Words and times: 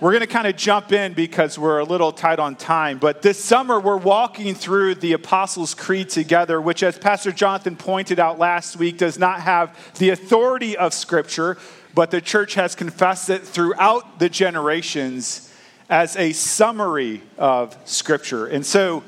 We're 0.00 0.10
going 0.10 0.20
to 0.20 0.28
kind 0.28 0.46
of 0.46 0.56
jump 0.56 0.92
in 0.92 1.12
because 1.12 1.58
we're 1.58 1.80
a 1.80 1.84
little 1.84 2.12
tight 2.12 2.38
on 2.38 2.54
time. 2.54 2.98
But 2.98 3.22
this 3.22 3.42
summer, 3.42 3.80
we're 3.80 3.96
walking 3.96 4.54
through 4.54 4.96
the 4.96 5.12
Apostles' 5.12 5.74
Creed 5.74 6.08
together, 6.08 6.60
which, 6.60 6.84
as 6.84 6.96
Pastor 6.96 7.32
Jonathan 7.32 7.74
pointed 7.74 8.20
out 8.20 8.38
last 8.38 8.76
week, 8.76 8.98
does 8.98 9.18
not 9.18 9.40
have 9.40 9.76
the 9.98 10.10
authority 10.10 10.76
of 10.76 10.94
Scripture, 10.94 11.56
but 11.94 12.10
the 12.10 12.20
church 12.20 12.54
has 12.54 12.74
confessed 12.74 13.30
it 13.30 13.42
throughout 13.42 14.18
the 14.18 14.28
generations 14.28 15.52
as 15.90 16.16
a 16.16 16.32
summary 16.32 17.22
of 17.38 17.76
Scripture. 17.84 18.46
And 18.46 18.64
so 18.64 19.02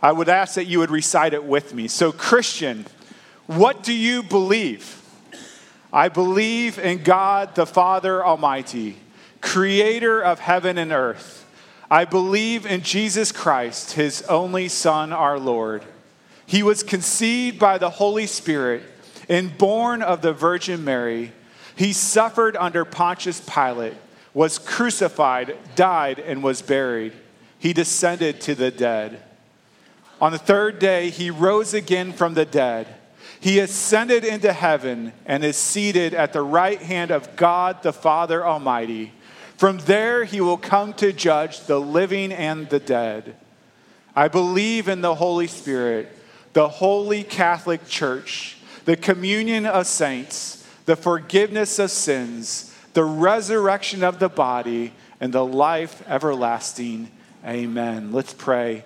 I 0.00 0.12
would 0.12 0.28
ask 0.28 0.54
that 0.54 0.66
you 0.66 0.78
would 0.78 0.90
recite 0.90 1.34
it 1.34 1.44
with 1.44 1.74
me. 1.74 1.88
So, 1.88 2.12
Christian, 2.12 2.86
what 3.46 3.82
do 3.82 3.92
you 3.92 4.22
believe? 4.22 5.00
I 5.92 6.08
believe 6.08 6.78
in 6.78 7.02
God 7.02 7.54
the 7.54 7.66
Father 7.66 8.24
Almighty, 8.24 8.96
creator 9.40 10.20
of 10.22 10.38
heaven 10.38 10.78
and 10.78 10.92
earth. 10.92 11.46
I 11.90 12.06
believe 12.06 12.64
in 12.64 12.80
Jesus 12.80 13.30
Christ, 13.32 13.92
his 13.92 14.22
only 14.22 14.68
Son, 14.68 15.12
our 15.12 15.38
Lord. 15.38 15.84
He 16.46 16.62
was 16.62 16.82
conceived 16.82 17.58
by 17.58 17.76
the 17.78 17.90
Holy 17.90 18.26
Spirit 18.26 18.82
and 19.28 19.56
born 19.58 20.02
of 20.02 20.22
the 20.22 20.32
Virgin 20.32 20.84
Mary. 20.84 21.32
He 21.82 21.92
suffered 21.92 22.56
under 22.56 22.84
Pontius 22.84 23.40
Pilate, 23.40 23.96
was 24.32 24.60
crucified, 24.60 25.56
died, 25.74 26.20
and 26.20 26.40
was 26.40 26.62
buried. 26.62 27.12
He 27.58 27.72
descended 27.72 28.40
to 28.42 28.54
the 28.54 28.70
dead. 28.70 29.20
On 30.20 30.30
the 30.30 30.38
third 30.38 30.78
day, 30.78 31.10
he 31.10 31.28
rose 31.28 31.74
again 31.74 32.12
from 32.12 32.34
the 32.34 32.44
dead. 32.44 32.86
He 33.40 33.58
ascended 33.58 34.24
into 34.24 34.52
heaven 34.52 35.12
and 35.26 35.42
is 35.42 35.56
seated 35.56 36.14
at 36.14 36.32
the 36.32 36.42
right 36.42 36.80
hand 36.80 37.10
of 37.10 37.34
God 37.34 37.82
the 37.82 37.92
Father 37.92 38.46
Almighty. 38.46 39.12
From 39.56 39.78
there, 39.78 40.22
he 40.22 40.40
will 40.40 40.58
come 40.58 40.92
to 40.92 41.12
judge 41.12 41.62
the 41.66 41.80
living 41.80 42.32
and 42.32 42.68
the 42.70 42.78
dead. 42.78 43.34
I 44.14 44.28
believe 44.28 44.86
in 44.86 45.00
the 45.00 45.16
Holy 45.16 45.48
Spirit, 45.48 46.16
the 46.52 46.68
holy 46.68 47.24
Catholic 47.24 47.88
Church, 47.88 48.56
the 48.84 48.96
communion 48.96 49.66
of 49.66 49.88
saints, 49.88 50.61
the 50.84 50.96
forgiveness 50.96 51.78
of 51.78 51.90
sins, 51.90 52.74
the 52.94 53.04
resurrection 53.04 54.02
of 54.02 54.18
the 54.18 54.28
body, 54.28 54.92
and 55.20 55.32
the 55.32 55.44
life 55.44 56.02
everlasting. 56.08 57.10
Amen. 57.46 58.12
Let's 58.12 58.34
pray. 58.34 58.84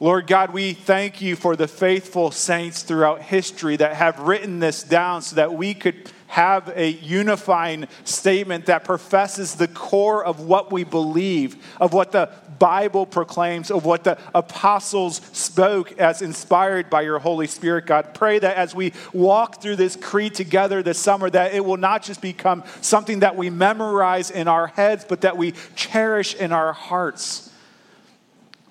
Lord 0.00 0.26
God, 0.26 0.52
we 0.52 0.72
thank 0.72 1.22
you 1.22 1.36
for 1.36 1.56
the 1.56 1.68
faithful 1.68 2.30
saints 2.30 2.82
throughout 2.82 3.22
history 3.22 3.76
that 3.76 3.94
have 3.94 4.18
written 4.18 4.58
this 4.58 4.82
down 4.82 5.22
so 5.22 5.36
that 5.36 5.54
we 5.54 5.72
could 5.72 6.10
have 6.34 6.72
a 6.74 6.88
unifying 6.88 7.86
statement 8.02 8.66
that 8.66 8.82
professes 8.82 9.54
the 9.54 9.68
core 9.68 10.24
of 10.24 10.40
what 10.40 10.72
we 10.72 10.82
believe, 10.82 11.64
of 11.80 11.92
what 11.92 12.10
the 12.10 12.28
Bible 12.58 13.06
proclaims, 13.06 13.70
of 13.70 13.84
what 13.84 14.02
the 14.02 14.18
apostles 14.34 15.18
spoke 15.32 15.96
as 16.00 16.22
inspired 16.22 16.90
by 16.90 17.02
your 17.02 17.20
Holy 17.20 17.46
Spirit, 17.46 17.86
God. 17.86 18.14
Pray 18.14 18.40
that 18.40 18.56
as 18.56 18.74
we 18.74 18.92
walk 19.12 19.62
through 19.62 19.76
this 19.76 19.94
creed 19.94 20.34
together 20.34 20.82
this 20.82 20.98
summer, 20.98 21.30
that 21.30 21.54
it 21.54 21.64
will 21.64 21.76
not 21.76 22.02
just 22.02 22.20
become 22.20 22.64
something 22.80 23.20
that 23.20 23.36
we 23.36 23.48
memorize 23.48 24.32
in 24.32 24.48
our 24.48 24.66
heads, 24.66 25.06
but 25.08 25.20
that 25.20 25.36
we 25.36 25.54
cherish 25.76 26.34
in 26.34 26.50
our 26.50 26.72
hearts. 26.72 27.48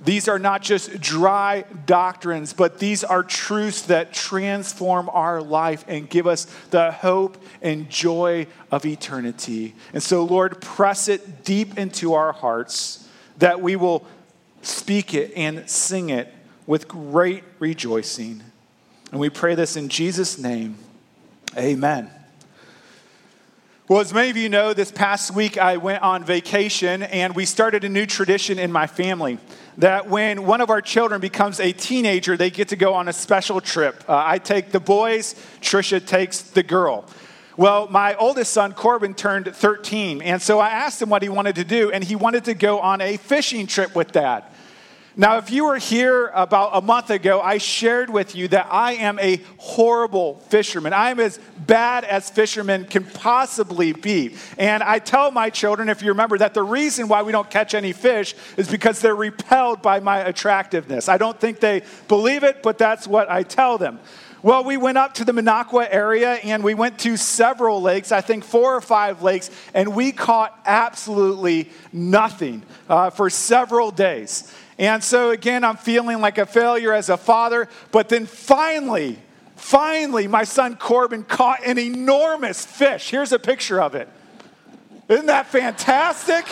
These 0.04 0.28
are 0.28 0.40
not 0.40 0.62
just 0.62 1.00
dry 1.00 1.64
doctrines, 1.86 2.52
but 2.52 2.80
these 2.80 3.04
are 3.04 3.24
truths 3.24 3.84
that 3.84 4.14
transform 4.14 5.10
our 5.10 5.42
life 5.42 5.86
and 5.88 6.10
give 6.10 6.28
us 6.28 6.46
the 6.72 6.92
hope 6.92 7.42
and 7.62 7.90
joy 7.90 8.48
of 8.72 8.86
eternity. 8.86 9.76
And 9.94 10.04
so, 10.04 10.24
Lord, 10.26 10.62
press 10.62 11.08
it 11.08 11.46
deep 11.46 11.78
into 11.78 12.14
our 12.14 12.34
hearts 12.34 13.08
that 13.38 13.62
we 13.62 13.76
will 13.76 14.06
speak 14.62 15.14
it 15.14 15.34
and 15.36 15.70
sing 15.70 16.10
it 16.10 16.34
with 16.68 16.88
great 16.88 17.44
rejoicing. 17.60 18.44
And 19.12 19.20
we 19.20 19.30
pray 19.30 19.56
this 19.56 19.78
in 19.78 19.90
Jesus' 19.90 20.38
name. 20.38 20.78
Amen. 21.58 22.10
Well, 23.94 24.02
as 24.02 24.12
many 24.12 24.32
of 24.32 24.38
you 24.38 24.50
know, 24.50 24.74
this 24.74 24.92
past 24.92 25.36
week 25.36 25.60
I 25.60 25.78
went 25.78 26.02
on 26.02 26.24
vacation 26.24 27.04
and 27.04 27.36
we 27.36 27.46
started 27.46 27.84
a 27.84 27.90
new 27.90 28.08
tradition 28.08 28.58
in 28.58 28.72
my 28.72 28.88
family 28.88 29.38
that 29.78 30.10
when 30.10 30.48
one 30.48 30.62
of 30.62 30.72
our 30.72 30.82
children 30.82 31.22
becomes 31.22 31.60
a 31.60 31.74
teenager, 31.74 32.36
they 32.36 32.50
get 32.50 32.70
to 32.70 32.76
go 32.76 32.96
on 32.96 33.08
a 33.08 33.14
special 33.14 33.62
trip. 33.62 34.04
Uh, 34.10 34.20
I 34.26 34.40
take 34.40 34.72
the 34.72 34.80
boys, 34.80 35.36
Trisha 35.62 36.04
takes 36.04 36.42
the 36.42 36.64
girl. 36.64 37.06
Well, 37.56 37.88
my 37.88 38.16
oldest 38.16 38.52
son, 38.52 38.74
Corbin, 38.74 39.14
turned 39.14 39.56
13, 39.56 40.24
and 40.24 40.42
so 40.42 40.58
I 40.58 40.70
asked 40.70 41.00
him 41.00 41.10
what 41.10 41.22
he 41.22 41.30
wanted 41.30 41.54
to 41.58 41.64
do, 41.64 41.92
and 41.92 42.04
he 42.04 42.16
wanted 42.16 42.46
to 42.46 42.56
go 42.56 42.80
on 42.80 43.00
a 43.00 43.18
fishing 43.18 43.68
trip 43.68 43.96
with 43.96 44.12
dad. 44.12 44.44
Now, 45.16 45.38
if 45.38 45.52
you 45.52 45.66
were 45.66 45.78
here 45.78 46.32
about 46.34 46.72
a 46.74 46.82
month 46.82 47.12
ago, 47.12 47.40
I 47.40 47.60
shared 47.60 48.10
with 48.10 48.36
you 48.36 48.48
that 48.48 48.68
I 48.72 48.94
am 48.94 49.20
a 49.20 49.40
horrible 49.58 50.40
fisherman. 50.50 50.92
I'm 50.92 51.20
as 51.20 51.40
bad 51.68 52.04
as 52.04 52.32
fishermen 52.32 52.86
can 52.86 53.04
possibly 53.04 53.94
be. 53.94 54.36
And 54.58 54.82
I 54.82 54.98
tell 54.98 55.30
my 55.30 55.52
children, 55.52 55.88
if 55.88 56.02
you 56.02 56.10
remember, 56.10 56.40
that 56.40 56.56
the 56.56 56.64
reason 56.64 57.08
why 57.08 57.22
we 57.22 57.32
don't 57.32 57.50
catch 57.50 57.76
any 57.76 57.94
fish 57.94 58.34
is 58.58 58.68
because 58.68 59.02
they're 59.02 59.16
repelled 59.16 59.84
by 59.84 60.00
my 60.00 60.18
attractiveness. 60.18 61.08
I 61.08 61.20
don't 61.20 61.40
think 61.40 61.60
they 61.60 61.84
believe 62.08 62.44
it, 62.44 62.64
but 62.64 62.80
that's 62.80 63.08
what 63.08 63.30
I 63.30 63.44
tell 63.44 63.78
them. 63.78 64.00
Well, 64.42 64.66
we 64.66 64.76
went 64.76 64.98
up 64.98 65.14
to 65.16 65.26
the 65.26 65.32
Minocqua 65.32 65.88
area 65.90 66.34
and 66.34 66.66
we 66.66 66.74
went 66.74 67.00
to 67.00 67.16
several 67.16 67.82
lakes, 67.82 68.12
I 68.12 68.20
think 68.20 68.44
four 68.44 68.76
or 68.76 68.82
five 68.82 69.22
lakes, 69.22 69.50
and 69.74 69.96
we 69.96 70.12
caught 70.12 70.60
absolutely 70.66 71.70
nothing 71.94 72.64
uh, 72.90 73.10
for 73.10 73.30
several 73.30 73.90
days. 73.90 74.54
And 74.78 75.04
so, 75.04 75.30
again, 75.30 75.64
I'm 75.64 75.78
feeling 75.78 76.20
like 76.22 76.38
a 76.38 76.46
failure 76.46 76.94
as 76.94 77.10
a 77.10 77.18
father. 77.18 77.70
But 77.92 78.10
then 78.10 78.26
finally, 78.26 79.20
finally, 79.56 80.28
my 80.28 80.44
son 80.44 80.76
Corbin 80.76 81.24
caught 81.24 81.66
an 81.66 81.78
enormous 81.78 82.66
fish. 82.66 83.10
Here's 83.10 83.32
a 83.32 83.40
picture 83.40 83.82
of 83.82 83.96
it. 83.96 84.10
Isn't 85.10 85.28
that 85.28 85.48
fantastic? 85.48 86.46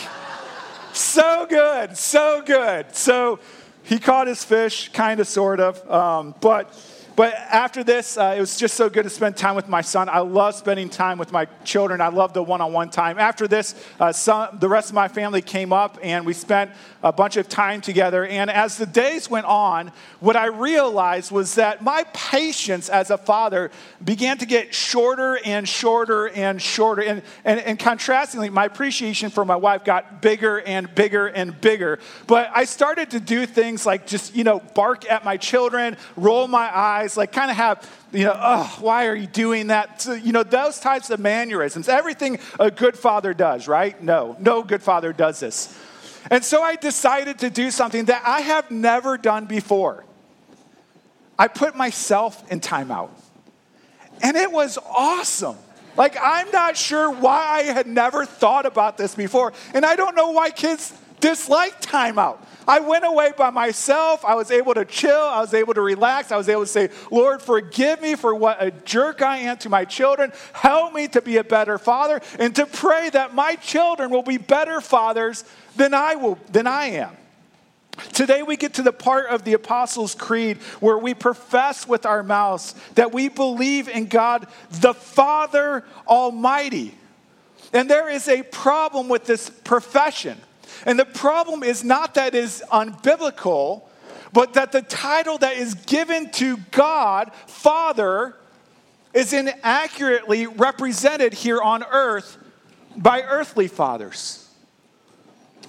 so 0.92 1.46
good, 1.48 1.96
so 1.96 2.42
good. 2.44 2.94
So 2.94 3.40
he 3.82 3.98
caught 3.98 4.26
his 4.26 4.44
fish, 4.44 4.90
kind 4.92 5.20
of, 5.20 5.26
sort 5.26 5.58
of. 5.58 5.90
Um, 5.90 6.34
but 6.40 6.72
but 7.14 7.34
after 7.34 7.84
this, 7.84 8.16
uh, 8.16 8.34
it 8.36 8.40
was 8.40 8.56
just 8.56 8.74
so 8.74 8.88
good 8.88 9.02
to 9.02 9.10
spend 9.10 9.36
time 9.36 9.54
with 9.54 9.68
my 9.68 9.82
son. 9.82 10.08
I 10.08 10.20
love 10.20 10.54
spending 10.54 10.88
time 10.88 11.18
with 11.18 11.30
my 11.30 11.44
children. 11.64 12.00
I 12.00 12.08
love 12.08 12.32
the 12.32 12.42
one 12.42 12.60
on 12.60 12.72
one 12.72 12.88
time. 12.88 13.18
After 13.18 13.46
this, 13.46 13.74
uh, 14.00 14.12
some, 14.12 14.58
the 14.60 14.68
rest 14.68 14.88
of 14.88 14.94
my 14.94 15.08
family 15.08 15.42
came 15.42 15.72
up 15.72 15.98
and 16.02 16.24
we 16.24 16.32
spent 16.32 16.70
a 17.02 17.12
bunch 17.12 17.36
of 17.36 17.48
time 17.48 17.80
together. 17.80 18.24
And 18.24 18.50
as 18.50 18.76
the 18.76 18.86
days 18.86 19.28
went 19.28 19.46
on, 19.46 19.92
what 20.20 20.36
I 20.36 20.46
realized 20.46 21.30
was 21.32 21.56
that 21.56 21.82
my 21.82 22.04
patience 22.12 22.88
as 22.88 23.10
a 23.10 23.18
father 23.18 23.70
began 24.02 24.38
to 24.38 24.46
get 24.46 24.74
shorter 24.74 25.38
and 25.44 25.68
shorter 25.68 26.28
and 26.28 26.62
shorter. 26.62 27.02
And, 27.02 27.22
and, 27.44 27.60
and 27.60 27.78
contrastingly, 27.78 28.50
my 28.50 28.66
appreciation 28.66 29.30
for 29.30 29.44
my 29.44 29.56
wife 29.56 29.84
got 29.84 30.22
bigger 30.22 30.60
and 30.60 30.92
bigger 30.94 31.26
and 31.26 31.60
bigger. 31.60 31.98
But 32.26 32.50
I 32.54 32.64
started 32.64 33.10
to 33.10 33.20
do 33.20 33.46
things 33.46 33.84
like 33.84 34.06
just, 34.06 34.34
you 34.36 34.44
know, 34.44 34.60
bark 34.74 35.10
at 35.10 35.24
my 35.24 35.36
children, 35.36 35.96
roll 36.16 36.46
my 36.46 36.76
eyes 36.76 37.16
like 37.16 37.32
kind 37.32 37.50
of 37.50 37.56
have, 37.56 37.90
you 38.12 38.24
know, 38.24 38.36
oh, 38.38 38.76
why 38.80 39.06
are 39.06 39.14
you 39.14 39.26
doing 39.26 39.68
that? 39.68 40.02
So, 40.02 40.12
you 40.12 40.32
know, 40.32 40.42
those 40.42 40.78
types 40.78 41.10
of 41.10 41.18
mannerisms. 41.18 41.88
Everything 41.88 42.38
a 42.60 42.70
good 42.70 42.96
father 42.96 43.34
does, 43.34 43.66
right? 43.66 44.00
No, 44.02 44.36
no 44.38 44.62
good 44.62 44.82
father 44.82 45.12
does 45.12 45.40
this. 45.40 45.76
And 46.30 46.44
so 46.44 46.62
I 46.62 46.76
decided 46.76 47.38
to 47.40 47.50
do 47.50 47.70
something 47.70 48.06
that 48.06 48.22
I 48.24 48.40
have 48.40 48.70
never 48.70 49.16
done 49.16 49.46
before. 49.46 50.04
I 51.38 51.48
put 51.48 51.76
myself 51.76 52.50
in 52.50 52.60
timeout. 52.60 53.10
And 54.22 54.36
it 54.36 54.52
was 54.52 54.78
awesome. 54.78 55.56
Like, 55.96 56.16
I'm 56.22 56.50
not 56.52 56.76
sure 56.76 57.10
why 57.10 57.58
I 57.58 57.62
had 57.62 57.86
never 57.86 58.24
thought 58.24 58.66
about 58.66 58.96
this 58.96 59.14
before. 59.14 59.52
And 59.74 59.84
I 59.84 59.96
don't 59.96 60.14
know 60.14 60.30
why 60.30 60.50
kids 60.50 60.92
dislike 61.20 61.80
timeout. 61.80 62.38
I 62.66 62.80
went 62.80 63.04
away 63.04 63.32
by 63.36 63.50
myself. 63.50 64.24
I 64.24 64.34
was 64.34 64.50
able 64.50 64.74
to 64.74 64.84
chill. 64.84 65.20
I 65.20 65.40
was 65.40 65.54
able 65.54 65.74
to 65.74 65.80
relax. 65.80 66.30
I 66.30 66.36
was 66.36 66.48
able 66.48 66.62
to 66.62 66.66
say, 66.68 66.90
Lord, 67.10 67.42
forgive 67.42 68.00
me 68.00 68.14
for 68.14 68.34
what 68.34 68.62
a 68.62 68.70
jerk 68.70 69.22
I 69.22 69.38
am 69.38 69.56
to 69.58 69.68
my 69.68 69.84
children. 69.84 70.32
Help 70.52 70.94
me 70.94 71.08
to 71.08 71.20
be 71.20 71.38
a 71.38 71.44
better 71.44 71.78
father 71.78 72.20
and 72.38 72.54
to 72.56 72.66
pray 72.66 73.10
that 73.10 73.34
my 73.34 73.56
children 73.56 74.10
will 74.10 74.22
be 74.22 74.38
better 74.38 74.80
fathers 74.80 75.44
than 75.76 75.94
I, 75.94 76.14
will, 76.14 76.38
than 76.50 76.66
I 76.66 76.86
am. 76.86 77.16
Today, 78.12 78.42
we 78.42 78.56
get 78.56 78.74
to 78.74 78.82
the 78.82 78.92
part 78.92 79.28
of 79.28 79.44
the 79.44 79.52
Apostles' 79.52 80.14
Creed 80.14 80.56
where 80.80 80.96
we 80.96 81.12
profess 81.12 81.86
with 81.86 82.06
our 82.06 82.22
mouths 82.22 82.74
that 82.94 83.12
we 83.12 83.28
believe 83.28 83.88
in 83.88 84.06
God, 84.06 84.46
the 84.70 84.94
Father 84.94 85.84
Almighty. 86.06 86.94
And 87.72 87.88
there 87.90 88.08
is 88.08 88.28
a 88.28 88.42
problem 88.42 89.08
with 89.08 89.26
this 89.26 89.50
profession. 89.50 90.38
And 90.86 90.98
the 90.98 91.04
problem 91.04 91.62
is 91.62 91.84
not 91.84 92.14
that 92.14 92.34
it 92.34 92.42
is 92.42 92.62
unbiblical, 92.72 93.82
but 94.32 94.54
that 94.54 94.72
the 94.72 94.82
title 94.82 95.38
that 95.38 95.56
is 95.56 95.74
given 95.74 96.30
to 96.32 96.56
God, 96.70 97.30
Father, 97.46 98.36
is 99.12 99.32
inaccurately 99.34 100.46
represented 100.46 101.34
here 101.34 101.60
on 101.60 101.84
earth 101.84 102.38
by 102.96 103.22
earthly 103.22 103.68
fathers. 103.68 104.41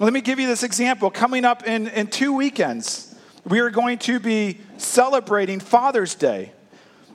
Let 0.00 0.12
me 0.12 0.20
give 0.20 0.40
you 0.40 0.48
this 0.48 0.64
example. 0.64 1.08
Coming 1.08 1.44
up 1.44 1.68
in, 1.68 1.86
in 1.86 2.08
two 2.08 2.32
weekends, 2.32 3.14
we 3.44 3.60
are 3.60 3.70
going 3.70 3.98
to 3.98 4.18
be 4.18 4.58
celebrating 4.76 5.60
Father's 5.60 6.16
Day. 6.16 6.50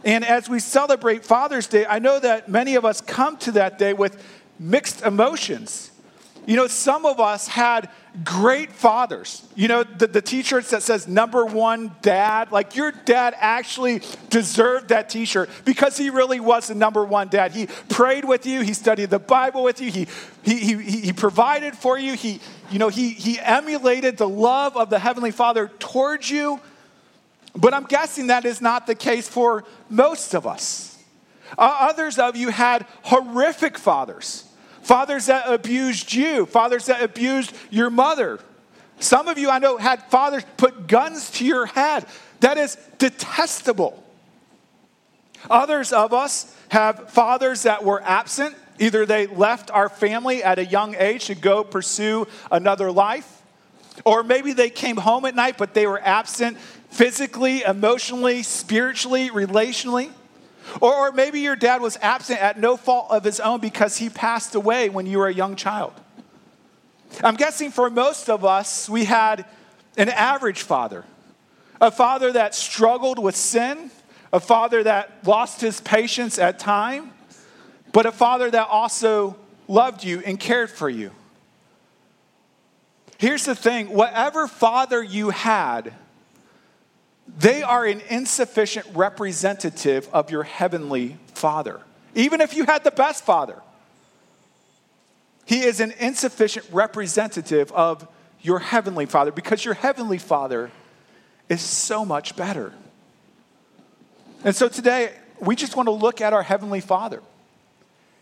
And 0.06 0.24
as 0.24 0.48
we 0.48 0.60
celebrate 0.60 1.26
Father's 1.26 1.68
Day, 1.68 1.86
I 1.86 2.00
know 2.00 2.22
that 2.22 2.48
many 2.48 2.76
of 2.76 2.86
us 2.86 3.02
come 3.02 3.36
to 3.40 3.52
that 3.54 3.80
day 3.80 3.92
with 3.92 4.24
mixed 4.58 5.02
emotions. 5.02 5.92
You 6.46 6.56
know, 6.56 6.68
some 6.68 7.06
of 7.06 7.20
us 7.20 7.48
had 7.48 7.90
great 8.24 8.72
fathers. 8.72 9.46
You 9.56 9.68
know, 9.68 9.84
the, 9.84 10.08
the 10.08 10.22
t 10.22 10.42
shirts 10.42 10.72
that 10.72 10.82
says 10.82 11.08
number 11.08 11.46
one 11.46 11.96
dad, 12.02 12.52
like 12.52 12.76
your 12.76 12.92
dad 12.92 13.36
actually 13.38 14.02
deserved 14.30 14.90
that 14.90 15.10
t 15.10 15.26
shirt 15.26 15.50
because 15.64 15.98
he 15.98 16.10
really 16.10 16.40
was 16.40 16.68
the 16.68 16.76
number 16.76 17.06
one 17.06 17.28
dad. 17.28 17.52
He 17.52 17.68
prayed 17.90 18.26
with 18.26 18.46
you, 18.46 18.62
he 18.62 18.74
studied 18.74 19.10
the 19.10 19.20
Bible 19.20 19.64
with 19.64 19.80
you, 19.80 19.92
he, 19.92 20.08
he, 20.44 20.76
he, 20.76 21.02
he 21.02 21.14
provided 21.14 21.76
for 21.76 22.00
you, 22.00 22.14
he, 22.14 22.40
you 22.72 22.80
know, 22.80 22.90
he, 22.90 23.12
he 23.12 23.40
emulated 23.40 24.18
the 24.18 24.30
love 24.30 24.76
of 24.76 24.90
the 24.90 25.00
Heavenly 25.00 25.32
Father 25.32 25.70
towards 25.80 26.30
you. 26.30 26.60
But 27.56 27.74
I'm 27.74 27.86
guessing 27.86 28.28
that 28.28 28.46
is 28.46 28.62
not 28.62 28.88
the 28.88 28.96
case 28.96 29.28
for 29.28 29.66
most 29.90 30.34
of 30.34 30.48
us. 30.48 30.98
Uh, 31.58 31.78
others 31.80 32.20
of 32.20 32.36
you 32.36 32.50
had 32.50 32.86
horrific 33.04 33.78
fathers 33.78 34.49
fathers 34.90 35.28
that 35.28 35.48
abused 35.48 36.16
you, 36.16 36.48
fathers 36.48 36.88
that 36.88 37.04
abused 37.04 37.56
your 37.70 37.92
mother. 37.92 38.40
Some 39.00 39.28
of 39.28 39.38
you 39.38 39.48
I 39.48 39.60
know 39.60 39.78
had 39.78 40.02
fathers 40.10 40.44
put 40.58 40.88
guns 40.88 41.30
to 41.34 41.46
your 41.46 41.68
head. 41.68 42.08
That 42.40 42.58
is 42.58 42.76
detestable. 42.98 44.04
Others 45.48 45.94
of 45.94 46.12
us 46.12 46.52
have 46.70 47.12
fathers 47.12 47.64
that 47.64 47.86
were 47.86 48.02
absent. 48.02 48.56
Either 48.80 49.06
they 49.06 49.28
left 49.28 49.70
our 49.70 49.90
family 49.90 50.44
at 50.44 50.58
a 50.58 50.66
young 50.66 50.96
age 50.96 51.26
to 51.26 51.36
go 51.36 51.64
pursue 51.64 52.26
another 52.52 52.92
life, 52.92 53.44
or 54.06 54.24
maybe 54.24 54.54
they 54.54 54.72
came 54.72 54.98
home 54.98 55.24
at 55.26 55.36
night, 55.36 55.60
but 55.60 55.76
they 55.76 55.86
were 55.86 56.02
absent 56.04 56.58
physically, 56.90 57.62
emotionally, 57.62 58.42
spiritually, 58.42 59.30
relationally. 59.30 60.10
Or, 60.82 60.94
or 60.94 61.12
maybe 61.12 61.42
your 61.42 61.56
dad 61.56 61.82
was 61.82 61.98
absent 62.02 62.42
at 62.42 62.60
no 62.60 62.78
fault 62.78 63.08
of 63.10 63.24
his 63.24 63.40
own 63.40 63.60
because 63.60 63.98
he 63.98 64.10
passed 64.10 64.56
away 64.56 64.90
when 64.90 65.06
you 65.06 65.18
were 65.18 65.28
a 65.28 65.34
young 65.34 65.56
child. 65.56 65.94
I'm 67.24 67.36
guessing 67.36 67.72
for 67.72 67.90
most 67.90 68.30
of 68.30 68.46
us, 68.46 68.88
we 68.90 69.06
had 69.06 69.46
an 69.98 70.10
average 70.10 70.62
father, 70.62 71.06
a 71.82 71.92
father 71.92 72.32
that 72.34 72.56
struggled 72.56 73.20
with 73.20 73.36
sin, 73.36 73.92
a 74.32 74.40
father 74.40 74.84
that 74.84 75.26
lost 75.26 75.62
his 75.62 75.82
patience 75.82 76.38
at 76.38 76.60
time, 76.60 77.12
but 77.92 78.06
a 78.06 78.12
father 78.12 78.50
that 78.52 78.68
also 78.68 79.36
loved 79.68 80.04
you 80.04 80.22
and 80.26 80.40
cared 80.40 80.70
for 80.70 80.90
you. 80.90 81.12
Here's 83.18 83.46
the 83.46 83.56
thing 83.56 83.90
whatever 83.90 84.48
father 84.48 85.04
you 85.04 85.30
had, 85.32 85.94
they 87.38 87.64
are 87.64 87.86
an 87.86 88.02
insufficient 88.10 88.86
representative 88.94 90.10
of 90.12 90.32
your 90.32 90.44
heavenly 90.44 91.18
Father. 91.34 91.82
Even 92.16 92.42
if 92.42 92.56
you 92.56 92.66
had 92.66 92.84
the 92.84 92.92
best 92.92 93.24
Father, 93.24 93.62
He 95.46 95.62
is 95.62 95.80
an 95.80 95.94
insufficient 96.00 96.66
representative 96.72 97.72
of 97.72 98.08
your 98.42 98.60
heavenly 98.60 99.06
Father 99.06 99.32
because 99.32 99.64
your 99.64 99.74
heavenly 99.74 100.18
Father 100.18 100.72
is 101.50 101.62
so 101.62 102.06
much 102.06 102.36
better. 102.36 102.74
And 104.44 104.56
so 104.56 104.70
today, 104.70 105.12
we 105.40 105.56
just 105.56 105.76
want 105.76 105.88
to 105.88 105.92
look 105.92 106.22
at 106.22 106.34
our 106.34 106.44
heavenly 106.44 106.82
Father. 106.82 107.22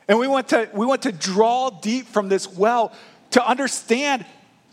And 0.07 0.18
we 0.18 0.27
want 0.27 0.50
to, 0.50 0.69
we 0.74 0.86
want 0.86 1.03
to 1.03 1.12
draw 1.12 1.69
deep 1.69 2.07
from 2.07 2.30
this 2.30 2.51
well 2.51 2.94
to 3.31 3.45
understand 3.45 4.25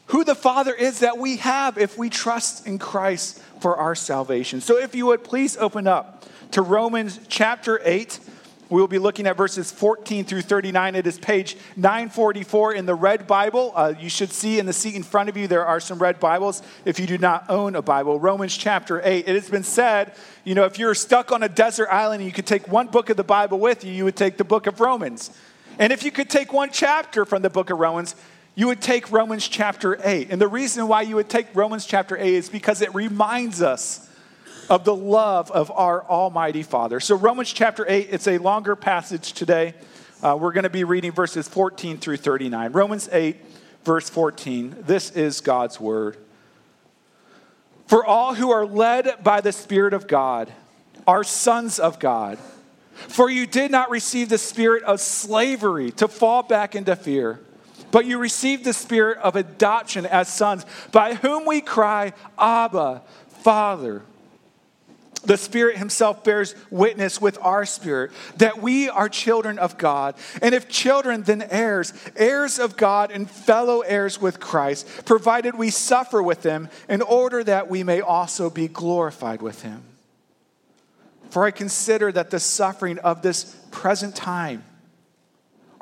who 0.07 0.25
the 0.25 0.35
Father 0.35 0.75
is 0.75 1.01
that 1.01 1.19
we 1.19 1.37
have 1.39 1.79
if 1.79 1.97
we 1.97 2.11
trust 2.11 2.67
in 2.67 2.79
Christ 2.79 3.41
for 3.61 3.77
our 3.77 3.95
salvation. 3.95 4.61
So, 4.61 4.79
if 4.79 4.95
you 4.95 5.07
would 5.07 5.25
please 5.25 5.57
open 5.57 5.87
up 5.87 6.25
to 6.53 6.63
Romans 6.63 7.19
chapter 7.29 7.81
8. 7.83 8.21
We'll 8.71 8.87
be 8.87 8.99
looking 8.99 9.27
at 9.27 9.37
verses 9.37 9.71
14 9.71 10.25
through 10.25 10.43
39. 10.43 10.95
It 10.95 11.07
is 11.07 11.19
page 11.19 11.57
944 11.77 12.75
in 12.75 12.87
the 12.87 12.95
red 12.95 13.27
Bible. 13.27 13.73
Uh, 13.75 13.95
you 13.99 14.09
should 14.09 14.31
see 14.31 14.59
in 14.59 14.67
the 14.67 14.73
seat 14.73 14.95
in 14.95 15.03
front 15.03 15.29
of 15.29 15.37
you 15.37 15.49
there 15.49 15.67
are 15.67 15.81
some 15.81 15.99
red 15.99 16.19
Bibles 16.21 16.63
if 16.85 16.99
you 16.99 17.07
do 17.07 17.19
not 17.19 17.51
own 17.51 17.75
a 17.75 17.83
Bible. 17.83 18.21
Romans 18.21 18.57
chapter 18.57 19.03
8. 19.05 19.29
It 19.29 19.35
has 19.35 19.51
been 19.51 19.65
said, 19.65 20.15
you 20.45 20.55
know, 20.55 20.65
if 20.65 20.79
you're 20.79 20.95
stuck 20.95 21.33
on 21.33 21.43
a 21.43 21.49
desert 21.49 21.89
island 21.91 22.21
and 22.21 22.29
you 22.29 22.33
could 22.33 22.47
take 22.47 22.69
one 22.69 22.87
book 22.87 23.11
of 23.11 23.17
the 23.17 23.25
Bible 23.25 23.59
with 23.59 23.85
you, 23.85 23.93
you 23.93 24.05
would 24.05 24.17
take 24.17 24.39
the 24.39 24.45
book 24.45 24.67
of 24.67 24.81
Romans. 24.81 25.31
And 25.79 25.93
if 25.93 26.05
you 26.05 26.13
could 26.13 26.31
take 26.31 26.53
one 26.53 26.71
chapter 26.73 27.25
from 27.25 27.43
the 27.43 27.51
book 27.51 27.71
of 27.71 27.79
Romans, 27.79 28.15
you 28.55 28.69
would 28.69 28.81
take 28.81 29.11
Romans 29.11 29.49
chapter 29.49 29.99
8. 30.03 30.31
And 30.31 30.41
the 30.41 30.49
reason 30.49 30.87
why 30.87 31.03
you 31.03 31.17
would 31.17 31.29
take 31.29 31.55
Romans 31.55 31.87
chapter 31.87 32.17
8 32.17 32.35
is 32.35 32.49
because 32.49 32.83
it 32.83 32.95
reminds 32.95 33.63
us 33.63 34.09
of 34.71 34.85
the 34.85 34.95
love 34.95 35.51
of 35.51 35.71
our 35.73 36.05
Almighty 36.05 36.63
Father. 36.63 37.01
So, 37.01 37.17
Romans 37.17 37.53
chapter 37.53 37.85
8, 37.89 38.09
it's 38.11 38.29
a 38.29 38.39
longer 38.39 38.77
passage 38.77 39.33
today. 39.33 39.75
Uh, 40.23 40.39
we're 40.41 40.53
going 40.53 40.65
to 40.65 40.71
be 40.71 40.85
reading 40.85 41.13
verses 41.13 41.49
14 41.49 41.99
through 41.99 42.17
39. 42.17 42.73
Romans 42.73 43.09
8, 43.11 43.37
verse 43.85 44.09
14. 44.09 44.77
This 44.81 45.11
is 45.11 45.41
God's 45.41 45.81
word. 45.81 46.17
For 47.87 48.05
all 48.05 48.35
who 48.35 48.51
are 48.51 48.65
led 48.65 49.23
by 49.23 49.41
the 49.41 49.53
Spirit 49.53 49.93
of 49.93 50.07
God 50.07 50.51
are 51.07 51.25
sons 51.25 51.79
of 51.79 51.99
God. 51.99 52.39
For 52.95 53.29
you 53.29 53.47
did 53.47 53.71
not 53.71 53.91
receive 53.91 54.29
the 54.29 54.39
spirit 54.39 54.85
of 54.85 55.01
slavery 55.01 55.91
to 55.93 56.07
fall 56.07 56.45
back 56.45 56.77
into 56.77 56.95
fear 56.95 57.41
but 57.95 58.07
you 58.07 58.19
received 58.19 58.65
the 58.65 58.73
spirit 58.73 59.19
of 59.19 59.37
adoption 59.37 60.05
as 60.05 60.27
sons, 60.27 60.67
by 60.91 61.15
whom 61.15 61.47
we 61.47 61.61
cry, 61.61 62.13
Abba, 62.37 63.03
Father. 63.45 64.03
The 65.23 65.37
Spirit 65.37 65.77
Himself 65.77 66.25
bears 66.25 66.57
witness 66.71 67.21
with 67.21 67.39
our 67.41 67.65
spirit 67.65 68.11
that 68.39 68.61
we 68.61 68.89
are 68.89 69.09
children 69.09 69.61
of 69.61 69.79
God. 69.79 70.17
And 70.43 70.57
if 70.57 70.69
children, 70.69 71.23
then 71.23 71.41
heirs, 71.43 71.95
heirs 72.17 72.59
of 72.59 72.77
God 72.77 73.13
and 73.13 73.31
fellow 73.31 73.83
heirs 73.83 74.21
with 74.21 74.41
Christ, 74.41 74.89
provided 75.05 75.55
we 75.57 75.71
suffer 75.71 76.21
with 76.21 76.43
Him 76.43 76.71
in 76.89 77.01
order 77.01 77.45
that 77.45 77.71
we 77.71 77.85
may 77.85 78.01
also 78.01 78.51
be 78.51 78.67
glorified 78.67 79.41
with 79.41 79.63
Him. 79.63 79.85
For 81.31 81.45
I 81.45 81.53
consider 81.53 82.11
that 82.11 82.31
the 82.31 82.41
suffering 82.41 82.99
of 82.99 83.23
this 83.23 83.45
present 83.71 84.17
time 84.17 84.65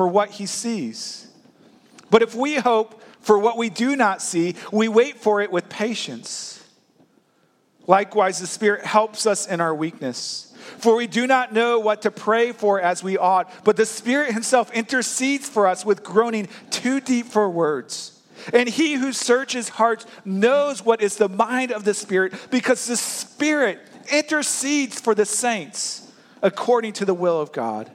for 0.00 0.08
what 0.08 0.30
he 0.30 0.46
sees? 0.46 1.30
But 2.08 2.22
if 2.22 2.34
we 2.34 2.54
hope 2.54 3.02
for 3.20 3.38
what 3.38 3.58
we 3.58 3.68
do 3.68 3.96
not 3.96 4.22
see, 4.22 4.54
we 4.72 4.88
wait 4.88 5.18
for 5.18 5.42
it 5.42 5.52
with 5.52 5.68
patience. 5.68 6.64
Likewise, 7.86 8.38
the 8.38 8.46
Spirit 8.46 8.82
helps 8.86 9.26
us 9.26 9.46
in 9.46 9.60
our 9.60 9.74
weakness. 9.74 10.56
For 10.78 10.96
we 10.96 11.06
do 11.06 11.26
not 11.26 11.52
know 11.52 11.80
what 11.80 12.00
to 12.00 12.10
pray 12.10 12.52
for 12.52 12.80
as 12.80 13.04
we 13.04 13.18
ought, 13.18 13.52
but 13.62 13.76
the 13.76 13.84
Spirit 13.84 14.32
Himself 14.32 14.72
intercedes 14.72 15.46
for 15.46 15.66
us 15.66 15.84
with 15.84 16.02
groaning 16.02 16.48
too 16.70 17.02
deep 17.02 17.26
for 17.26 17.50
words. 17.50 18.18
And 18.54 18.70
He 18.70 18.94
who 18.94 19.12
searches 19.12 19.68
hearts 19.68 20.06
knows 20.24 20.82
what 20.82 21.02
is 21.02 21.16
the 21.16 21.28
mind 21.28 21.72
of 21.72 21.84
the 21.84 21.92
Spirit, 21.92 22.32
because 22.50 22.86
the 22.86 22.96
Spirit 22.96 23.78
intercedes 24.10 24.98
for 24.98 25.14
the 25.14 25.26
saints 25.26 26.10
according 26.40 26.94
to 26.94 27.04
the 27.04 27.12
will 27.12 27.38
of 27.38 27.52
God. 27.52 27.94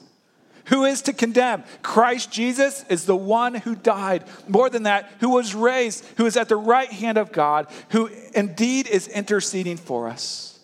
Who 0.65 0.85
is 0.85 1.01
to 1.03 1.13
condemn? 1.13 1.63
Christ 1.81 2.31
Jesus 2.31 2.85
is 2.89 3.05
the 3.05 3.15
one 3.15 3.55
who 3.55 3.75
died. 3.75 4.23
More 4.47 4.69
than 4.69 4.83
that, 4.83 5.11
who 5.19 5.29
was 5.29 5.55
raised, 5.55 6.05
who 6.17 6.25
is 6.25 6.37
at 6.37 6.49
the 6.49 6.55
right 6.55 6.91
hand 6.91 7.17
of 7.17 7.31
God, 7.31 7.67
who 7.89 8.09
indeed 8.35 8.87
is 8.87 9.07
interceding 9.07 9.77
for 9.77 10.07
us. 10.07 10.59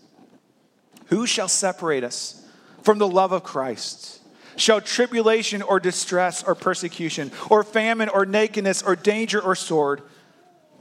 Who 1.07 1.25
shall 1.25 1.47
separate 1.47 2.03
us 2.03 2.45
from 2.83 2.97
the 2.97 3.07
love 3.07 3.31
of 3.31 3.43
Christ? 3.43 4.21
Shall 4.55 4.81
tribulation 4.81 5.61
or 5.61 5.79
distress 5.79 6.43
or 6.43 6.55
persecution 6.55 7.31
or 7.49 7.63
famine 7.63 8.09
or 8.09 8.25
nakedness 8.25 8.81
or 8.81 8.95
danger 8.95 9.41
or 9.41 9.55
sword? 9.55 10.01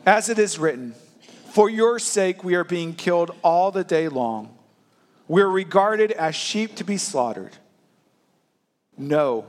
As 0.04 0.28
it 0.28 0.38
is 0.38 0.58
written, 0.58 0.94
For 1.50 1.68
your 1.68 1.98
sake 1.98 2.42
we 2.42 2.54
are 2.54 2.64
being 2.64 2.94
killed 2.94 3.32
all 3.42 3.70
the 3.70 3.84
day 3.84 4.08
long. 4.08 4.56
We 5.28 5.42
are 5.42 5.50
regarded 5.50 6.12
as 6.12 6.34
sheep 6.34 6.76
to 6.76 6.84
be 6.84 6.96
slaughtered. 6.96 7.56
No. 8.96 9.46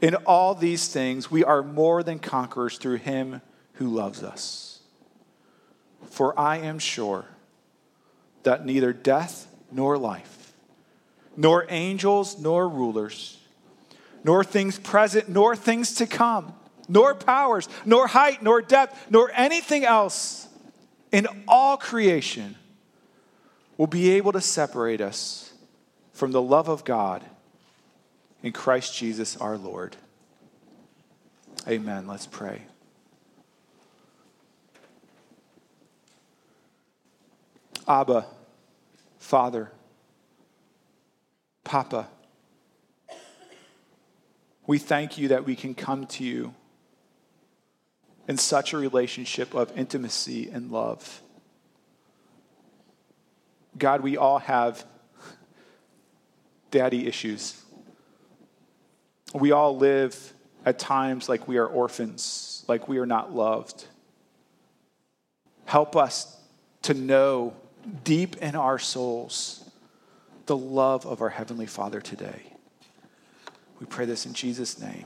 In 0.00 0.14
all 0.14 0.54
these 0.54 0.88
things, 0.88 1.30
we 1.30 1.44
are 1.44 1.62
more 1.62 2.02
than 2.02 2.18
conquerors 2.18 2.78
through 2.78 2.96
him 2.96 3.42
who 3.74 3.88
loves 3.88 4.22
us. 4.22 4.80
For 6.06 6.38
I 6.38 6.58
am 6.58 6.78
sure 6.78 7.26
that 8.42 8.64
neither 8.64 8.92
death 8.92 9.46
nor 9.70 9.98
life, 9.98 10.52
nor 11.36 11.66
angels 11.68 12.38
nor 12.38 12.68
rulers, 12.68 13.38
nor 14.24 14.42
things 14.42 14.78
present 14.78 15.28
nor 15.28 15.54
things 15.54 15.94
to 15.94 16.06
come, 16.06 16.54
nor 16.88 17.14
powers, 17.14 17.68
nor 17.84 18.06
height, 18.06 18.42
nor 18.42 18.62
depth, 18.62 19.10
nor 19.10 19.30
anything 19.34 19.84
else 19.84 20.48
in 21.12 21.26
all 21.46 21.76
creation 21.76 22.56
will 23.76 23.86
be 23.86 24.10
able 24.10 24.32
to 24.32 24.40
separate 24.40 25.00
us 25.00 25.52
from 26.12 26.32
the 26.32 26.42
love 26.42 26.68
of 26.68 26.84
God 26.84 27.24
in 28.42 28.52
Christ 28.52 28.96
Jesus 28.96 29.36
our 29.36 29.56
Lord. 29.56 29.96
Amen. 31.68 32.06
Let's 32.06 32.26
pray. 32.26 32.62
Abba, 37.86 38.24
Father, 39.18 39.72
Papa, 41.64 42.08
we 44.66 44.78
thank 44.78 45.18
you 45.18 45.28
that 45.28 45.44
we 45.44 45.56
can 45.56 45.74
come 45.74 46.06
to 46.06 46.24
you 46.24 46.54
in 48.28 48.36
such 48.36 48.72
a 48.72 48.76
relationship 48.76 49.54
of 49.54 49.76
intimacy 49.76 50.48
and 50.50 50.70
love. 50.70 51.20
God, 53.76 54.02
we 54.02 54.16
all 54.16 54.38
have 54.38 54.84
daddy 56.70 57.08
issues. 57.08 57.60
We 59.34 59.52
all 59.52 59.76
live 59.76 60.32
at 60.64 60.78
times 60.78 61.28
like 61.28 61.46
we 61.46 61.58
are 61.58 61.66
orphans, 61.66 62.64
like 62.68 62.88
we 62.88 62.96
are 62.98 63.06
not 63.06 63.34
loved. 63.34 63.84
Help 65.66 65.96
us 65.96 66.38
to 66.82 66.94
know 66.94 67.54
deep 68.04 68.36
in 68.38 68.54
our 68.54 68.78
souls 68.78 69.64
the 70.46 70.56
love 70.56 71.04
of 71.06 71.20
our 71.22 71.28
Heavenly 71.28 71.66
Father 71.66 72.00
today. 72.00 72.42
We 73.78 73.86
pray 73.86 74.04
this 74.04 74.26
in 74.26 74.34
Jesus' 74.34 74.80
name. 74.80 75.04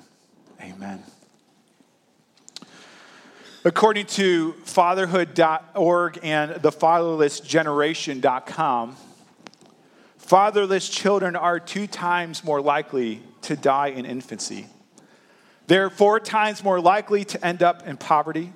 Amen. 0.61 1.03
According 3.67 4.07
to 4.07 4.53
fatherhood.org 4.65 6.19
and 6.23 6.51
thefatherlessgeneration.com, 6.53 8.97
fatherless 10.35 10.89
children 10.89 11.37
are 11.37 11.61
two 11.61 11.87
times 11.87 12.43
more 12.43 12.61
likely 12.61 13.23
to 13.41 13.55
die 13.55 13.87
in 13.87 14.05
infancy. 14.05 14.67
They're 15.69 15.89
four 15.89 16.19
times 16.19 16.65
more 16.65 16.81
likely 16.81 17.25
to 17.27 17.47
end 17.47 17.63
up 17.63 17.87
in 17.87 17.97
poverty, 17.97 18.53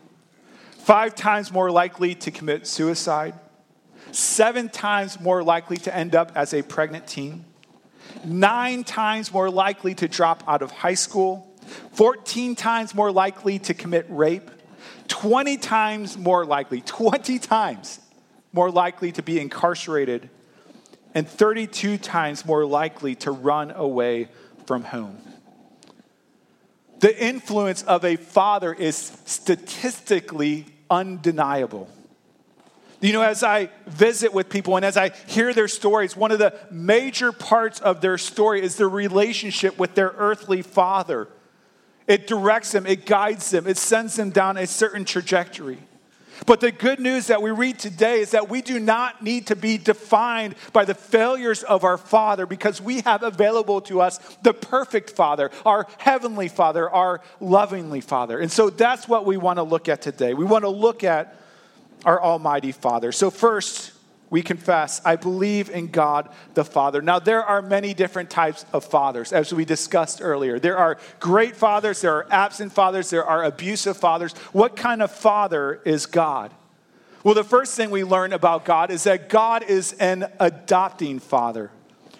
five 0.78 1.14
times 1.14 1.52
more 1.52 1.70
likely 1.70 2.16
to 2.16 2.32
commit 2.32 2.66
suicide, 2.66 3.34
seven 4.10 4.68
times 4.68 5.20
more 5.20 5.44
likely 5.44 5.76
to 5.76 5.94
end 5.94 6.16
up 6.16 6.32
as 6.34 6.52
a 6.52 6.62
pregnant 6.62 7.06
teen, 7.06 7.44
nine 8.24 8.82
times 8.82 9.32
more 9.32 9.48
likely 9.48 9.94
to 9.94 10.08
drop 10.08 10.42
out 10.48 10.62
of 10.62 10.72
high 10.72 10.94
school, 10.94 11.46
14 11.92 12.56
times 12.56 12.92
more 12.92 13.12
likely 13.12 13.60
to 13.60 13.72
commit 13.72 14.04
rape, 14.08 14.50
20 15.06 15.56
times 15.58 16.18
more 16.18 16.44
likely, 16.44 16.80
20 16.80 17.38
times 17.38 18.00
more 18.52 18.68
likely 18.68 19.12
to 19.12 19.22
be 19.22 19.38
incarcerated, 19.38 20.28
and 21.18 21.26
32 21.26 21.98
times 21.98 22.46
more 22.46 22.64
likely 22.64 23.16
to 23.16 23.32
run 23.32 23.72
away 23.72 24.28
from 24.66 24.84
home. 24.84 25.18
The 27.00 27.20
influence 27.20 27.82
of 27.82 28.04
a 28.04 28.14
father 28.14 28.72
is 28.72 28.96
statistically 29.24 30.66
undeniable. 30.88 31.90
You 33.00 33.12
know, 33.14 33.22
as 33.22 33.42
I 33.42 33.70
visit 33.88 34.32
with 34.32 34.48
people 34.48 34.76
and 34.76 34.84
as 34.84 34.96
I 34.96 35.08
hear 35.26 35.52
their 35.52 35.66
stories, 35.66 36.16
one 36.16 36.30
of 36.30 36.38
the 36.38 36.54
major 36.70 37.32
parts 37.32 37.80
of 37.80 38.00
their 38.00 38.16
story 38.16 38.62
is 38.62 38.76
their 38.76 38.88
relationship 38.88 39.76
with 39.76 39.96
their 39.96 40.14
earthly 40.18 40.62
father. 40.62 41.26
It 42.06 42.28
directs 42.28 42.70
them, 42.70 42.86
it 42.86 43.06
guides 43.06 43.50
them, 43.50 43.66
it 43.66 43.76
sends 43.76 44.14
them 44.14 44.30
down 44.30 44.56
a 44.56 44.68
certain 44.68 45.04
trajectory. 45.04 45.78
But 46.46 46.60
the 46.60 46.72
good 46.72 47.00
news 47.00 47.26
that 47.28 47.42
we 47.42 47.50
read 47.50 47.78
today 47.78 48.20
is 48.20 48.30
that 48.32 48.48
we 48.48 48.62
do 48.62 48.78
not 48.78 49.22
need 49.22 49.48
to 49.48 49.56
be 49.56 49.78
defined 49.78 50.54
by 50.72 50.84
the 50.84 50.94
failures 50.94 51.62
of 51.62 51.84
our 51.84 51.98
Father 51.98 52.46
because 52.46 52.80
we 52.80 53.00
have 53.02 53.22
available 53.22 53.80
to 53.82 54.00
us 54.00 54.18
the 54.42 54.54
perfect 54.54 55.10
Father, 55.10 55.50
our 55.64 55.86
heavenly 55.98 56.48
Father, 56.48 56.88
our 56.88 57.20
lovingly 57.40 58.00
Father. 58.00 58.38
And 58.38 58.50
so 58.50 58.70
that's 58.70 59.08
what 59.08 59.24
we 59.26 59.36
want 59.36 59.58
to 59.58 59.62
look 59.62 59.88
at 59.88 60.02
today. 60.02 60.34
We 60.34 60.44
want 60.44 60.64
to 60.64 60.70
look 60.70 61.04
at 61.04 61.34
our 62.04 62.22
Almighty 62.22 62.72
Father. 62.72 63.12
So, 63.12 63.30
first, 63.30 63.92
we 64.30 64.42
confess, 64.42 65.00
I 65.04 65.16
believe 65.16 65.70
in 65.70 65.88
God 65.88 66.28
the 66.54 66.64
Father. 66.64 67.00
Now, 67.00 67.18
there 67.18 67.42
are 67.42 67.62
many 67.62 67.94
different 67.94 68.28
types 68.28 68.66
of 68.72 68.84
fathers, 68.84 69.32
as 69.32 69.52
we 69.52 69.64
discussed 69.64 70.20
earlier. 70.22 70.58
There 70.58 70.76
are 70.76 70.98
great 71.18 71.56
fathers, 71.56 72.02
there 72.02 72.14
are 72.14 72.26
absent 72.30 72.72
fathers, 72.72 73.10
there 73.10 73.24
are 73.24 73.44
abusive 73.44 73.96
fathers. 73.96 74.32
What 74.52 74.76
kind 74.76 75.02
of 75.02 75.10
father 75.10 75.80
is 75.84 76.06
God? 76.06 76.52
Well, 77.24 77.34
the 77.34 77.44
first 77.44 77.74
thing 77.74 77.90
we 77.90 78.04
learn 78.04 78.32
about 78.32 78.64
God 78.64 78.90
is 78.90 79.04
that 79.04 79.28
God 79.28 79.62
is 79.62 79.92
an 79.94 80.30
adopting 80.38 81.18
father. 81.18 81.70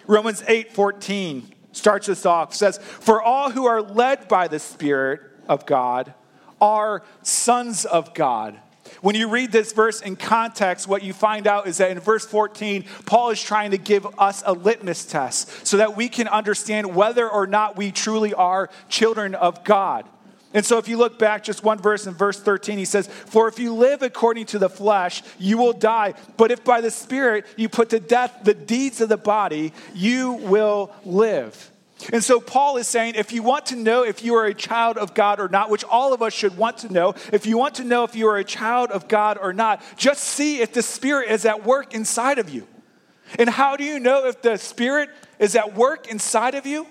Romans 0.07 0.43
8 0.47 0.73
14 0.73 1.53
starts 1.71 2.09
us 2.09 2.25
off, 2.25 2.53
says, 2.53 2.79
For 2.79 3.21
all 3.21 3.51
who 3.51 3.65
are 3.65 3.81
led 3.81 4.27
by 4.27 4.47
the 4.47 4.59
Spirit 4.59 5.21
of 5.47 5.65
God 5.65 6.13
are 6.59 7.03
sons 7.21 7.85
of 7.85 8.13
God. 8.13 8.59
When 9.01 9.15
you 9.15 9.29
read 9.29 9.51
this 9.51 9.73
verse 9.73 10.01
in 10.01 10.15
context, 10.15 10.87
what 10.87 11.03
you 11.03 11.13
find 11.13 11.47
out 11.47 11.67
is 11.67 11.77
that 11.77 11.91
in 11.91 11.99
verse 11.99 12.25
14, 12.25 12.85
Paul 13.05 13.31
is 13.31 13.41
trying 13.41 13.71
to 13.71 13.77
give 13.77 14.07
us 14.19 14.43
a 14.45 14.53
litmus 14.53 15.05
test 15.05 15.65
so 15.65 15.77
that 15.77 15.95
we 15.95 16.09
can 16.09 16.27
understand 16.27 16.95
whether 16.95 17.29
or 17.29 17.47
not 17.47 17.77
we 17.77 17.91
truly 17.91 18.33
are 18.33 18.69
children 18.89 19.35
of 19.35 19.63
God. 19.63 20.05
And 20.53 20.65
so, 20.65 20.79
if 20.79 20.87
you 20.87 20.97
look 20.97 21.19
back 21.19 21.43
just 21.43 21.63
one 21.63 21.77
verse 21.77 22.07
in 22.07 22.15
verse 22.15 22.39
13, 22.39 22.79
he 22.79 22.85
says, 22.85 23.07
For 23.07 23.47
if 23.47 23.59
you 23.59 23.75
live 23.75 24.01
according 24.01 24.47
to 24.47 24.59
the 24.59 24.69
flesh, 24.69 25.21
you 25.37 25.59
will 25.59 25.73
die. 25.73 26.15
But 26.37 26.49
if 26.49 26.63
by 26.63 26.81
the 26.81 26.89
Spirit 26.89 27.45
you 27.55 27.69
put 27.69 27.89
to 27.89 27.99
death 27.99 28.39
the 28.43 28.55
deeds 28.55 28.99
of 28.99 29.09
the 29.09 29.17
body, 29.17 29.73
you 29.93 30.33
will 30.33 30.91
live. 31.05 31.71
And 32.13 32.23
so 32.23 32.39
Paul 32.39 32.77
is 32.77 32.87
saying 32.87 33.15
if 33.15 33.31
you 33.31 33.43
want 33.43 33.67
to 33.67 33.75
know 33.75 34.03
if 34.03 34.23
you 34.23 34.35
are 34.35 34.45
a 34.45 34.53
child 34.53 34.97
of 34.97 35.13
God 35.13 35.39
or 35.39 35.49
not, 35.49 35.69
which 35.69 35.83
all 35.83 36.13
of 36.13 36.21
us 36.21 36.33
should 36.33 36.57
want 36.57 36.79
to 36.79 36.93
know, 36.93 37.13
if 37.33 37.45
you 37.45 37.57
want 37.57 37.75
to 37.75 37.83
know 37.83 38.03
if 38.03 38.15
you 38.15 38.27
are 38.27 38.37
a 38.37 38.43
child 38.43 38.89
of 38.91 39.07
God 39.07 39.37
or 39.39 39.51
not, 39.51 39.81
just 39.97 40.23
see 40.23 40.61
if 40.61 40.71
the 40.73 40.81
Spirit 40.81 41.29
is 41.29 41.45
at 41.45 41.65
work 41.65 41.93
inside 41.93 42.39
of 42.39 42.49
you. 42.49 42.67
And 43.37 43.49
how 43.49 43.75
do 43.75 43.83
you 43.83 43.99
know 43.99 44.27
if 44.27 44.41
the 44.41 44.57
Spirit 44.57 45.09
is 45.39 45.55
at 45.55 45.75
work 45.75 46.07
inside 46.07 46.55
of 46.55 46.65
you? 46.65 46.87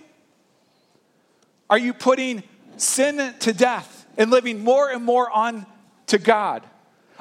Are 1.70 1.78
you 1.78 1.92
putting 1.92 2.42
sin 2.76 3.34
to 3.40 3.52
death 3.52 4.06
and 4.16 4.30
living 4.30 4.62
more 4.62 4.90
and 4.90 5.04
more 5.04 5.30
on 5.30 5.66
to 6.06 6.18
God? 6.18 6.64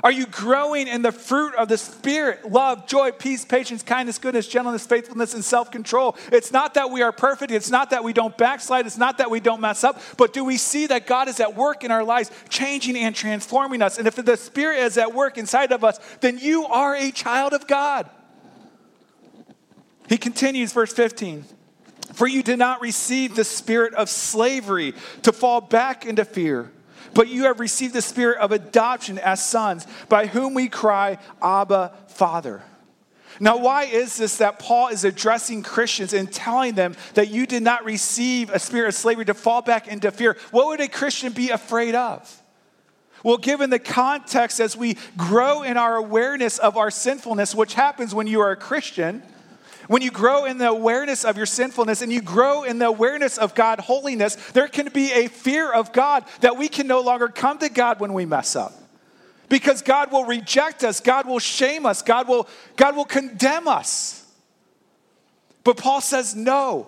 Are 0.03 0.11
you 0.11 0.27
growing 0.27 0.87
in 0.87 1.01
the 1.01 1.11
fruit 1.11 1.55
of 1.55 1.69
the 1.69 1.77
Spirit? 1.77 2.51
Love, 2.51 2.87
joy, 2.87 3.11
peace, 3.11 3.43
patience, 3.43 3.81
kindness, 3.81 4.19
goodness, 4.19 4.47
gentleness, 4.47 4.85
faithfulness, 4.85 5.33
and 5.33 5.43
self 5.43 5.71
control. 5.71 6.15
It's 6.31 6.51
not 6.51 6.75
that 6.75 6.91
we 6.91 7.01
are 7.01 7.11
perfect. 7.11 7.51
It's 7.51 7.71
not 7.71 7.89
that 7.89 8.03
we 8.03 8.13
don't 8.13 8.37
backslide. 8.37 8.85
It's 8.85 8.97
not 8.97 9.17
that 9.17 9.31
we 9.31 9.39
don't 9.39 9.59
mess 9.59 9.83
up. 9.83 9.99
But 10.15 10.33
do 10.33 10.43
we 10.43 10.57
see 10.57 10.85
that 10.87 11.07
God 11.07 11.27
is 11.27 11.39
at 11.39 11.55
work 11.55 11.83
in 11.83 11.89
our 11.89 12.03
lives, 12.03 12.29
changing 12.47 12.95
and 12.95 13.15
transforming 13.15 13.81
us? 13.81 13.97
And 13.97 14.07
if 14.07 14.15
the 14.15 14.37
Spirit 14.37 14.79
is 14.79 14.99
at 14.99 15.15
work 15.15 15.37
inside 15.37 15.71
of 15.71 15.83
us, 15.83 15.99
then 16.21 16.37
you 16.37 16.65
are 16.65 16.95
a 16.95 17.11
child 17.11 17.53
of 17.53 17.65
God. 17.65 18.07
He 20.07 20.17
continues, 20.17 20.73
verse 20.73 20.93
15. 20.93 21.43
For 22.13 22.27
you 22.27 22.43
did 22.43 22.59
not 22.59 22.81
receive 22.81 23.35
the 23.35 23.43
spirit 23.43 23.93
of 23.93 24.09
slavery 24.09 24.93
to 25.23 25.33
fall 25.33 25.59
back 25.59 26.05
into 26.05 26.23
fear 26.23 26.71
but 27.13 27.27
you 27.27 27.43
have 27.43 27.59
received 27.59 27.93
the 27.93 28.01
spirit 28.01 28.39
of 28.39 28.51
adoption 28.51 29.19
as 29.19 29.43
sons, 29.43 29.87
by 30.09 30.27
whom 30.27 30.53
we 30.53 30.69
cry, 30.69 31.17
Abba, 31.41 31.93
Father. 32.07 32.61
Now, 33.39 33.57
why 33.57 33.83
is 33.83 34.17
this 34.17 34.37
that 34.37 34.59
Paul 34.59 34.87
is 34.87 35.03
addressing 35.03 35.61
Christians 35.61 36.13
and 36.13 36.31
telling 36.31 36.73
them 36.73 36.95
that 37.13 37.29
you 37.29 37.45
did 37.45 37.63
not 37.63 37.85
receive 37.85 38.49
a 38.49 38.59
spirit 38.59 38.87
of 38.89 38.95
slavery 38.95 39.25
to 39.25 39.33
fall 39.33 39.61
back 39.61 39.87
into 39.87 40.11
fear? 40.11 40.37
What 40.51 40.67
would 40.67 40.81
a 40.81 40.87
Christian 40.87 41.33
be 41.33 41.49
afraid 41.49 41.93
of? 41.93 42.43
Well, 43.23 43.37
given 43.37 43.69
the 43.69 43.79
context 43.79 44.59
as 44.59 44.77
we 44.77 44.97
grow 45.15 45.63
in 45.63 45.77
our 45.77 45.95
awareness 45.95 46.57
of 46.59 46.77
our 46.77 46.91
sinfulness, 46.91 47.53
which 47.53 47.73
happens 47.73 48.13
when 48.13 48.27
you 48.27 48.41
are 48.41 48.51
a 48.51 48.55
Christian, 48.55 49.23
when 49.87 50.01
you 50.01 50.11
grow 50.11 50.45
in 50.45 50.57
the 50.57 50.69
awareness 50.69 51.25
of 51.25 51.37
your 51.37 51.45
sinfulness 51.45 52.01
and 52.01 52.11
you 52.11 52.21
grow 52.21 52.63
in 52.63 52.79
the 52.79 52.87
awareness 52.87 53.37
of 53.37 53.55
God 53.55 53.79
holiness, 53.79 54.35
there 54.51 54.67
can 54.67 54.89
be 54.89 55.11
a 55.11 55.27
fear 55.27 55.71
of 55.71 55.93
God 55.93 56.25
that 56.41 56.57
we 56.57 56.67
can 56.67 56.87
no 56.87 57.01
longer 57.01 57.27
come 57.27 57.57
to 57.59 57.69
God 57.69 57.99
when 57.99 58.13
we 58.13 58.25
mess 58.25 58.55
up. 58.55 58.73
Because 59.49 59.81
God 59.81 60.11
will 60.11 60.25
reject 60.25 60.83
us, 60.83 60.99
God 60.99 61.25
will 61.25 61.39
shame 61.39 61.85
us, 61.85 62.01
God 62.01 62.27
will, 62.27 62.49
God 62.75 62.95
will 62.95 63.05
condemn 63.05 63.67
us. 63.67 64.25
But 65.63 65.77
Paul 65.77 66.01
says, 66.01 66.35
no. 66.35 66.87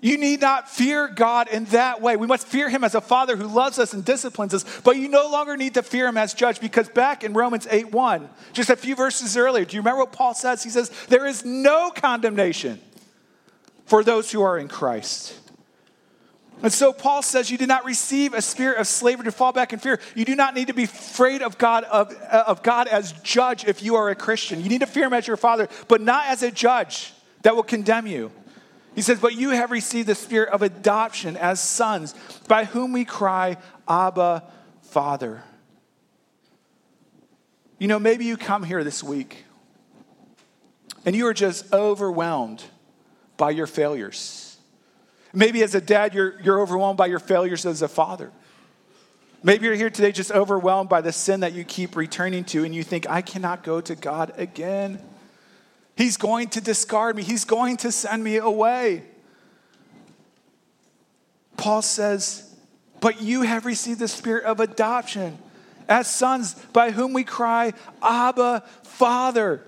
You 0.00 0.16
need 0.16 0.40
not 0.40 0.70
fear 0.70 1.08
God 1.08 1.48
in 1.48 1.64
that 1.66 2.00
way. 2.00 2.16
We 2.16 2.26
must 2.26 2.46
fear 2.46 2.68
him 2.68 2.84
as 2.84 2.94
a 2.94 3.00
father 3.00 3.36
who 3.36 3.46
loves 3.46 3.78
us 3.78 3.92
and 3.92 4.04
disciplines 4.04 4.54
us, 4.54 4.64
but 4.84 4.96
you 4.96 5.08
no 5.08 5.28
longer 5.28 5.56
need 5.56 5.74
to 5.74 5.82
fear 5.82 6.06
him 6.06 6.16
as 6.16 6.34
judge 6.34 6.60
because 6.60 6.88
back 6.88 7.24
in 7.24 7.32
Romans 7.32 7.66
8 7.68 7.92
1, 7.92 8.28
just 8.52 8.70
a 8.70 8.76
few 8.76 8.94
verses 8.94 9.36
earlier, 9.36 9.64
do 9.64 9.76
you 9.76 9.80
remember 9.80 10.00
what 10.00 10.12
Paul 10.12 10.34
says? 10.34 10.62
He 10.62 10.70
says, 10.70 10.90
There 11.08 11.26
is 11.26 11.44
no 11.44 11.90
condemnation 11.90 12.80
for 13.86 14.04
those 14.04 14.30
who 14.30 14.42
are 14.42 14.58
in 14.58 14.68
Christ. 14.68 15.34
And 16.62 16.72
so 16.72 16.92
Paul 16.92 17.22
says, 17.22 17.50
You 17.50 17.58
did 17.58 17.68
not 17.68 17.84
receive 17.84 18.34
a 18.34 18.42
spirit 18.42 18.78
of 18.78 18.86
slavery 18.86 19.24
to 19.24 19.32
fall 19.32 19.52
back 19.52 19.72
in 19.72 19.78
fear. 19.78 20.00
You 20.14 20.24
do 20.24 20.36
not 20.36 20.54
need 20.54 20.68
to 20.68 20.74
be 20.74 20.84
afraid 20.84 21.42
of 21.42 21.58
God, 21.58 21.84
of, 21.84 22.12
uh, 22.30 22.44
of 22.46 22.62
God 22.62 22.88
as 22.88 23.12
judge 23.22 23.64
if 23.64 23.82
you 23.82 23.96
are 23.96 24.10
a 24.10 24.14
Christian. 24.14 24.62
You 24.62 24.68
need 24.68 24.80
to 24.80 24.86
fear 24.86 25.04
him 25.04 25.12
as 25.12 25.26
your 25.26 25.36
father, 25.36 25.68
but 25.88 26.00
not 26.00 26.26
as 26.26 26.42
a 26.42 26.50
judge 26.50 27.12
that 27.42 27.56
will 27.56 27.62
condemn 27.62 28.06
you. 28.06 28.30
He 28.98 29.02
says, 29.02 29.20
But 29.20 29.36
you 29.36 29.50
have 29.50 29.70
received 29.70 30.08
the 30.08 30.16
spirit 30.16 30.48
of 30.48 30.60
adoption 30.60 31.36
as 31.36 31.62
sons, 31.62 32.16
by 32.48 32.64
whom 32.64 32.92
we 32.92 33.04
cry, 33.04 33.56
Abba, 33.86 34.42
Father. 34.82 35.44
You 37.78 37.86
know, 37.86 38.00
maybe 38.00 38.24
you 38.24 38.36
come 38.36 38.64
here 38.64 38.82
this 38.82 39.04
week 39.04 39.44
and 41.06 41.14
you 41.14 41.28
are 41.28 41.32
just 41.32 41.72
overwhelmed 41.72 42.64
by 43.36 43.50
your 43.52 43.68
failures. 43.68 44.58
Maybe 45.32 45.62
as 45.62 45.76
a 45.76 45.80
dad, 45.80 46.12
you're, 46.12 46.40
you're 46.40 46.60
overwhelmed 46.60 46.96
by 46.96 47.06
your 47.06 47.20
failures 47.20 47.66
as 47.66 47.82
a 47.82 47.88
father. 47.88 48.32
Maybe 49.44 49.66
you're 49.66 49.76
here 49.76 49.90
today 49.90 50.10
just 50.10 50.32
overwhelmed 50.32 50.88
by 50.88 51.02
the 51.02 51.12
sin 51.12 51.38
that 51.40 51.52
you 51.52 51.62
keep 51.62 51.94
returning 51.94 52.42
to, 52.46 52.64
and 52.64 52.74
you 52.74 52.82
think, 52.82 53.08
I 53.08 53.22
cannot 53.22 53.62
go 53.62 53.80
to 53.80 53.94
God 53.94 54.32
again. 54.36 55.00
He's 55.98 56.16
going 56.16 56.50
to 56.50 56.60
discard 56.60 57.16
me, 57.16 57.24
He's 57.24 57.44
going 57.44 57.76
to 57.78 57.90
send 57.90 58.22
me 58.22 58.36
away. 58.36 59.02
Paul 61.56 61.82
says, 61.82 62.54
But 63.00 63.20
you 63.20 63.42
have 63.42 63.66
received 63.66 63.98
the 63.98 64.06
spirit 64.06 64.44
of 64.44 64.60
adoption 64.60 65.38
as 65.88 66.08
sons, 66.08 66.54
by 66.72 66.92
whom 66.92 67.14
we 67.14 67.24
cry, 67.24 67.72
Abba, 68.00 68.62
Father. 68.84 69.66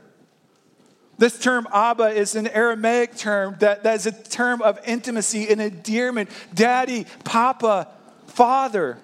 This 1.18 1.36
term 1.36 1.66
Abba 1.72 2.10
is 2.10 2.36
an 2.36 2.46
Aramaic 2.46 3.16
term 3.16 3.56
that, 3.58 3.82
that 3.82 3.96
is 3.96 4.06
a 4.06 4.12
term 4.12 4.62
of 4.62 4.78
intimacy 4.86 5.48
and 5.48 5.60
endearment. 5.60 6.30
Daddy, 6.54 7.06
Papa, 7.24 7.88
Father. 8.28 8.98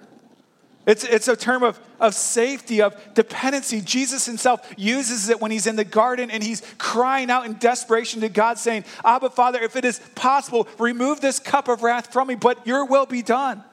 It's, 0.86 1.02
it's 1.02 1.26
a 1.26 1.34
term 1.34 1.64
of, 1.64 1.80
of 1.98 2.14
safety, 2.14 2.80
of 2.80 2.96
dependency. 3.12 3.80
Jesus 3.80 4.24
himself 4.24 4.60
uses 4.76 5.28
it 5.28 5.40
when 5.40 5.50
he's 5.50 5.66
in 5.66 5.74
the 5.74 5.84
garden 5.84 6.30
and 6.30 6.42
he's 6.42 6.62
crying 6.78 7.28
out 7.28 7.44
in 7.44 7.54
desperation 7.54 8.20
to 8.20 8.28
God, 8.28 8.56
saying, 8.56 8.84
Abba, 9.04 9.30
Father, 9.30 9.60
if 9.60 9.74
it 9.74 9.84
is 9.84 9.98
possible, 10.14 10.68
remove 10.78 11.20
this 11.20 11.40
cup 11.40 11.66
of 11.66 11.82
wrath 11.82 12.12
from 12.12 12.28
me, 12.28 12.36
but 12.36 12.64
your 12.66 12.84
will 12.84 13.04
be 13.04 13.20
done. 13.20 13.64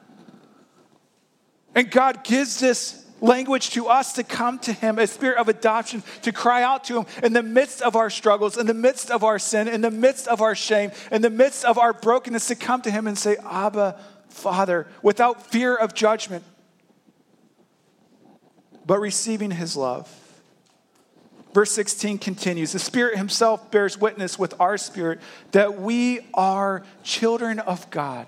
And 1.76 1.88
God 1.88 2.24
gives 2.24 2.58
this 2.58 3.04
language 3.20 3.70
to 3.70 3.86
us 3.86 4.14
to 4.14 4.24
come 4.24 4.58
to 4.60 4.72
him, 4.72 4.98
a 4.98 5.06
spirit 5.06 5.38
of 5.38 5.48
adoption, 5.48 6.02
to 6.22 6.32
cry 6.32 6.64
out 6.64 6.82
to 6.84 6.98
him 6.98 7.06
in 7.22 7.32
the 7.32 7.44
midst 7.44 7.80
of 7.80 7.94
our 7.94 8.10
struggles, 8.10 8.58
in 8.58 8.66
the 8.66 8.74
midst 8.74 9.12
of 9.12 9.22
our 9.22 9.38
sin, 9.38 9.68
in 9.68 9.82
the 9.82 9.90
midst 9.90 10.26
of 10.26 10.42
our 10.42 10.56
shame, 10.56 10.90
in 11.12 11.22
the 11.22 11.30
midst 11.30 11.64
of 11.64 11.78
our 11.78 11.92
brokenness, 11.92 12.48
to 12.48 12.56
come 12.56 12.82
to 12.82 12.90
him 12.90 13.06
and 13.06 13.16
say, 13.16 13.36
Abba, 13.48 14.00
Father, 14.28 14.88
without 15.00 15.46
fear 15.46 15.76
of 15.76 15.94
judgment 15.94 16.44
but 18.86 18.98
receiving 18.98 19.50
his 19.50 19.76
love. 19.76 20.08
Verse 21.52 21.70
16 21.70 22.18
continues 22.18 22.72
The 22.72 22.78
Spirit 22.78 23.16
Himself 23.16 23.70
bears 23.70 23.98
witness 23.98 24.38
with 24.38 24.58
our 24.60 24.76
spirit 24.76 25.20
that 25.52 25.80
we 25.80 26.20
are 26.34 26.84
children 27.02 27.60
of 27.60 27.90
God. 27.90 28.26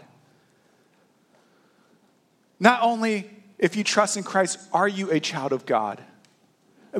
Not 2.58 2.82
only 2.82 3.28
if 3.58 3.76
you 3.76 3.84
trust 3.84 4.16
in 4.16 4.22
Christ, 4.22 4.58
are 4.72 4.88
you 4.88 5.10
a 5.10 5.20
child 5.20 5.52
of 5.52 5.66
God? 5.66 6.02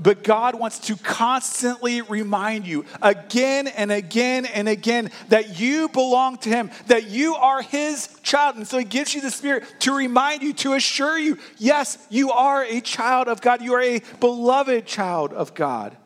But 0.03 0.23
God 0.23 0.55
wants 0.59 0.79
to 0.81 0.97
constantly 0.97 2.03
remind 2.03 2.67
you 2.67 2.85
again 3.01 3.67
and 3.67 3.91
again 3.91 4.45
and 4.45 4.69
again 4.69 5.11
that 5.31 5.59
you 5.59 5.89
belong 5.89 6.37
to 6.39 6.51
Him, 6.51 6.71
that 6.89 7.09
you 7.09 7.35
are 7.35 7.63
His 7.63 8.09
child. 8.23 8.57
And 8.57 8.67
so 8.67 8.77
He 8.77 8.85
gives 8.85 9.15
you 9.15 9.23
the 9.23 9.31
Spirit 9.31 9.65
to 9.81 9.97
remind 9.97 10.43
you, 10.43 10.53
to 10.55 10.75
assure 10.75 11.19
you, 11.19 11.39
yes, 11.57 11.97
you 12.11 12.31
are 12.31 12.63
a 12.63 12.83
child 12.83 13.29
of 13.29 13.41
God. 13.41 13.63
You 13.63 13.73
are 13.75 13.83
a 13.83 14.03
beloved 14.21 14.85
child 14.85 15.33
of 15.33 15.55
God. 15.55 15.97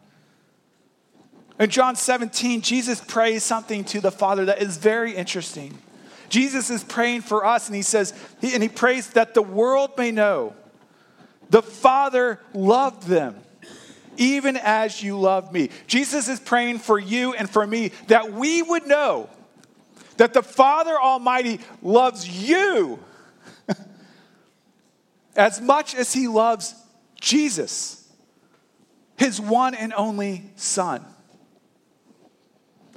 In 1.59 1.69
John 1.69 1.97
17, 1.97 2.61
Jesus 2.61 3.01
prays 3.01 3.43
something 3.43 3.85
to 3.87 4.01
the 4.01 4.13
Father 4.13 4.45
that 4.45 4.63
is 4.63 4.77
very 4.77 5.17
interesting. 5.17 5.77
Jesus 6.29 6.71
is 6.71 6.85
praying 6.85 7.23
for 7.23 7.45
us, 7.45 7.67
and 7.67 7.75
He 7.75 7.83
says, 7.83 8.15
and 8.41 8.63
He 8.63 8.69
prays 8.69 9.11
that 9.11 9.35
the 9.35 9.43
world 9.43 9.91
may 9.99 10.13
know 10.13 10.55
the 11.51 11.61
Father 11.61 12.39
loved 12.55 13.09
them 13.09 13.35
even 14.17 14.57
as 14.57 15.03
you 15.03 15.19
love 15.19 15.53
me. 15.53 15.71
Jesus 15.87 16.29
is 16.29 16.41
praying 16.41 16.79
for 16.79 16.99
you 16.99 17.35
and 17.35 17.49
for 17.49 17.67
me 17.67 17.93
that 18.09 18.33
we 18.33 18.63
would 18.63 18.87
know 18.87 19.29
that 20.17 20.35
the 20.35 20.43
Father 20.43 20.99
Almighty 21.01 21.61
loves 21.83 22.29
you 22.29 22.99
as 25.37 25.61
much 25.61 25.95
as 25.95 26.13
he 26.13 26.29
loves 26.29 26.75
Jesus, 27.21 28.09
his 29.17 29.41
one 29.41 29.75
and 29.75 29.93
only 29.95 30.51
Son. 30.57 31.05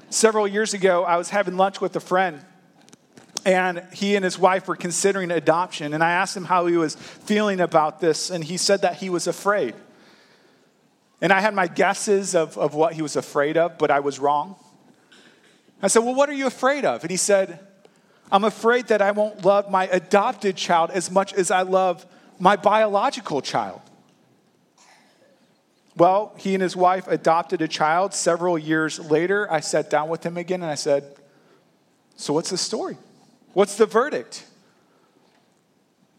Several 0.10 0.48
years 0.48 0.74
ago, 0.74 1.04
I 1.04 1.18
was 1.18 1.30
having 1.30 1.58
lunch 1.58 1.82
with 1.82 1.96
a 1.96 2.00
friend 2.00 2.44
and 3.46 3.84
he 3.92 4.16
and 4.16 4.24
his 4.24 4.40
wife 4.40 4.68
were 4.68 4.76
considering 4.76 5.32
adoption. 5.32 5.94
And 5.94 6.04
I 6.04 6.12
asked 6.12 6.36
him 6.36 6.46
how 6.46 6.66
he 6.66 6.78
was 6.78 6.96
feeling 6.96 7.60
about 7.60 8.00
this, 8.00 8.30
and 8.30 8.44
he 8.44 8.58
said 8.58 8.82
that 8.82 8.98
he 8.98 9.10
was 9.10 9.28
afraid. 9.28 9.76
And 11.24 11.32
I 11.32 11.40
had 11.40 11.56
my 11.56 11.68
guesses 11.68 12.36
of, 12.36 12.58
of 12.58 12.76
what 12.76 12.94
he 12.94 13.02
was 13.02 13.16
afraid 13.16 13.56
of, 13.56 13.78
but 13.78 13.90
I 13.90 14.02
was 14.02 14.20
wrong. 14.20 14.58
I 15.82 15.88
said, 15.88 16.00
Well, 16.00 16.14
what 16.14 16.30
are 16.30 16.34
you 16.34 16.48
afraid 16.48 16.84
of? 16.84 17.02
And 17.02 17.10
he 17.10 17.16
said, 17.16 17.60
I'm 18.30 18.44
afraid 18.44 18.88
that 18.88 19.02
I 19.02 19.12
won't 19.12 19.46
love 19.46 19.72
my 19.72 19.88
adopted 19.88 20.58
child 20.58 20.92
as 20.92 21.10
much 21.10 21.34
as 21.34 21.50
I 21.50 21.62
love 21.62 22.06
my 22.40 22.58
biological 22.58 23.42
child. 23.42 23.80
Well, 25.96 26.34
he 26.38 26.56
and 26.56 26.62
his 26.62 26.76
wife 26.76 27.08
adopted 27.08 27.62
a 27.62 27.70
child. 27.70 28.14
Several 28.14 28.58
years 28.58 29.00
later, 29.00 29.50
I 29.50 29.62
sat 29.62 29.90
down 29.90 30.10
with 30.10 30.26
him 30.26 30.36
again 30.36 30.62
and 30.62 30.70
I 30.70 30.76
said, 30.76 31.06
So, 32.18 32.34
what's 32.34 32.50
the 32.50 32.58
story? 32.58 32.98
What's 33.54 33.78
the 33.78 33.86
verdict? 33.86 34.46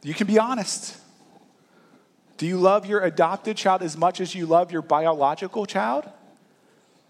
You 0.02 0.14
can 0.14 0.26
be 0.26 0.38
honest. 0.38 0.96
Do 2.44 2.48
you 2.48 2.58
love 2.58 2.84
your 2.84 3.00
adopted 3.00 3.56
child 3.56 3.80
as 3.80 3.96
much 3.96 4.20
as 4.20 4.34
you 4.34 4.44
love 4.44 4.70
your 4.70 4.82
biological 4.82 5.64
child? 5.64 6.04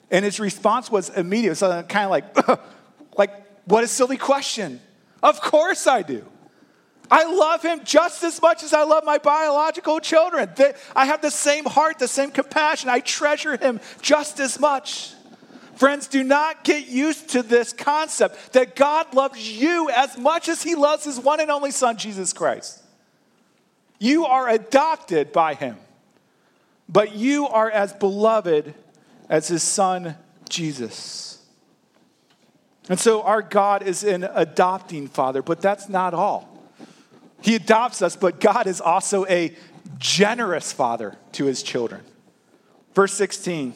And 0.08 0.24
his 0.24 0.38
response 0.38 0.92
was 0.92 1.08
immediate. 1.10 1.56
So 1.56 1.82
kind 1.82 2.04
of 2.04 2.10
like, 2.12 2.60
like, 3.18 3.30
what 3.64 3.82
a 3.82 3.88
silly 3.88 4.16
question. 4.16 4.80
Of 5.24 5.40
course 5.40 5.88
I 5.88 6.02
do. 6.02 6.24
I 7.10 7.24
love 7.24 7.62
him 7.62 7.80
just 7.82 8.22
as 8.22 8.40
much 8.40 8.62
as 8.62 8.72
I 8.72 8.84
love 8.84 9.02
my 9.04 9.18
biological 9.18 9.98
children. 9.98 10.50
I 10.94 11.06
have 11.06 11.20
the 11.20 11.32
same 11.32 11.64
heart, 11.64 11.98
the 11.98 12.06
same 12.06 12.30
compassion. 12.30 12.88
I 12.88 13.00
treasure 13.00 13.56
him 13.56 13.80
just 14.00 14.38
as 14.38 14.60
much. 14.60 15.14
Friends, 15.74 16.06
do 16.06 16.22
not 16.22 16.62
get 16.62 16.86
used 16.86 17.30
to 17.30 17.42
this 17.42 17.72
concept 17.72 18.52
that 18.52 18.76
God 18.76 19.12
loves 19.12 19.50
you 19.50 19.90
as 19.90 20.16
much 20.16 20.48
as 20.48 20.62
he 20.62 20.76
loves 20.76 21.04
his 21.04 21.18
one 21.18 21.40
and 21.40 21.50
only 21.50 21.72
son, 21.72 21.96
Jesus 21.96 22.32
Christ. 22.32 22.82
You 24.04 24.26
are 24.26 24.50
adopted 24.50 25.32
by 25.32 25.54
him, 25.54 25.78
but 26.90 27.16
you 27.16 27.48
are 27.48 27.70
as 27.70 27.90
beloved 27.94 28.74
as 29.30 29.48
his 29.48 29.62
son, 29.62 30.16
Jesus. 30.46 31.42
And 32.90 33.00
so 33.00 33.22
our 33.22 33.40
God 33.40 33.82
is 33.82 34.04
an 34.04 34.24
adopting 34.24 35.08
father, 35.08 35.40
but 35.40 35.62
that's 35.62 35.88
not 35.88 36.12
all. 36.12 36.62
He 37.40 37.54
adopts 37.54 38.02
us, 38.02 38.14
but 38.14 38.40
God 38.40 38.66
is 38.66 38.78
also 38.78 39.24
a 39.24 39.56
generous 39.96 40.70
father 40.70 41.16
to 41.32 41.46
his 41.46 41.62
children. 41.62 42.02
Verse 42.94 43.14
16 43.14 43.72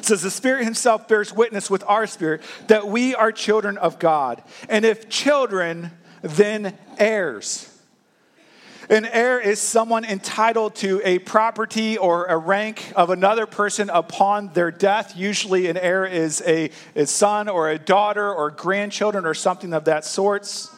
says, 0.00 0.22
The 0.22 0.30
Spirit 0.32 0.64
Himself 0.64 1.06
bears 1.06 1.32
witness 1.32 1.70
with 1.70 1.84
our 1.86 2.08
spirit 2.08 2.42
that 2.66 2.88
we 2.88 3.14
are 3.14 3.30
children 3.30 3.78
of 3.78 4.00
God. 4.00 4.42
And 4.68 4.84
if 4.84 5.08
children, 5.08 5.92
then 6.24 6.76
heirs 6.98 7.72
an 8.88 9.04
heir 9.04 9.40
is 9.40 9.60
someone 9.60 10.04
entitled 10.04 10.76
to 10.76 11.00
a 11.04 11.18
property 11.18 11.98
or 11.98 12.26
a 12.26 12.36
rank 12.36 12.92
of 12.94 13.10
another 13.10 13.44
person 13.44 13.90
upon 13.90 14.52
their 14.52 14.70
death. 14.70 15.16
Usually, 15.16 15.66
an 15.66 15.76
heir 15.76 16.06
is 16.06 16.40
a, 16.46 16.70
a 16.94 17.06
son 17.06 17.48
or 17.48 17.68
a 17.70 17.78
daughter 17.78 18.32
or 18.32 18.52
grandchildren 18.52 19.26
or 19.26 19.34
something 19.34 19.72
of 19.72 19.86
that 19.86 20.04
sorts. 20.04 20.70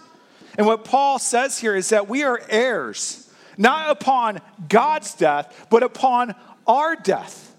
And 0.56 0.66
what 0.66 0.84
Paul 0.84 1.18
says 1.18 1.58
here 1.58 1.76
is 1.76 1.90
that 1.90 2.08
we 2.08 2.24
are 2.24 2.40
heirs, 2.48 3.30
not 3.58 3.90
upon 3.90 4.40
God's 4.68 5.14
death, 5.14 5.66
but 5.68 5.82
upon 5.82 6.34
our 6.66 6.96
death. 6.96 7.54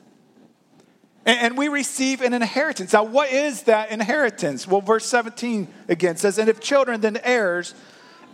And 1.26 1.58
we 1.60 1.68
receive 1.68 2.22
an 2.22 2.34
inheritance. 2.34 2.94
Now, 2.94 3.04
what 3.04 3.32
is 3.32 3.64
that 3.64 3.92
inheritance? 3.92 4.68
Well, 4.68 4.82
verse 4.82 5.06
17 5.06 5.68
again 5.88 6.18
says, 6.18 6.40
And 6.40 6.50
if 6.50 6.60
children, 6.60 7.02
then 7.02 7.20
heirs, 7.24 7.76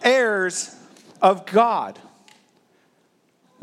heirs 0.01 0.73
of 1.21 1.45
God. 1.45 1.99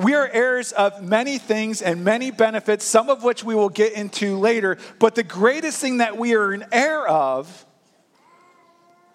We 0.02 0.14
are 0.14 0.28
heirs 0.28 0.72
of 0.72 1.02
many 1.02 1.38
things 1.38 1.80
and 1.80 2.04
many 2.04 2.30
benefits, 2.30 2.84
some 2.84 3.08
of 3.08 3.22
which 3.22 3.44
we 3.44 3.54
will 3.54 3.68
get 3.68 3.92
into 3.92 4.36
later. 4.38 4.78
But 4.98 5.14
the 5.14 5.22
greatest 5.22 5.80
thing 5.80 5.98
that 5.98 6.16
we 6.16 6.34
are 6.34 6.52
an 6.52 6.64
heir 6.72 7.06
of 7.06 7.64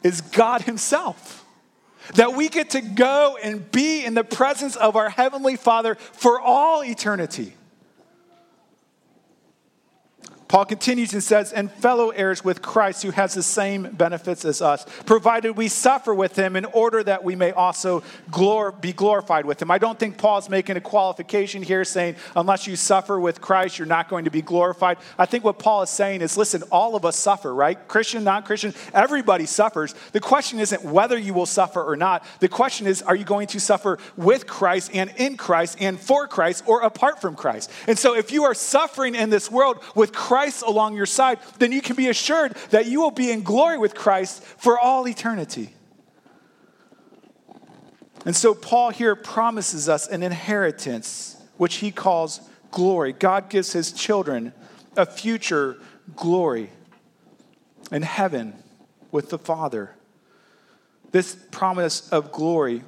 is 0.04 0.22
God 0.22 0.62
Himself. 0.62 1.46
That 2.16 2.34
we 2.34 2.48
get 2.48 2.70
to 2.70 2.82
go 2.82 3.38
and 3.44 3.70
be 3.70 4.06
in 4.06 4.14
the 4.14 4.24
presence 4.24 4.78
of 4.78 4.96
our 4.96 5.10
Heavenly 5.10 5.58
Father 5.58 5.96
for 5.96 6.40
all 6.40 6.84
eternity. 6.84 7.54
Paul 10.48 10.64
continues 10.64 11.12
and 11.12 11.22
says, 11.22 11.52
and 11.52 11.70
fellow 11.70 12.10
heirs 12.10 12.44
with 12.44 12.62
Christ 12.62 13.04
who 13.04 13.12
has 13.12 13.34
the 13.34 13.44
same 13.44 13.84
benefits 13.84 14.46
as 14.46 14.62
us, 14.62 14.86
provided 15.06 15.58
we 15.58 15.68
suffer 15.68 16.14
with 16.16 16.38
him 16.38 16.56
in 16.56 16.64
order 16.66 17.04
that 17.04 17.24
we 17.24 17.36
may 17.36 17.52
also 17.52 18.02
glor- 18.32 18.80
be 18.80 18.94
glorified 18.94 19.46
with 19.46 19.62
him. 19.62 19.70
I 19.70 19.78
don't 19.78 20.00
think 20.00 20.18
Paul's 20.18 20.50
making 20.50 20.78
a 20.78 20.82
qualification 20.82 21.64
here 21.64 21.84
saying, 21.84 22.16
unless 22.36 22.66
you 22.66 22.78
suffer 22.78 23.20
with 23.20 23.42
Christ, 23.42 23.78
you're 23.78 23.88
not 23.88 24.08
going 24.08 24.24
to 24.24 24.32
be 24.32 24.42
glorified. 24.42 25.00
I 25.18 25.26
think 25.26 25.44
what 25.44 25.60
Paul 25.60 25.82
is 25.82 25.90
saying 25.90 26.22
is, 26.22 26.38
listen, 26.38 26.64
all 26.72 26.96
of 26.96 27.04
us 27.04 27.18
suffer, 27.18 27.54
right? 27.54 27.86
Christian, 27.90 28.24
non 28.24 28.44
Christian, 28.44 28.74
everybody 28.94 29.46
suffers. 29.46 29.96
The 30.14 30.22
question 30.22 30.60
isn't 30.60 30.84
whether 30.84 31.18
you 31.18 31.34
will 31.34 31.46
suffer 31.46 31.84
or 31.84 31.98
not. 31.98 32.26
The 32.40 32.48
question 32.48 32.88
is, 32.88 33.02
are 33.02 33.16
you 33.16 33.26
going 33.26 33.48
to 33.48 33.60
suffer 33.60 34.00
with 34.16 34.48
Christ 34.48 34.92
and 34.94 35.12
in 35.18 35.36
Christ 35.36 35.78
and 35.82 36.00
for 36.00 36.26
Christ 36.28 36.64
or 36.68 36.84
apart 36.84 37.20
from 37.20 37.36
Christ? 37.36 37.70
And 37.86 38.00
so 38.00 38.16
if 38.16 38.32
you 38.32 38.46
are 38.46 38.54
suffering 38.54 39.14
in 39.14 39.30
this 39.30 39.52
world 39.52 39.84
with 39.94 40.14
Christ, 40.14 40.37
Christ 40.38 40.62
along 40.62 40.96
your 40.96 41.08
side, 41.08 41.40
then 41.58 41.72
you 41.72 41.82
can 41.82 41.96
be 41.96 42.10
assured 42.10 42.54
that 42.70 42.86
you 42.86 43.02
will 43.02 43.10
be 43.10 43.32
in 43.32 43.42
glory 43.42 43.80
with 43.80 43.96
Christ 43.96 44.44
for 44.44 44.78
all 44.78 45.08
eternity. 45.08 45.74
And 48.24 48.36
so, 48.36 48.54
Paul 48.54 48.92
here 48.92 49.16
promises 49.16 49.90
us 49.90 50.08
an 50.08 50.22
inheritance, 50.22 51.42
which 51.58 51.78
he 51.78 51.90
calls 51.90 52.40
glory. 52.70 53.14
God 53.14 53.50
gives 53.50 53.74
his 53.74 53.92
children 53.92 54.54
a 54.96 55.08
future 55.08 55.80
glory 56.16 56.70
in 57.92 58.04
heaven 58.04 58.54
with 59.12 59.32
the 59.32 59.40
Father. 59.40 59.96
This 61.10 61.36
promise 61.50 62.08
of 62.10 62.32
glory 62.32 62.84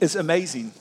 is 0.00 0.16
amazing 0.16 0.72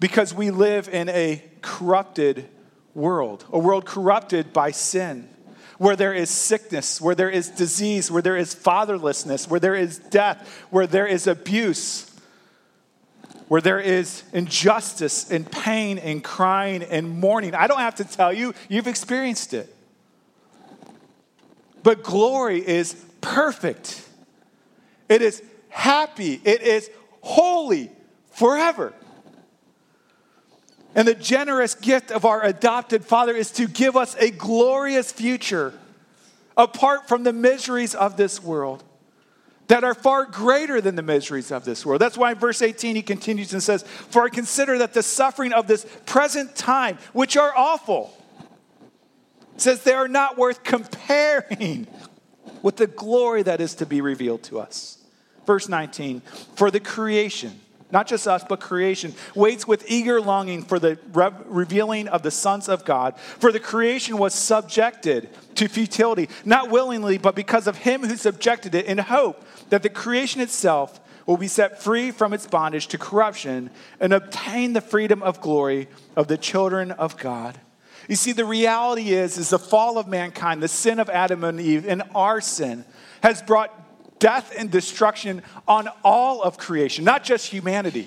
because 0.00 0.32
we 0.32 0.50
live 0.50 0.88
in 0.88 1.10
a 1.10 1.42
corrupted 1.60 2.48
world, 2.94 3.44
a 3.52 3.58
world 3.58 3.84
corrupted 3.84 4.52
by 4.52 4.70
sin, 4.70 5.28
where 5.78 5.96
there 5.96 6.14
is 6.14 6.30
sickness, 6.30 7.00
where 7.00 7.14
there 7.14 7.30
is 7.30 7.48
disease, 7.48 8.10
where 8.10 8.22
there 8.22 8.36
is 8.36 8.54
fatherlessness, 8.54 9.48
where 9.48 9.60
there 9.60 9.74
is 9.74 9.98
death, 9.98 10.64
where 10.70 10.86
there 10.86 11.06
is 11.06 11.26
abuse, 11.26 12.08
where 13.48 13.60
there 13.60 13.80
is 13.80 14.22
injustice 14.32 15.30
and 15.30 15.50
pain 15.50 15.98
and 15.98 16.22
crying 16.22 16.82
and 16.82 17.08
mourning. 17.08 17.54
I 17.54 17.66
don't 17.66 17.80
have 17.80 17.96
to 17.96 18.04
tell 18.04 18.32
you, 18.32 18.54
you've 18.68 18.86
experienced 18.86 19.54
it. 19.54 19.74
But 21.82 22.02
glory 22.02 22.66
is 22.66 22.94
perfect, 23.20 24.08
it 25.08 25.20
is 25.20 25.42
happy, 25.68 26.40
it 26.44 26.62
is 26.62 26.90
holy 27.20 27.90
forever. 28.30 28.92
And 30.94 31.08
the 31.08 31.14
generous 31.14 31.74
gift 31.74 32.10
of 32.10 32.24
our 32.24 32.44
adopted 32.44 33.04
Father 33.04 33.34
is 33.34 33.50
to 33.52 33.66
give 33.66 33.96
us 33.96 34.14
a 34.16 34.30
glorious 34.30 35.10
future 35.10 35.72
apart 36.56 37.08
from 37.08 37.22
the 37.22 37.32
miseries 37.32 37.94
of 37.94 38.16
this 38.16 38.42
world. 38.42 38.84
that 39.68 39.84
are 39.84 39.94
far 39.94 40.26
greater 40.26 40.82
than 40.82 40.96
the 40.96 41.02
miseries 41.02 41.50
of 41.50 41.64
this 41.64 41.86
world. 41.86 41.98
That's 41.98 42.18
why 42.18 42.32
in 42.32 42.38
verse 42.38 42.60
18 42.60 42.94
he 42.94 43.00
continues 43.00 43.54
and 43.54 43.62
says, 43.62 43.84
For 43.84 44.24
I 44.24 44.28
consider 44.28 44.76
that 44.78 44.92
the 44.92 45.02
suffering 45.02 45.54
of 45.54 45.66
this 45.66 45.86
present 46.04 46.54
time, 46.54 46.98
which 47.14 47.38
are 47.38 47.56
awful, 47.56 48.14
says 49.56 49.82
they 49.82 49.94
are 49.94 50.08
not 50.08 50.36
worth 50.36 50.62
comparing 50.62 51.86
with 52.60 52.76
the 52.76 52.86
glory 52.86 53.42
that 53.44 53.62
is 53.62 53.74
to 53.76 53.86
be 53.86 54.02
revealed 54.02 54.42
to 54.42 54.60
us. 54.60 54.98
Verse 55.46 55.70
19, 55.70 56.20
for 56.54 56.70
the 56.70 56.80
creation, 56.80 57.58
not 57.92 58.06
just 58.06 58.26
us, 58.26 58.44
but 58.48 58.60
creation, 58.60 59.14
waits 59.34 59.68
with 59.68 59.84
eager 59.88 60.20
longing 60.20 60.62
for 60.62 60.78
the 60.78 60.98
re- 61.12 61.30
revealing 61.44 62.08
of 62.08 62.22
the 62.22 62.30
sons 62.30 62.68
of 62.68 62.84
God. 62.84 63.18
For 63.18 63.52
the 63.52 63.60
creation 63.60 64.18
was 64.18 64.34
subjected 64.34 65.28
to 65.56 65.68
futility, 65.68 66.28
not 66.44 66.70
willingly, 66.70 67.18
but 67.18 67.34
because 67.34 67.66
of 67.66 67.76
him 67.78 68.02
who 68.02 68.16
subjected 68.16 68.74
it, 68.74 68.86
in 68.86 68.98
hope 68.98 69.44
that 69.68 69.82
the 69.82 69.90
creation 69.90 70.40
itself 70.40 70.98
will 71.26 71.36
be 71.36 71.48
set 71.48 71.82
free 71.82 72.10
from 72.10 72.32
its 72.32 72.46
bondage 72.46 72.88
to 72.88 72.98
corruption 72.98 73.70
and 74.00 74.12
obtain 74.12 74.72
the 74.72 74.80
freedom 74.80 75.22
of 75.22 75.40
glory 75.40 75.88
of 76.16 76.26
the 76.28 76.36
children 76.36 76.90
of 76.90 77.16
God. 77.16 77.60
You 78.08 78.16
see, 78.16 78.32
the 78.32 78.44
reality 78.44 79.10
is, 79.12 79.38
is 79.38 79.50
the 79.50 79.58
fall 79.58 79.98
of 79.98 80.08
mankind, 80.08 80.62
the 80.62 80.68
sin 80.68 80.98
of 80.98 81.08
Adam 81.08 81.44
and 81.44 81.60
Eve, 81.60 81.86
and 81.86 82.02
our 82.14 82.40
sin 82.40 82.84
has 83.22 83.40
brought 83.42 83.81
death 84.22 84.54
and 84.56 84.70
destruction 84.70 85.42
on 85.66 85.88
all 86.04 86.42
of 86.42 86.56
creation, 86.56 87.04
not 87.04 87.24
just 87.24 87.48
humanity. 87.48 88.06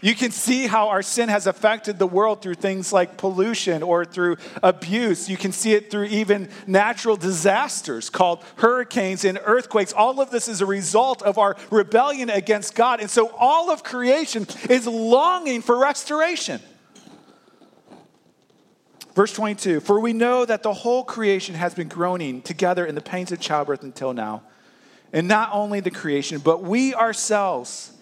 You 0.00 0.16
can 0.16 0.32
see 0.32 0.66
how 0.66 0.88
our 0.88 1.02
sin 1.02 1.28
has 1.28 1.46
affected 1.46 2.00
the 2.00 2.06
world 2.06 2.42
through 2.42 2.54
things 2.54 2.92
like 2.92 3.16
pollution 3.16 3.84
or 3.84 4.04
through 4.04 4.38
abuse. 4.60 5.28
You 5.28 5.36
can 5.36 5.52
see 5.52 5.74
it 5.74 5.88
through 5.88 6.06
even 6.06 6.48
natural 6.66 7.16
disasters 7.16 8.10
called 8.10 8.42
hurricanes 8.56 9.24
and 9.24 9.38
earthquakes. 9.44 9.92
All 9.92 10.20
of 10.20 10.30
this 10.32 10.48
is 10.48 10.62
a 10.62 10.66
result 10.66 11.22
of 11.22 11.38
our 11.38 11.56
rebellion 11.70 12.28
against 12.28 12.74
God. 12.74 13.00
And 13.00 13.10
so 13.10 13.28
all 13.38 13.70
of 13.70 13.84
creation 13.84 14.48
is 14.68 14.86
longing 14.88 15.62
for 15.62 15.78
restoration. 15.78 16.60
Verse 19.14 19.32
22 19.32 19.78
For 19.78 20.00
we 20.00 20.12
know 20.12 20.44
that 20.44 20.64
the 20.64 20.72
whole 20.72 21.04
creation 21.04 21.54
has 21.54 21.72
been 21.72 21.88
groaning 21.88 22.42
together 22.42 22.84
in 22.84 22.96
the 22.96 23.00
pains 23.00 23.30
of 23.30 23.38
childbirth 23.38 23.84
until 23.84 24.12
now. 24.12 24.42
And 25.12 25.26
not 25.26 25.50
only 25.52 25.80
the 25.80 25.90
creation, 25.90 26.38
but 26.38 26.62
we 26.62 26.94
ourselves, 26.94 27.92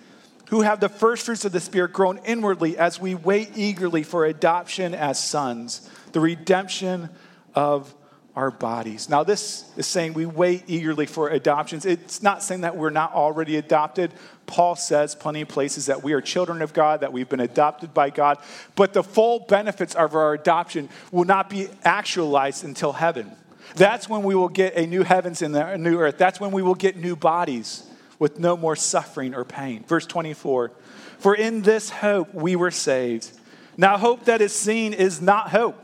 who 0.49 0.61
have 0.63 0.81
the 0.81 0.89
first 0.89 1.25
fruits 1.25 1.45
of 1.45 1.53
the 1.53 1.61
Spirit, 1.61 1.93
grown 1.93 2.19
inwardly 2.25 2.77
as 2.77 3.01
we 3.01 3.15
wait 3.15 3.53
eagerly 3.57 4.03
for 4.03 4.27
adoption 4.27 4.95
as 4.95 5.23
sons, 5.23 5.89
the 6.13 6.21
redemption 6.21 7.09
of 7.55 7.95
our 8.37 8.51
bodies. 8.53 9.09
Now, 9.09 9.25
this 9.25 9.65
is 9.77 9.87
saying 9.87 10.15
we 10.15 10.25
wait 10.25 10.63
eagerly 10.69 11.07
for 11.07 11.29
adoptions. 11.29 11.85
It's 11.85 12.23
not 12.23 12.41
saying 12.41 12.61
that 12.61 12.77
we're 12.77 12.91
not 12.91 13.13
already 13.13 13.57
adopted. 13.57 14.13
Paul 14.47 14.77
says 14.77 15.17
plenty 15.17 15.41
of 15.41 15.49
places 15.49 15.87
that 15.87 16.05
we 16.05 16.13
are 16.13 16.21
children 16.21 16.63
of 16.63 16.73
God, 16.73 17.01
that 17.01 17.13
we've 17.13 17.29
been 17.29 17.41
adopted 17.41 17.93
by 17.93 18.11
God, 18.11 18.39
but 18.77 18.93
the 18.93 19.03
full 19.03 19.41
benefits 19.41 19.97
of 19.97 20.15
our 20.15 20.35
adoption 20.35 20.89
will 21.11 21.25
not 21.25 21.51
be 21.51 21.69
actualized 21.83 22.65
until 22.65 22.93
heaven. 22.93 23.33
That's 23.75 24.09
when 24.09 24.23
we 24.23 24.35
will 24.35 24.49
get 24.49 24.77
a 24.77 24.87
new 24.87 25.03
heavens 25.03 25.43
and 25.43 25.55
a 25.57 25.79
new 25.79 25.99
earth. 25.99 26.19
That's 26.19 26.41
when 26.41 26.53
we 26.53 26.63
will 26.63 26.75
get 26.75 26.97
new 26.97 27.17
bodies 27.17 27.85
with 28.19 28.39
no 28.39 28.57
more 28.57 28.77
suffering 28.77 29.35
or 29.35 29.45
pain. 29.45 29.85
Verse 29.87 30.07
24 30.07 30.73
For 31.19 31.35
in 31.35 31.63
this 31.63 31.91
hope 31.91 32.33
we 32.35 32.57
were 32.57 32.71
saved. 32.71 33.31
Now, 33.77 33.97
hope 33.97 34.25
that 34.25 34.41
is 34.41 34.53
seen 34.53 34.93
is 34.93 35.21
not 35.21 35.51
hope. 35.51 35.77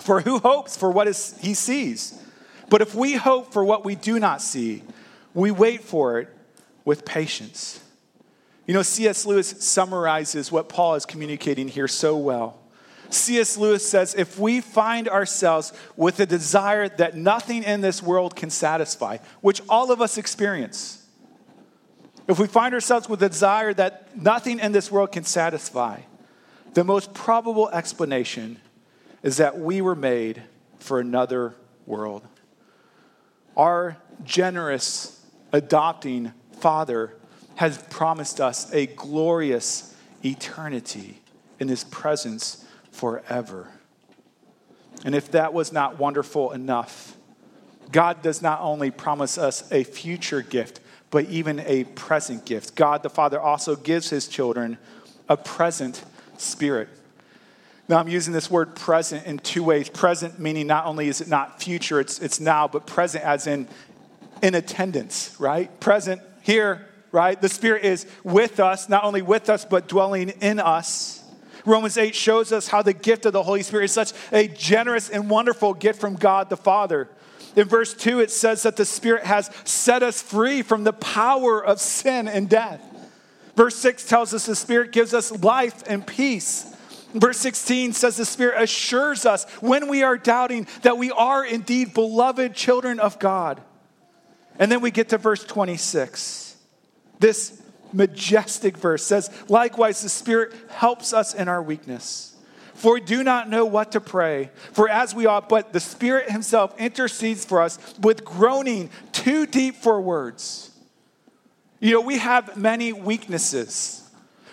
For 0.00 0.22
who 0.22 0.38
hopes 0.38 0.76
for 0.76 0.90
what 0.90 1.06
is, 1.06 1.36
he 1.40 1.52
sees? 1.52 2.18
But 2.70 2.80
if 2.80 2.94
we 2.94 3.14
hope 3.14 3.52
for 3.52 3.62
what 3.62 3.84
we 3.84 3.94
do 3.94 4.18
not 4.18 4.40
see, 4.40 4.82
we 5.34 5.50
wait 5.50 5.82
for 5.82 6.18
it 6.20 6.34
with 6.86 7.04
patience. 7.04 7.80
You 8.66 8.72
know, 8.72 8.82
C.S. 8.82 9.26
Lewis 9.26 9.48
summarizes 9.48 10.50
what 10.50 10.70
Paul 10.70 10.94
is 10.94 11.04
communicating 11.04 11.68
here 11.68 11.88
so 11.88 12.16
well. 12.16 12.61
C.S. 13.14 13.56
Lewis 13.56 13.88
says 13.88 14.14
if 14.14 14.38
we 14.38 14.60
find 14.60 15.08
ourselves 15.08 15.72
with 15.96 16.20
a 16.20 16.26
desire 16.26 16.88
that 16.88 17.16
nothing 17.16 17.62
in 17.62 17.80
this 17.80 18.02
world 18.02 18.36
can 18.36 18.50
satisfy, 18.50 19.18
which 19.40 19.60
all 19.68 19.92
of 19.92 20.00
us 20.00 20.18
experience, 20.18 21.06
if 22.28 22.38
we 22.38 22.46
find 22.46 22.74
ourselves 22.74 23.08
with 23.08 23.22
a 23.22 23.28
desire 23.28 23.74
that 23.74 24.16
nothing 24.16 24.58
in 24.58 24.72
this 24.72 24.90
world 24.90 25.12
can 25.12 25.24
satisfy, 25.24 26.00
the 26.74 26.84
most 26.84 27.12
probable 27.12 27.68
explanation 27.70 28.58
is 29.22 29.36
that 29.36 29.58
we 29.58 29.80
were 29.80 29.94
made 29.94 30.42
for 30.78 30.98
another 31.00 31.54
world. 31.86 32.26
Our 33.56 33.98
generous, 34.24 35.24
adopting 35.52 36.32
Father 36.60 37.14
has 37.56 37.78
promised 37.90 38.40
us 38.40 38.72
a 38.72 38.86
glorious 38.86 39.94
eternity 40.24 41.20
in 41.58 41.68
His 41.68 41.84
presence 41.84 42.64
forever. 42.92 43.68
And 45.04 45.14
if 45.14 45.32
that 45.32 45.52
was 45.52 45.72
not 45.72 45.98
wonderful 45.98 46.52
enough, 46.52 47.16
God 47.90 48.22
does 48.22 48.40
not 48.40 48.60
only 48.60 48.92
promise 48.92 49.36
us 49.36 49.70
a 49.72 49.82
future 49.82 50.42
gift, 50.42 50.78
but 51.10 51.24
even 51.26 51.58
a 51.60 51.84
present 51.84 52.46
gift. 52.46 52.76
God 52.76 53.02
the 53.02 53.10
Father 53.10 53.40
also 53.40 53.74
gives 53.74 54.10
his 54.10 54.28
children 54.28 54.78
a 55.28 55.36
present 55.36 56.04
spirit. 56.38 56.88
Now, 57.88 57.98
I'm 57.98 58.08
using 58.08 58.32
this 58.32 58.50
word 58.50 58.76
present 58.76 59.26
in 59.26 59.38
two 59.38 59.64
ways. 59.64 59.88
Present 59.88 60.38
meaning 60.38 60.68
not 60.68 60.86
only 60.86 61.08
is 61.08 61.20
it 61.20 61.28
not 61.28 61.60
future, 61.60 62.00
it's, 62.00 62.20
it's 62.20 62.38
now, 62.38 62.68
but 62.68 62.86
present 62.86 63.24
as 63.24 63.46
in 63.46 63.66
in 64.42 64.54
attendance, 64.56 65.34
right? 65.38 65.80
Present 65.80 66.20
here, 66.42 66.86
right? 67.12 67.40
The 67.40 67.48
Spirit 67.48 67.84
is 67.84 68.06
with 68.24 68.60
us, 68.60 68.88
not 68.88 69.04
only 69.04 69.22
with 69.22 69.48
us, 69.48 69.64
but 69.64 69.88
dwelling 69.88 70.30
in 70.30 70.58
us. 70.58 71.21
Romans 71.64 71.96
8 71.96 72.14
shows 72.14 72.52
us 72.52 72.68
how 72.68 72.82
the 72.82 72.92
gift 72.92 73.26
of 73.26 73.32
the 73.32 73.42
Holy 73.42 73.62
Spirit 73.62 73.84
is 73.84 73.92
such 73.92 74.12
a 74.32 74.48
generous 74.48 75.08
and 75.08 75.30
wonderful 75.30 75.74
gift 75.74 76.00
from 76.00 76.16
God 76.16 76.50
the 76.50 76.56
Father. 76.56 77.08
In 77.54 77.68
verse 77.68 77.94
2, 77.94 78.20
it 78.20 78.30
says 78.30 78.62
that 78.62 78.76
the 78.76 78.84
Spirit 78.84 79.24
has 79.24 79.50
set 79.64 80.02
us 80.02 80.22
free 80.22 80.62
from 80.62 80.84
the 80.84 80.92
power 80.92 81.64
of 81.64 81.80
sin 81.80 82.26
and 82.26 82.48
death. 82.48 82.82
Verse 83.54 83.76
6 83.76 84.08
tells 84.08 84.32
us 84.32 84.46
the 84.46 84.56
Spirit 84.56 84.92
gives 84.92 85.12
us 85.12 85.30
life 85.30 85.82
and 85.86 86.06
peace. 86.06 86.66
Verse 87.14 87.36
16 87.38 87.92
says 87.92 88.16
the 88.16 88.24
Spirit 88.24 88.62
assures 88.62 89.26
us 89.26 89.44
when 89.60 89.88
we 89.88 90.02
are 90.02 90.16
doubting 90.16 90.66
that 90.80 90.96
we 90.96 91.10
are 91.10 91.44
indeed 91.44 91.92
beloved 91.92 92.54
children 92.54 92.98
of 92.98 93.18
God. 93.18 93.60
And 94.58 94.72
then 94.72 94.80
we 94.80 94.90
get 94.90 95.10
to 95.10 95.18
verse 95.18 95.44
26. 95.44 96.56
This 97.18 97.61
majestic 97.92 98.76
verse 98.76 99.04
says, 99.04 99.30
Likewise, 99.48 100.02
the 100.02 100.08
Spirit 100.08 100.52
helps 100.68 101.12
us 101.12 101.34
in 101.34 101.48
our 101.48 101.62
weakness. 101.62 102.34
For 102.74 102.94
we 102.94 103.00
do 103.00 103.22
not 103.22 103.48
know 103.48 103.64
what 103.64 103.92
to 103.92 104.00
pray, 104.00 104.50
for 104.72 104.88
as 104.88 105.14
we 105.14 105.26
ought, 105.26 105.48
but 105.48 105.72
the 105.72 105.80
Spirit 105.80 106.30
Himself 106.30 106.74
intercedes 106.80 107.44
for 107.44 107.60
us 107.60 107.78
with 108.00 108.24
groaning 108.24 108.90
too 109.12 109.46
deep 109.46 109.76
for 109.76 110.00
words. 110.00 110.70
You 111.78 111.92
know, 111.92 112.00
we 112.00 112.18
have 112.18 112.56
many 112.56 112.92
weaknesses, 112.92 114.08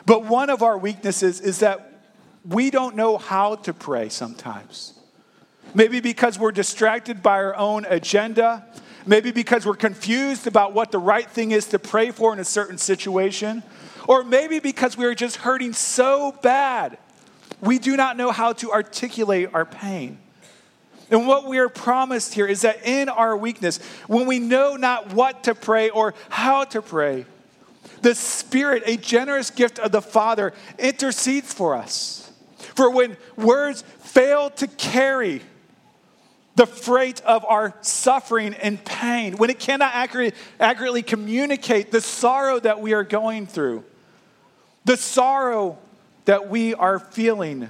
but 0.06 0.26
one 0.26 0.50
of 0.50 0.62
our 0.62 0.78
weaknesses 0.78 1.40
is 1.42 1.60
that 1.60 1.90
we 2.48 2.70
don't 2.70 2.96
know 2.96 3.18
how 3.18 3.56
to 3.56 3.74
pray 3.74 4.10
sometimes. 4.10 4.94
Maybe 5.74 6.00
because 6.00 6.40
we're 6.40 6.52
distracted 6.52 7.22
by 7.22 7.38
our 7.38 7.56
own 7.56 7.86
agenda. 7.86 8.66
Maybe 9.10 9.32
because 9.32 9.66
we're 9.66 9.74
confused 9.74 10.46
about 10.46 10.74
what 10.74 10.92
the 10.92 11.00
right 11.00 11.28
thing 11.28 11.50
is 11.50 11.66
to 11.70 11.80
pray 11.80 12.12
for 12.12 12.32
in 12.32 12.38
a 12.38 12.46
certain 12.46 12.78
situation. 12.78 13.64
Or 14.08 14.24
maybe 14.24 14.60
because 14.60 14.96
we 14.96 15.06
are 15.06 15.16
just 15.16 15.38
hurting 15.38 15.74
so 15.74 16.38
bad, 16.44 17.00
we 17.60 17.80
do 17.80 17.98
not 17.98 18.18
know 18.18 18.30
how 18.30 18.54
to 18.54 18.72
articulate 18.72 19.50
our 19.52 19.66
pain. 19.66 20.20
And 21.10 21.26
what 21.26 21.48
we 21.48 21.58
are 21.58 21.70
promised 21.70 22.36
here 22.36 22.46
is 22.46 22.62
that 22.62 22.86
in 22.86 23.10
our 23.10 23.36
weakness, 23.36 23.80
when 24.06 24.28
we 24.28 24.38
know 24.38 24.76
not 24.76 25.12
what 25.12 25.46
to 25.46 25.56
pray 25.56 25.90
or 25.90 26.14
how 26.30 26.66
to 26.66 26.80
pray, 26.80 27.26
the 28.04 28.14
Spirit, 28.14 28.84
a 28.86 28.96
generous 28.96 29.50
gift 29.50 29.80
of 29.80 29.92
the 29.92 30.04
Father, 30.04 30.54
intercedes 30.78 31.52
for 31.52 31.74
us. 31.74 32.32
For 32.76 32.92
when 32.92 33.18
words 33.36 33.82
fail 34.02 34.52
to 34.52 34.68
carry 34.68 35.42
the 36.60 36.68
freight 36.68 37.22
of 37.22 37.46
our 37.46 37.74
suffering 37.80 38.54
and 38.54 38.84
pain, 38.84 39.38
when 39.38 39.50
it 39.50 39.60
cannot 39.60 39.94
accurately, 39.96 41.02
communicate 41.02 41.90
the 41.90 42.02
sorrow 42.02 42.60
that 42.60 42.82
we 42.82 42.92
are 42.92 43.06
going 43.06 43.48
through, 43.48 43.82
the 44.84 44.98
sorrow 44.98 45.78
that 46.26 46.50
we 46.50 46.74
are 46.74 47.00
feeling, 47.00 47.70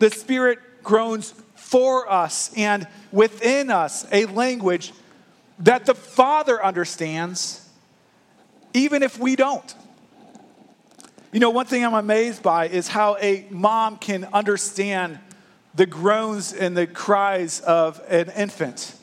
the 0.00 0.10
Spirit 0.10 0.58
groans 0.82 1.32
for 1.54 2.10
us 2.10 2.50
and 2.56 2.88
within 3.12 3.70
us 3.70 4.04
a 4.10 4.24
language 4.24 4.92
that 5.60 5.86
the 5.86 5.94
Father 5.94 6.60
understands, 6.60 7.70
even 8.74 9.04
if 9.04 9.16
we 9.16 9.36
don't. 9.36 9.76
You 11.30 11.38
know, 11.38 11.50
one 11.50 11.66
thing 11.66 11.86
I'm 11.86 11.94
amazed 11.94 12.42
by 12.42 12.66
is 12.66 12.88
how 12.88 13.16
a 13.18 13.46
mom 13.48 13.96
can 13.96 14.24
understand 14.32 15.20
the 15.78 15.86
groans 15.86 16.52
and 16.52 16.76
the 16.76 16.88
cries 16.88 17.60
of 17.60 18.02
an 18.08 18.30
infant. 18.36 18.94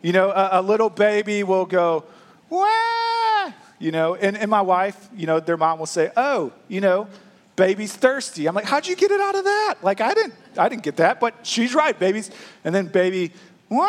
You 0.00 0.12
know, 0.12 0.30
a, 0.30 0.60
a 0.60 0.62
little 0.62 0.88
baby 0.88 1.42
will 1.42 1.66
go, 1.66 2.04
Wah! 2.48 3.52
you 3.80 3.90
know, 3.90 4.14
and, 4.14 4.36
and 4.36 4.48
my 4.48 4.62
wife, 4.62 5.08
you 5.16 5.26
know, 5.26 5.40
their 5.40 5.56
mom 5.56 5.80
will 5.80 5.86
say, 5.86 6.10
oh, 6.16 6.52
you 6.68 6.80
know, 6.80 7.08
baby's 7.56 7.92
thirsty. 7.92 8.46
I'm 8.46 8.54
like, 8.54 8.64
how'd 8.64 8.86
you 8.86 8.94
get 8.94 9.10
it 9.10 9.20
out 9.20 9.34
of 9.34 9.44
that? 9.44 9.74
Like, 9.82 10.00
I 10.00 10.14
didn't, 10.14 10.34
I 10.56 10.68
didn't 10.68 10.84
get 10.84 10.96
that, 10.98 11.18
but 11.18 11.34
she's 11.42 11.74
right, 11.74 11.98
baby's. 11.98 12.30
And 12.64 12.72
then 12.72 12.86
baby, 12.86 13.32
Wah! 13.68 13.88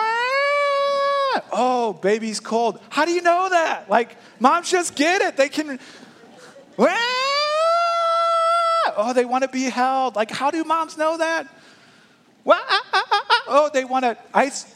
oh, 1.52 2.00
baby's 2.02 2.40
cold. 2.40 2.80
How 2.90 3.06
do 3.06 3.12
you 3.12 3.22
know 3.22 3.50
that? 3.50 3.88
Like, 3.88 4.18
moms 4.40 4.72
just 4.72 4.96
get 4.96 5.22
it. 5.22 5.38
They 5.38 5.48
can, 5.48 5.80
Wah! 6.76 6.88
oh, 8.98 9.14
they 9.14 9.26
want 9.26 9.44
to 9.44 9.48
be 9.48 9.66
held. 9.66 10.16
Like, 10.16 10.32
how 10.32 10.50
do 10.50 10.64
moms 10.64 10.98
know 10.98 11.18
that? 11.18 11.48
Wah! 12.50 12.58
Oh, 13.48 13.70
they 13.72 13.86
want 13.86 14.06
to 14.06 14.18
ice 14.34 14.74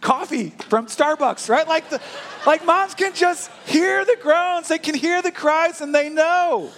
coffee 0.00 0.50
from 0.68 0.86
Starbucks, 0.86 1.48
right? 1.48 1.68
Like, 1.68 1.88
the, 1.88 2.00
like 2.46 2.64
moms 2.64 2.94
can 2.94 3.14
just 3.14 3.48
hear 3.66 4.04
the 4.04 4.16
groans, 4.20 4.66
they 4.66 4.78
can 4.78 4.96
hear 4.96 5.22
the 5.22 5.30
cries, 5.30 5.80
and 5.80 5.94
they 5.94 6.08
know. 6.08 6.70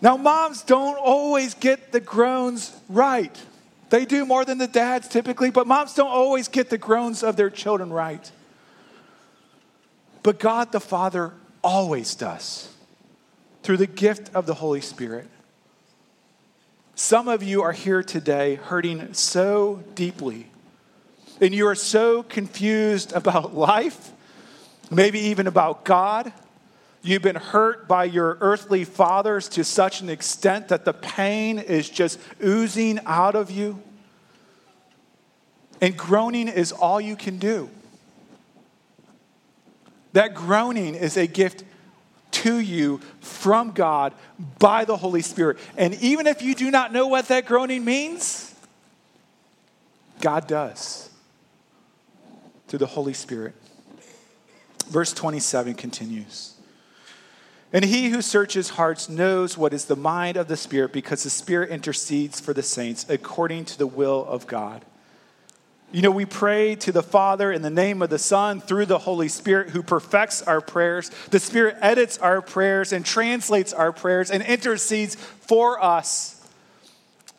Now, 0.00 0.16
moms 0.16 0.62
don't 0.62 0.96
always 0.96 1.54
get 1.54 1.90
the 1.90 2.00
groans 2.00 2.72
right. 2.88 3.36
They 3.90 4.04
do 4.04 4.24
more 4.24 4.44
than 4.44 4.58
the 4.58 4.68
dads 4.68 5.08
typically, 5.08 5.50
but 5.50 5.66
moms 5.66 5.94
don't 5.94 6.10
always 6.10 6.46
get 6.46 6.70
the 6.70 6.78
groans 6.78 7.24
of 7.24 7.34
their 7.34 7.50
children 7.50 7.90
right. 7.90 8.30
But 10.22 10.38
God 10.38 10.70
the 10.70 10.80
Father 10.80 11.32
always 11.62 12.14
does 12.14 12.72
through 13.64 13.78
the 13.78 13.88
gift 13.88 14.30
of 14.34 14.46
the 14.46 14.54
Holy 14.54 14.80
Spirit. 14.80 15.28
Some 17.02 17.26
of 17.26 17.42
you 17.42 17.62
are 17.62 17.72
here 17.72 18.04
today 18.04 18.54
hurting 18.54 19.12
so 19.12 19.82
deeply, 19.96 20.46
and 21.40 21.52
you 21.52 21.66
are 21.66 21.74
so 21.74 22.22
confused 22.22 23.12
about 23.12 23.56
life, 23.56 24.12
maybe 24.88 25.18
even 25.18 25.48
about 25.48 25.84
God. 25.84 26.32
You've 27.02 27.22
been 27.22 27.34
hurt 27.34 27.88
by 27.88 28.04
your 28.04 28.38
earthly 28.40 28.84
fathers 28.84 29.48
to 29.48 29.64
such 29.64 30.00
an 30.00 30.10
extent 30.10 30.68
that 30.68 30.84
the 30.84 30.92
pain 30.92 31.58
is 31.58 31.90
just 31.90 32.20
oozing 32.40 33.00
out 33.04 33.34
of 33.34 33.50
you. 33.50 33.82
And 35.80 35.96
groaning 35.96 36.46
is 36.46 36.70
all 36.70 37.00
you 37.00 37.16
can 37.16 37.38
do. 37.38 37.68
That 40.12 40.34
groaning 40.34 40.94
is 40.94 41.16
a 41.16 41.26
gift 41.26 41.64
to 42.32 42.58
you 42.58 42.98
from 43.20 43.72
God 43.72 44.14
by 44.58 44.84
the 44.84 44.96
Holy 44.96 45.22
Spirit. 45.22 45.58
And 45.76 45.94
even 46.02 46.26
if 46.26 46.42
you 46.42 46.54
do 46.54 46.70
not 46.70 46.92
know 46.92 47.06
what 47.06 47.28
that 47.28 47.46
groaning 47.46 47.84
means, 47.84 48.54
God 50.20 50.46
does 50.46 51.10
through 52.68 52.80
the 52.80 52.86
Holy 52.86 53.12
Spirit. 53.12 53.54
Verse 54.88 55.12
27 55.12 55.74
continues. 55.74 56.54
And 57.72 57.84
he 57.84 58.10
who 58.10 58.20
searches 58.20 58.70
hearts 58.70 59.08
knows 59.08 59.56
what 59.56 59.72
is 59.72 59.86
the 59.86 59.96
mind 59.96 60.36
of 60.36 60.48
the 60.48 60.56
Spirit 60.56 60.92
because 60.92 61.22
the 61.22 61.30
Spirit 61.30 61.70
intercedes 61.70 62.38
for 62.38 62.52
the 62.52 62.62
saints 62.62 63.06
according 63.08 63.64
to 63.66 63.78
the 63.78 63.86
will 63.86 64.26
of 64.26 64.46
God. 64.46 64.84
You 65.92 66.00
know, 66.00 66.10
we 66.10 66.24
pray 66.24 66.74
to 66.76 66.90
the 66.90 67.02
Father 67.02 67.52
in 67.52 67.60
the 67.60 67.68
name 67.68 68.00
of 68.00 68.08
the 68.08 68.18
Son 68.18 68.62
through 68.62 68.86
the 68.86 68.98
Holy 68.98 69.28
Spirit 69.28 69.70
who 69.70 69.82
perfects 69.82 70.40
our 70.40 70.62
prayers. 70.62 71.10
The 71.30 71.38
Spirit 71.38 71.76
edits 71.82 72.16
our 72.16 72.40
prayers 72.40 72.94
and 72.94 73.04
translates 73.04 73.74
our 73.74 73.92
prayers 73.92 74.30
and 74.30 74.42
intercedes 74.42 75.16
for 75.16 75.82
us 75.84 76.42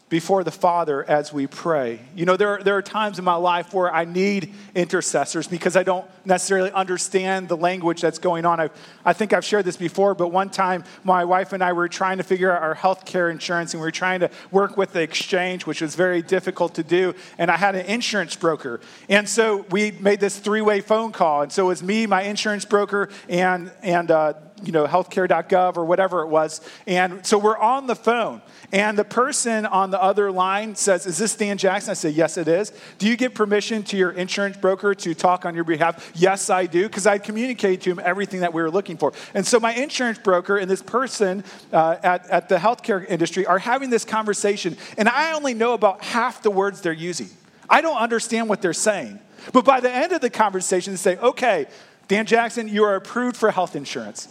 before 0.09 0.43
the 0.43 0.51
Father 0.51 1.03
as 1.03 1.33
we 1.33 1.47
pray. 1.47 1.99
You 2.15 2.25
know, 2.25 2.37
there 2.37 2.49
are, 2.49 2.63
there 2.63 2.77
are 2.77 2.83
times 2.83 3.17
in 3.17 3.25
my 3.25 3.33
life 3.33 3.73
where 3.73 3.91
I 3.91 4.05
need 4.05 4.53
intercessors 4.75 5.47
because 5.47 5.75
I 5.75 5.81
don't 5.81 6.05
necessarily 6.25 6.71
understand 6.71 7.47
the 7.47 7.57
language 7.57 8.01
that's 8.01 8.19
going 8.19 8.45
on. 8.45 8.59
i 8.59 8.69
I 9.05 9.13
think 9.13 9.33
I've 9.33 9.43
shared 9.43 9.65
this 9.65 9.77
before, 9.77 10.15
but 10.15 10.29
one 10.29 10.49
time 10.49 10.83
my 11.03 11.25
wife 11.25 11.51
and 11.51 11.63
I 11.63 11.73
were 11.73 11.89
trying 11.89 12.17
to 12.17 12.23
figure 12.23 12.51
out 12.51 12.61
our 12.61 12.73
health 12.73 13.05
care 13.05 13.29
insurance 13.29 13.73
and 13.73 13.81
we 13.81 13.87
were 13.87 13.91
trying 13.91 14.21
to 14.21 14.29
work 14.51 14.77
with 14.77 14.93
the 14.93 15.01
exchange, 15.01 15.65
which 15.65 15.81
was 15.81 15.95
very 15.95 16.21
difficult 16.21 16.75
to 16.75 16.83
do. 16.83 17.13
And 17.37 17.51
I 17.51 17.57
had 17.57 17.75
an 17.75 17.85
insurance 17.85 18.35
broker. 18.35 18.79
And 19.09 19.27
so 19.27 19.65
we 19.71 19.91
made 19.91 20.19
this 20.19 20.39
three 20.39 20.61
way 20.61 20.81
phone 20.81 21.11
call. 21.11 21.41
And 21.41 21.51
so 21.51 21.65
it 21.65 21.69
was 21.69 21.83
me, 21.83 22.05
my 22.05 22.23
insurance 22.23 22.65
broker, 22.65 23.09
and, 23.27 23.71
and, 23.81 24.09
uh, 24.09 24.33
you 24.63 24.71
know, 24.71 24.85
healthcare.gov 24.87 25.77
or 25.77 25.85
whatever 25.85 26.21
it 26.21 26.27
was. 26.27 26.61
And 26.87 27.25
so 27.25 27.37
we're 27.37 27.57
on 27.57 27.87
the 27.87 27.95
phone. 27.95 28.41
And 28.71 28.97
the 28.97 29.03
person 29.03 29.65
on 29.65 29.91
the 29.91 30.01
other 30.01 30.31
line 30.31 30.75
says, 30.75 31.05
Is 31.05 31.17
this 31.17 31.35
Dan 31.35 31.57
Jackson? 31.57 31.91
I 31.91 31.93
say, 31.93 32.09
Yes, 32.09 32.37
it 32.37 32.47
is. 32.47 32.71
Do 32.97 33.07
you 33.07 33.17
give 33.17 33.33
permission 33.33 33.83
to 33.83 33.97
your 33.97 34.11
insurance 34.11 34.57
broker 34.57 34.95
to 34.95 35.13
talk 35.13 35.45
on 35.45 35.53
your 35.53 35.63
behalf? 35.63 36.11
Yes, 36.15 36.49
I 36.49 36.65
do, 36.65 36.83
because 36.83 37.07
I 37.07 37.17
communicate 37.17 37.81
to 37.81 37.91
him 37.91 37.99
everything 38.03 38.41
that 38.41 38.53
we 38.53 38.61
were 38.61 38.71
looking 38.71 38.97
for. 38.97 39.13
And 39.33 39.45
so 39.45 39.59
my 39.59 39.73
insurance 39.73 40.19
broker 40.19 40.57
and 40.57 40.69
this 40.69 40.81
person 40.81 41.43
uh, 41.71 41.97
at, 42.03 42.29
at 42.29 42.49
the 42.49 42.57
healthcare 42.57 43.05
industry 43.07 43.45
are 43.45 43.59
having 43.59 43.89
this 43.89 44.05
conversation, 44.05 44.77
and 44.97 45.09
I 45.09 45.33
only 45.33 45.53
know 45.53 45.73
about 45.73 46.03
half 46.03 46.43
the 46.43 46.51
words 46.51 46.81
they're 46.81 46.93
using. 46.93 47.29
I 47.69 47.81
don't 47.81 47.97
understand 47.97 48.49
what 48.49 48.61
they're 48.61 48.73
saying. 48.73 49.19
But 49.51 49.65
by 49.65 49.79
the 49.79 49.91
end 49.91 50.13
of 50.13 50.21
the 50.21 50.29
conversation, 50.29 50.93
they 50.93 50.97
say, 50.97 51.17
Okay, 51.17 51.65
Dan 52.07 52.25
Jackson, 52.25 52.67
you 52.67 52.83
are 52.83 52.95
approved 52.95 53.35
for 53.35 53.51
health 53.51 53.75
insurance. 53.75 54.27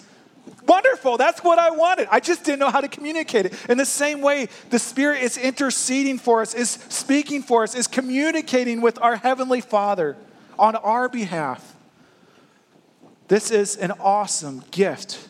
Wonderful. 0.66 1.18
That's 1.18 1.42
what 1.42 1.58
I 1.58 1.70
wanted. 1.70 2.08
I 2.10 2.20
just 2.20 2.44
didn't 2.44 2.60
know 2.60 2.70
how 2.70 2.80
to 2.80 2.88
communicate 2.88 3.46
it. 3.46 3.54
In 3.68 3.78
the 3.78 3.86
same 3.86 4.20
way, 4.20 4.48
the 4.70 4.78
Spirit 4.78 5.22
is 5.22 5.36
interceding 5.36 6.18
for 6.18 6.40
us, 6.42 6.54
is 6.54 6.70
speaking 6.70 7.42
for 7.42 7.62
us, 7.62 7.74
is 7.74 7.86
communicating 7.86 8.80
with 8.80 9.00
our 9.00 9.16
Heavenly 9.16 9.60
Father 9.60 10.16
on 10.58 10.76
our 10.76 11.08
behalf. 11.08 11.71
This 13.32 13.50
is 13.50 13.76
an 13.76 13.92
awesome 13.92 14.62
gift 14.72 15.26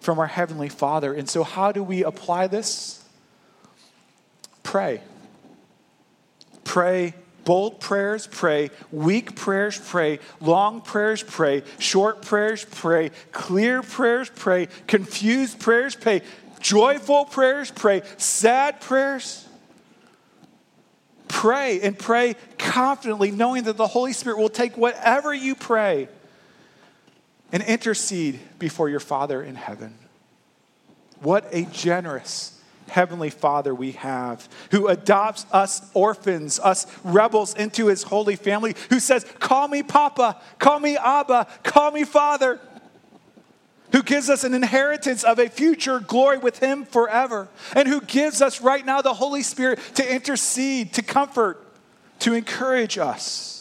from 0.00 0.18
our 0.18 0.26
Heavenly 0.26 0.70
Father. 0.70 1.12
And 1.12 1.28
so, 1.28 1.42
how 1.42 1.70
do 1.70 1.82
we 1.82 2.02
apply 2.02 2.46
this? 2.46 3.04
Pray. 4.62 5.02
Pray 6.64 7.12
Bold 7.44 7.78
prayers, 7.78 8.26
pray. 8.26 8.70
Weak 8.90 9.36
prayers, 9.36 9.78
pray. 9.78 10.18
Long 10.40 10.80
prayers, 10.80 11.22
pray. 11.22 11.62
Short 11.78 12.22
prayers, 12.22 12.64
pray. 12.64 13.10
Clear 13.32 13.82
prayers, 13.82 14.30
pray. 14.34 14.68
Confused 14.86 15.60
prayers, 15.60 15.94
pray. 15.94 16.22
Joyful 16.60 17.26
prayers, 17.26 17.70
pray. 17.70 18.00
Sad 18.16 18.80
prayers, 18.80 19.46
pray. 21.28 21.82
And 21.82 21.98
pray 21.98 22.34
confidently, 22.56 23.30
knowing 23.30 23.64
that 23.64 23.76
the 23.76 23.86
Holy 23.86 24.14
Spirit 24.14 24.38
will 24.38 24.48
take 24.48 24.78
whatever 24.78 25.34
you 25.34 25.54
pray 25.54 26.08
and 27.52 27.62
intercede 27.62 28.40
before 28.58 28.88
your 28.88 29.00
Father 29.00 29.42
in 29.42 29.54
heaven. 29.54 29.94
What 31.20 31.46
a 31.52 31.62
generous 31.64 32.56
Heavenly 32.88 33.30
Father 33.30 33.74
we 33.74 33.92
have, 33.92 34.48
who 34.70 34.86
adopts 34.86 35.44
us 35.50 35.90
orphans, 35.92 36.60
us 36.60 36.86
rebels 37.02 37.54
into 37.54 37.86
his 37.86 38.04
holy 38.04 38.36
family, 38.36 38.74
who 38.90 39.00
says, 39.00 39.24
Call 39.40 39.68
me 39.68 39.82
Papa, 39.82 40.40
call 40.58 40.78
me 40.78 40.96
Abba, 40.96 41.48
call 41.64 41.90
me 41.90 42.04
Father, 42.04 42.60
who 43.92 44.02
gives 44.02 44.30
us 44.30 44.44
an 44.44 44.54
inheritance 44.54 45.24
of 45.24 45.38
a 45.38 45.48
future 45.48 45.98
glory 46.00 46.38
with 46.38 46.58
him 46.58 46.84
forever, 46.84 47.48
and 47.74 47.88
who 47.88 48.00
gives 48.00 48.40
us 48.40 48.60
right 48.60 48.84
now 48.84 49.02
the 49.02 49.14
Holy 49.14 49.42
Spirit 49.42 49.80
to 49.94 50.14
intercede, 50.14 50.94
to 50.94 51.02
comfort, 51.02 51.62
to 52.20 52.34
encourage 52.34 52.98
us. 52.98 53.55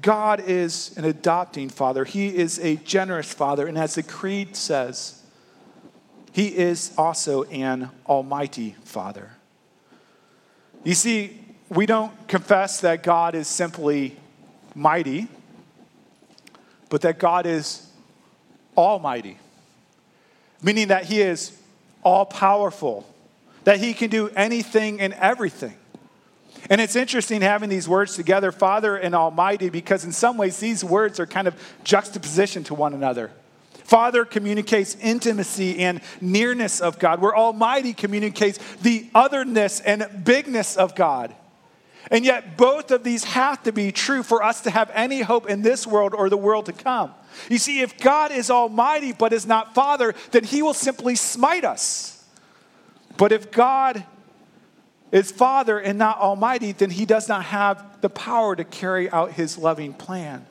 God 0.00 0.40
is 0.40 0.96
an 0.96 1.04
adopting 1.04 1.68
Father, 1.68 2.04
He 2.04 2.36
is 2.36 2.58
a 2.58 2.76
generous 2.76 3.32
Father, 3.32 3.66
and 3.66 3.76
as 3.76 3.94
the 3.94 4.02
Creed 4.02 4.56
says, 4.56 5.20
he 6.32 6.48
is 6.56 6.92
also 6.96 7.44
an 7.44 7.90
almighty 8.06 8.76
Father. 8.84 9.30
You 10.84 10.94
see, 10.94 11.38
we 11.68 11.86
don't 11.86 12.12
confess 12.28 12.80
that 12.80 13.02
God 13.02 13.34
is 13.34 13.48
simply 13.48 14.16
mighty, 14.74 15.28
but 16.88 17.02
that 17.02 17.18
God 17.18 17.46
is 17.46 17.86
almighty, 18.76 19.38
meaning 20.62 20.88
that 20.88 21.04
He 21.04 21.20
is 21.20 21.56
all 22.02 22.24
powerful, 22.24 23.06
that 23.64 23.78
He 23.78 23.92
can 23.92 24.08
do 24.08 24.28
anything 24.30 25.00
and 25.00 25.12
everything. 25.14 25.76
And 26.70 26.80
it's 26.80 26.94
interesting 26.94 27.42
having 27.42 27.68
these 27.68 27.88
words 27.88 28.14
together, 28.14 28.52
Father 28.52 28.96
and 28.96 29.12
Almighty, 29.12 29.68
because 29.70 30.04
in 30.04 30.12
some 30.12 30.36
ways 30.36 30.58
these 30.60 30.84
words 30.84 31.18
are 31.18 31.26
kind 31.26 31.48
of 31.48 31.60
juxtaposition 31.82 32.62
to 32.64 32.74
one 32.74 32.94
another. 32.94 33.32
Father 33.72 34.24
communicates 34.24 34.96
intimacy 35.02 35.80
and 35.80 36.00
nearness 36.20 36.80
of 36.80 37.00
God, 37.00 37.20
where 37.20 37.36
Almighty 37.36 37.92
communicates 37.92 38.58
the 38.82 39.10
otherness 39.16 39.80
and 39.80 40.22
bigness 40.24 40.76
of 40.76 40.94
God. 40.94 41.34
And 42.08 42.24
yet, 42.24 42.56
both 42.56 42.92
of 42.92 43.02
these 43.02 43.24
have 43.24 43.62
to 43.64 43.72
be 43.72 43.90
true 43.90 44.22
for 44.22 44.42
us 44.42 44.60
to 44.62 44.70
have 44.70 44.92
any 44.94 45.22
hope 45.22 45.50
in 45.50 45.62
this 45.62 45.88
world 45.88 46.14
or 46.14 46.28
the 46.28 46.36
world 46.36 46.66
to 46.66 46.72
come. 46.72 47.12
You 47.48 47.58
see, 47.58 47.80
if 47.80 47.98
God 47.98 48.30
is 48.30 48.48
Almighty 48.48 49.12
but 49.12 49.32
is 49.32 49.44
not 49.44 49.74
Father, 49.74 50.14
then 50.30 50.44
He 50.44 50.62
will 50.62 50.74
simply 50.74 51.16
smite 51.16 51.64
us. 51.64 52.24
But 53.16 53.32
if 53.32 53.50
God 53.50 54.04
is 55.12 55.30
Father 55.30 55.78
and 55.78 55.98
not 55.98 56.18
Almighty, 56.18 56.72
then 56.72 56.90
He 56.90 57.04
does 57.04 57.28
not 57.28 57.44
have 57.46 58.00
the 58.00 58.10
power 58.10 58.54
to 58.54 58.64
carry 58.64 59.10
out 59.10 59.32
His 59.32 59.58
loving 59.58 59.92
plan. 59.92 60.46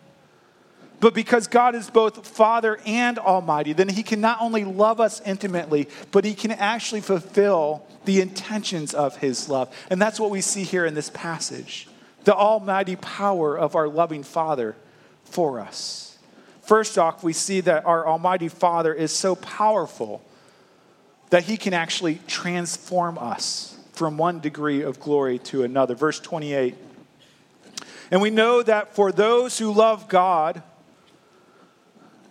But 1.00 1.14
because 1.14 1.48
God 1.48 1.76
is 1.76 1.90
both 1.90 2.28
Father 2.28 2.78
and 2.86 3.18
Almighty, 3.18 3.72
then 3.74 3.88
He 3.88 4.04
can 4.04 4.20
not 4.20 4.42
only 4.42 4.66
love 4.66 5.00
us 5.00 5.22
intimately, 5.26 5.88
but 6.12 6.26
He 6.26 6.34
can 6.34 6.52
actually 6.52 7.02
fulfill 7.02 7.86
the 8.06 8.20
intentions 8.20 8.94
of 8.94 9.18
His 9.18 9.48
love. 9.48 9.74
And 9.90 10.02
that's 10.02 10.20
what 10.20 10.30
we 10.30 10.42
see 10.42 10.64
here 10.64 10.86
in 10.86 10.94
this 10.94 11.10
passage 11.10 11.88
the 12.26 12.36
almighty 12.36 12.98
power 12.98 13.58
of 13.58 13.76
our 13.76 13.88
loving 13.88 14.24
Father 14.24 14.76
for 15.24 15.62
us. 15.62 16.18
First 16.62 16.98
off, 16.98 17.24
we 17.24 17.32
see 17.34 17.62
that 17.62 17.86
our 17.86 18.06
Almighty 18.06 18.50
Father 18.50 18.94
is 18.94 19.12
so 19.12 19.36
powerful 19.36 20.22
that 21.30 21.44
He 21.44 21.56
can 21.56 21.74
actually 21.74 22.20
transform 22.28 23.18
us 23.18 23.79
from 24.00 24.18
one 24.18 24.40
degree 24.40 24.82
of 24.82 24.98
glory 24.98 25.38
to 25.40 25.62
another. 25.64 25.94
Verse 25.94 26.22
28. 26.22 26.74
And 28.12 28.22
we 28.22 28.30
know 28.30 28.64
that 28.64 28.96
for 28.96 29.12
those 29.12 29.60
who 29.60 29.74
love 29.74 30.08
God, 30.08 30.64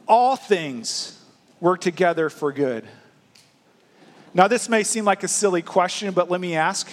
all 0.08 0.34
things 0.34 1.22
work 1.60 1.82
together 1.82 2.30
for 2.30 2.52
good. 2.52 2.88
Now, 4.32 4.48
this 4.48 4.70
may 4.70 4.82
seem 4.82 5.04
like 5.04 5.22
a 5.22 5.28
silly 5.28 5.60
question, 5.60 6.14
but 6.14 6.30
let 6.30 6.40
me 6.40 6.56
ask 6.56 6.88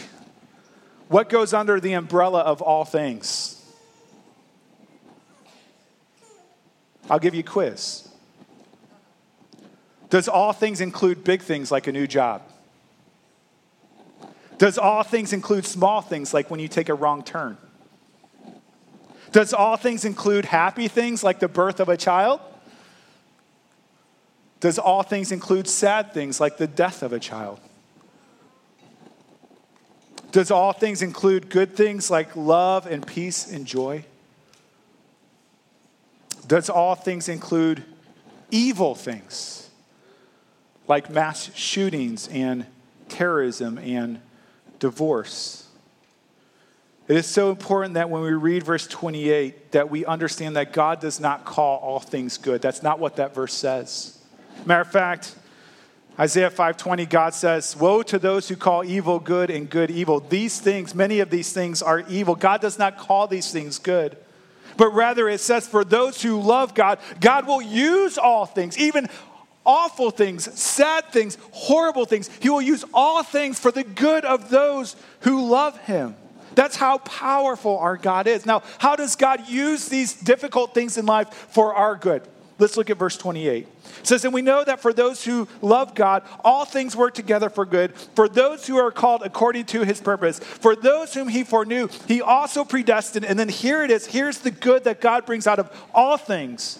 what 1.07 1.29
goes 1.29 1.53
under 1.53 1.79
the 1.79 1.93
umbrella 1.93 2.41
of 2.41 2.61
all 2.61 2.83
things? 2.83 3.63
I'll 7.09 7.19
give 7.19 7.33
you 7.33 7.41
a 7.41 7.43
quiz. 7.43 8.09
Does 10.09 10.27
all 10.27 10.51
things 10.51 10.81
include 10.81 11.23
big 11.23 11.41
things 11.43 11.71
like 11.71 11.87
a 11.87 11.93
new 11.93 12.07
job? 12.07 12.41
Does 14.57 14.77
all 14.77 15.03
things 15.03 15.33
include 15.33 15.65
small 15.65 16.01
things 16.01 16.33
like 16.33 16.49
when 16.49 16.59
you 16.59 16.67
take 16.67 16.89
a 16.89 16.93
wrong 16.93 17.23
turn? 17.23 17.57
Does 19.31 19.53
all 19.53 19.75
things 19.75 20.05
include 20.05 20.45
happy 20.45 20.87
things 20.87 21.23
like 21.23 21.39
the 21.39 21.47
birth 21.47 21.79
of 21.79 21.89
a 21.89 21.97
child? 21.97 22.39
Does 24.61 24.79
all 24.79 25.03
things 25.03 25.31
include 25.31 25.67
sad 25.67 26.13
things 26.13 26.39
like 26.39 26.57
the 26.57 26.67
death 26.67 27.03
of 27.03 27.11
a 27.11 27.19
child? 27.19 27.59
Does 30.31 30.51
all 30.51 30.73
things 30.73 31.01
include 31.01 31.49
good 31.49 31.75
things 31.75 32.09
like 32.09 32.35
love 32.35 32.87
and 32.87 33.05
peace 33.05 33.51
and 33.51 33.65
joy? 33.65 34.05
Does 36.47 36.69
all 36.69 36.95
things 36.95 37.27
include 37.27 37.83
evil 38.51 38.95
things 38.95 39.69
like 40.87 41.09
mass 41.09 41.53
shootings 41.55 42.27
and 42.27 42.65
terrorism 43.09 43.77
and 43.77 44.21
divorce? 44.79 45.67
It 47.07 47.17
is 47.17 47.27
so 47.27 47.51
important 47.51 47.93
that 47.93 48.09
when 48.09 48.23
we 48.23 48.31
read 48.31 48.63
verse 48.63 48.87
28 48.87 49.73
that 49.73 49.91
we 49.91 50.05
understand 50.05 50.55
that 50.55 50.73
God 50.73 50.99
does 50.99 51.19
not 51.19 51.45
call 51.45 51.77
all 51.77 51.99
things 51.99 52.37
good. 52.37 52.61
That's 52.61 52.81
not 52.81 52.99
what 52.99 53.17
that 53.17 53.35
verse 53.35 53.53
says. 53.53 54.17
Matter 54.65 54.81
of 54.81 54.91
fact, 54.91 55.35
Isaiah 56.17 56.49
5:20 56.49 57.05
God 57.05 57.33
says, 57.33 57.75
"Woe 57.75 58.01
to 58.03 58.17
those 58.17 58.47
who 58.47 58.55
call 58.55 58.83
evil 58.83 59.19
good 59.19 59.51
and 59.51 59.69
good 59.69 59.91
evil. 59.91 60.19
These 60.19 60.59
things, 60.59 60.95
many 60.95 61.19
of 61.19 61.29
these 61.29 61.51
things 61.51 61.83
are 61.83 61.99
evil. 62.07 62.35
God 62.35 62.61
does 62.61 62.79
not 62.79 62.97
call 62.97 63.27
these 63.27 63.51
things 63.51 63.77
good. 63.77 64.17
But 64.77 64.93
rather 64.93 65.29
it 65.29 65.39
says 65.39 65.67
for 65.67 65.83
those 65.83 66.21
who 66.21 66.39
love 66.41 66.73
God, 66.73 66.99
God 67.19 67.47
will 67.47 67.61
use 67.61 68.17
all 68.17 68.45
things, 68.45 68.77
even 68.77 69.09
awful 69.65 70.11
things, 70.11 70.51
sad 70.59 71.11
things, 71.11 71.37
horrible 71.51 72.05
things. 72.05 72.29
He 72.39 72.49
will 72.49 72.61
use 72.61 72.85
all 72.93 73.23
things 73.23 73.59
for 73.59 73.71
the 73.71 73.83
good 73.83 74.25
of 74.25 74.49
those 74.49 74.95
who 75.21 75.47
love 75.47 75.77
him." 75.79 76.15
That's 76.55 76.77
how 76.77 76.99
powerful 76.99 77.77
our 77.79 77.97
God 77.97 78.27
is. 78.27 78.45
Now, 78.45 78.63
how 78.77 78.95
does 78.95 79.15
God 79.15 79.47
use 79.47 79.89
these 79.89 80.13
difficult 80.13 80.73
things 80.73 80.97
in 80.97 81.05
life 81.05 81.47
for 81.49 81.75
our 81.75 81.95
good? 81.95 82.23
Let's 82.57 82.77
look 82.77 82.89
at 82.89 82.97
verse 82.97 83.17
28. 83.17 83.67
It 83.99 84.07
says, 84.07 84.23
And 84.23 84.33
we 84.33 84.41
know 84.41 84.63
that 84.63 84.79
for 84.79 84.93
those 84.93 85.25
who 85.25 85.47
love 85.61 85.93
God, 85.93 86.23
all 86.43 86.63
things 86.63 86.95
work 86.95 87.13
together 87.13 87.49
for 87.49 87.65
good, 87.65 87.93
for 88.15 88.29
those 88.29 88.65
who 88.65 88.77
are 88.77 88.91
called 88.91 89.23
according 89.23 89.65
to 89.65 89.83
his 89.83 89.99
purpose. 89.99 90.39
For 90.39 90.73
those 90.73 91.13
whom 91.13 91.27
he 91.27 91.43
foreknew, 91.43 91.89
he 92.07 92.21
also 92.21 92.63
predestined. 92.63 93.25
And 93.25 93.37
then 93.37 93.49
here 93.49 93.83
it 93.83 93.91
is 93.91 94.05
here's 94.05 94.39
the 94.39 94.51
good 94.51 94.85
that 94.85 95.01
God 95.01 95.25
brings 95.25 95.47
out 95.47 95.59
of 95.59 95.69
all 95.93 96.15
things 96.15 96.79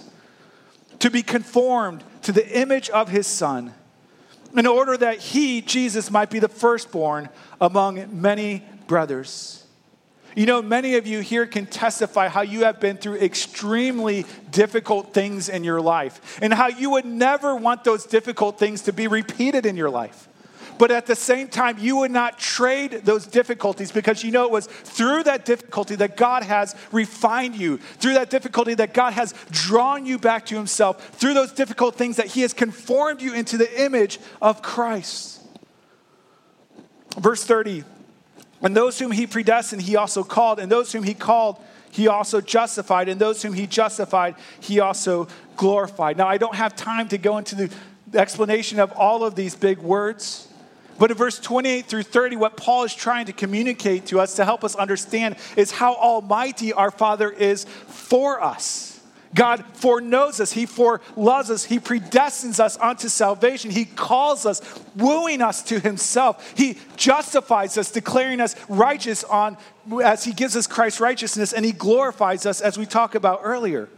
to 1.00 1.12
be 1.12 1.22
conformed 1.22 2.06
to 2.26 2.32
the 2.32 2.60
image 2.60 2.90
of 2.90 3.08
his 3.10 3.28
Son, 3.28 3.72
in 4.58 4.66
order 4.66 4.98
that 4.98 5.20
he, 5.20 5.62
Jesus, 5.62 6.10
might 6.10 6.32
be 6.32 6.40
the 6.40 6.50
firstborn 6.50 7.30
among 7.62 8.20
many 8.20 8.64
brothers. 8.88 9.64
You 10.36 10.48
know, 10.48 10.64
many 10.64 10.96
of 10.96 11.06
you 11.06 11.20
here 11.20 11.46
can 11.46 11.68
testify 11.68 12.28
how 12.28 12.42
you 12.42 12.64
have 12.64 12.80
been 12.80 12.98
through 12.98 13.18
extremely 13.18 14.26
difficult 14.50 15.14
things 15.14 15.50
in 15.50 15.64
your 15.64 15.80
life 15.80 16.40
and 16.42 16.52
how 16.52 16.68
you 16.68 16.90
would 16.92 17.06
never 17.06 17.56
want 17.56 17.84
those 17.84 18.06
difficult 18.06 18.58
things 18.58 18.82
to 18.82 18.92
be 18.92 19.08
repeated 19.08 19.68
in 19.68 19.78
your 19.78 19.92
life. 19.92 20.28
But 20.78 20.92
at 20.92 21.06
the 21.06 21.16
same 21.16 21.48
time, 21.48 21.78
you 21.80 21.98
would 21.98 22.12
not 22.12 22.38
trade 22.38 22.92
those 23.04 23.26
difficulties 23.26 23.92
because 23.92 24.24
you 24.24 24.32
know 24.32 24.46
it 24.46 24.52
was 24.52 24.68
through 24.68 25.24
that 25.24 25.46
difficulty 25.46 25.96
that 25.96 26.18
God 26.18 26.44
has 26.44 26.76
refined 26.92 27.56
you, 27.56 27.78
through 27.78 28.14
that 28.16 28.30
difficulty 28.30 28.74
that 28.76 28.94
God 28.94 29.14
has 29.14 29.34
drawn 29.52 30.06
you 30.06 30.20
back 30.20 30.46
to 30.48 30.56
Himself, 30.56 31.10
through 31.16 31.34
those 31.34 31.52
difficult 31.54 31.96
things 31.96 32.18
that 32.18 32.28
He 32.28 32.42
has 32.42 32.54
conformed 32.54 33.22
you 33.22 33.34
into 33.34 33.58
the 33.58 33.84
image 33.84 34.20
of 34.42 34.62
Christ. 34.62 35.42
Verse 37.18 37.44
30 37.44 37.86
and 38.66 38.76
those 38.76 38.98
whom 38.98 39.12
he 39.12 39.28
predestined, 39.28 39.84
he 39.84 39.96
also 39.96 40.24
called. 40.24 40.60
And 40.60 40.72
those 40.72 40.92
whom 40.92 41.04
he 41.04 41.14
called, 41.14 41.64
he 41.92 42.08
also 42.08 42.42
justified. 42.42 43.10
And 43.10 43.22
those 43.22 43.44
whom 43.44 43.54
he 43.54 43.68
justified, 43.68 44.36
he 44.60 44.80
also 44.80 45.28
glorified. 45.56 46.18
Now, 46.18 46.28
I 46.28 46.38
don't 46.38 46.56
have 46.56 46.76
time 46.76 47.08
to 47.10 47.20
go 47.20 47.38
into 47.38 47.56
the 47.56 47.72
explanation 48.20 48.80
of 48.80 48.92
all 48.94 49.24
of 49.24 49.36
these 49.36 49.54
big 49.54 49.78
words. 49.78 50.48
But 50.98 51.12
in 51.12 51.18
verse 51.18 51.40
28 51.40 51.86
through 51.86 52.04
30, 52.04 52.38
what 52.38 52.58
Paul 52.58 52.84
is 52.84 52.94
trying 52.94 53.26
to 53.26 53.34
communicate 53.34 54.08
to 54.08 54.20
us 54.20 54.36
to 54.36 54.46
help 54.46 54.64
us 54.64 54.76
understand 54.76 55.36
is 55.58 55.72
how 55.72 55.96
almighty 55.96 56.72
our 56.72 56.92
Father 56.92 57.30
is 57.30 57.66
for 57.66 58.42
us. 58.42 58.96
God 59.34 59.66
foreknows 59.74 60.40
us. 60.40 60.54
He 60.54 60.66
foreloves 60.66 61.52
us. 61.52 61.66
He 61.66 61.80
predestines 61.80 62.62
us 62.62 62.78
unto 62.80 63.10
salvation. 63.10 63.70
He 63.70 63.84
calls 63.84 64.46
us, 64.46 64.62
wooing 64.96 65.42
us 65.42 65.62
to 65.64 65.80
himself. 65.80 66.54
He 66.56 66.78
justifies 66.96 67.78
us, 67.78 67.92
declaring 67.92 68.40
us 68.40 68.56
righteous 68.70 69.26
on 69.26 69.58
as 70.02 70.24
he 70.24 70.32
gives 70.32 70.56
us 70.56 70.66
Christ's 70.66 71.02
righteousness, 71.02 71.52
and 71.52 71.66
he 71.66 71.74
glorifies 71.74 72.46
us 72.46 72.62
as 72.62 72.78
we 72.78 72.86
talked 72.86 73.16
about 73.16 73.42
earlier. 73.44 73.90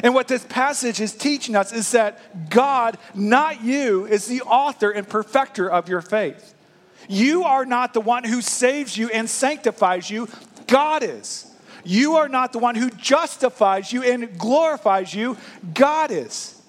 And 0.00 0.14
what 0.14 0.28
this 0.28 0.44
passage 0.44 1.00
is 1.00 1.14
teaching 1.14 1.54
us 1.54 1.72
is 1.72 1.90
that 1.92 2.50
God, 2.50 2.98
not 3.14 3.62
you, 3.62 4.06
is 4.06 4.26
the 4.26 4.42
author 4.42 4.90
and 4.90 5.08
perfecter 5.08 5.70
of 5.70 5.88
your 5.88 6.00
faith. 6.00 6.54
You 7.08 7.44
are 7.44 7.64
not 7.64 7.94
the 7.94 8.00
one 8.00 8.24
who 8.24 8.40
saves 8.40 8.96
you 8.96 9.10
and 9.10 9.28
sanctifies 9.28 10.10
you, 10.10 10.28
God 10.66 11.02
is. 11.02 11.46
You 11.84 12.16
are 12.16 12.28
not 12.28 12.52
the 12.52 12.58
one 12.58 12.74
who 12.74 12.90
justifies 12.90 13.92
you 13.92 14.02
and 14.02 14.38
glorifies 14.38 15.12
you, 15.12 15.36
God 15.74 16.10
is. 16.10 16.60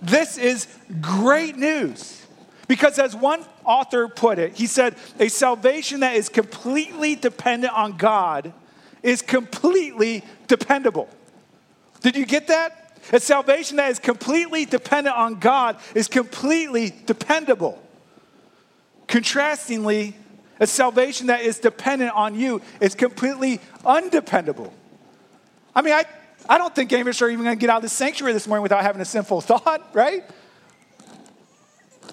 This 0.00 0.38
is 0.38 0.66
great 1.00 1.56
news. 1.56 2.22
Because, 2.66 2.98
as 2.98 3.14
one 3.14 3.44
author 3.64 4.08
put 4.08 4.38
it, 4.38 4.54
he 4.54 4.66
said, 4.66 4.96
a 5.20 5.28
salvation 5.28 6.00
that 6.00 6.16
is 6.16 6.30
completely 6.30 7.14
dependent 7.14 7.74
on 7.74 7.98
God 7.98 8.54
is 9.02 9.20
completely 9.20 10.24
dependable. 10.46 11.08
Did 12.04 12.16
you 12.16 12.26
get 12.26 12.48
that? 12.48 12.98
A 13.14 13.18
salvation 13.18 13.78
that 13.78 13.90
is 13.90 13.98
completely 13.98 14.66
dependent 14.66 15.16
on 15.16 15.40
God 15.40 15.78
is 15.94 16.06
completely 16.06 16.92
dependable. 17.06 17.82
Contrastingly, 19.08 20.12
a 20.60 20.66
salvation 20.66 21.28
that 21.28 21.40
is 21.40 21.58
dependent 21.58 22.12
on 22.12 22.34
you 22.34 22.60
is 22.78 22.94
completely 22.94 23.58
undependable. 23.86 24.70
I 25.74 25.80
mean, 25.80 25.94
I, 25.94 26.04
I 26.46 26.58
don't 26.58 26.74
think 26.74 26.90
Amish 26.90 27.22
are 27.22 27.30
even 27.30 27.42
going 27.46 27.56
to 27.56 27.60
get 27.60 27.70
out 27.70 27.78
of 27.78 27.82
the 27.84 27.88
sanctuary 27.88 28.34
this 28.34 28.46
morning 28.46 28.62
without 28.62 28.82
having 28.82 29.00
a 29.00 29.06
sinful 29.06 29.40
thought, 29.40 29.88
right? 29.94 30.24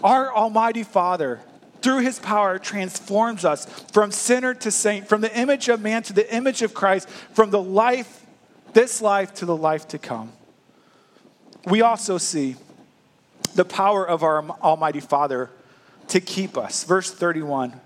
Our 0.01 0.33
Almighty 0.33 0.83
Father, 0.83 1.41
through 1.81 1.99
His 1.99 2.17
power, 2.17 2.59
transforms 2.59 3.43
us 3.43 3.65
from 3.91 4.11
sinner 4.11 4.53
to 4.53 4.71
saint, 4.71 5.09
from 5.09 5.19
the 5.19 5.37
image 5.37 5.67
of 5.67 5.81
man 5.81 6.01
to 6.03 6.13
the 6.13 6.33
image 6.33 6.61
of 6.61 6.73
Christ, 6.73 7.09
from 7.33 7.51
the 7.51 7.61
life, 7.61 8.20
this 8.73 9.01
life, 9.01 9.33
to 9.35 9.45
the 9.45 9.55
life 9.55 9.87
to 9.89 9.97
come. 9.97 10.31
We 11.65 11.81
also 11.81 12.17
see 12.17 12.55
the 13.55 13.65
power 13.65 14.07
of 14.07 14.23
our 14.23 14.49
Almighty 14.61 14.99
Father 14.99 15.49
to 16.07 16.19
keep 16.19 16.57
us. 16.57 16.83
Verse 16.83 17.11
31 17.11 17.79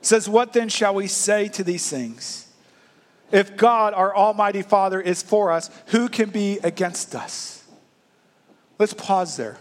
says, 0.00 0.28
What 0.28 0.52
then 0.52 0.68
shall 0.68 0.94
we 0.94 1.06
say 1.06 1.48
to 1.48 1.64
these 1.64 1.88
things? 1.88 2.46
If 3.30 3.56
God, 3.56 3.92
our 3.92 4.14
Almighty 4.16 4.62
Father, 4.62 5.00
is 5.00 5.22
for 5.22 5.52
us, 5.52 5.70
who 5.86 6.08
can 6.08 6.30
be 6.30 6.58
against 6.62 7.14
us? 7.14 7.62
Let's 8.78 8.94
pause 8.94 9.36
there. 9.36 9.58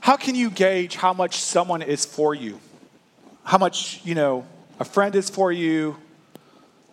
How 0.00 0.16
can 0.16 0.34
you 0.34 0.50
gauge 0.50 0.96
how 0.96 1.12
much 1.12 1.40
someone 1.40 1.82
is 1.82 2.04
for 2.04 2.34
you? 2.34 2.60
How 3.42 3.58
much, 3.58 4.00
you 4.04 4.14
know, 4.14 4.46
a 4.80 4.84
friend 4.84 5.14
is 5.14 5.28
for 5.28 5.52
you, 5.52 5.96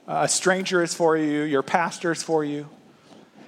a 0.07 0.27
stranger 0.27 0.83
is 0.83 0.93
for 0.93 1.17
you, 1.17 1.43
your 1.43 1.63
pastor 1.63 2.11
is 2.11 2.23
for 2.23 2.43
you? 2.43 2.67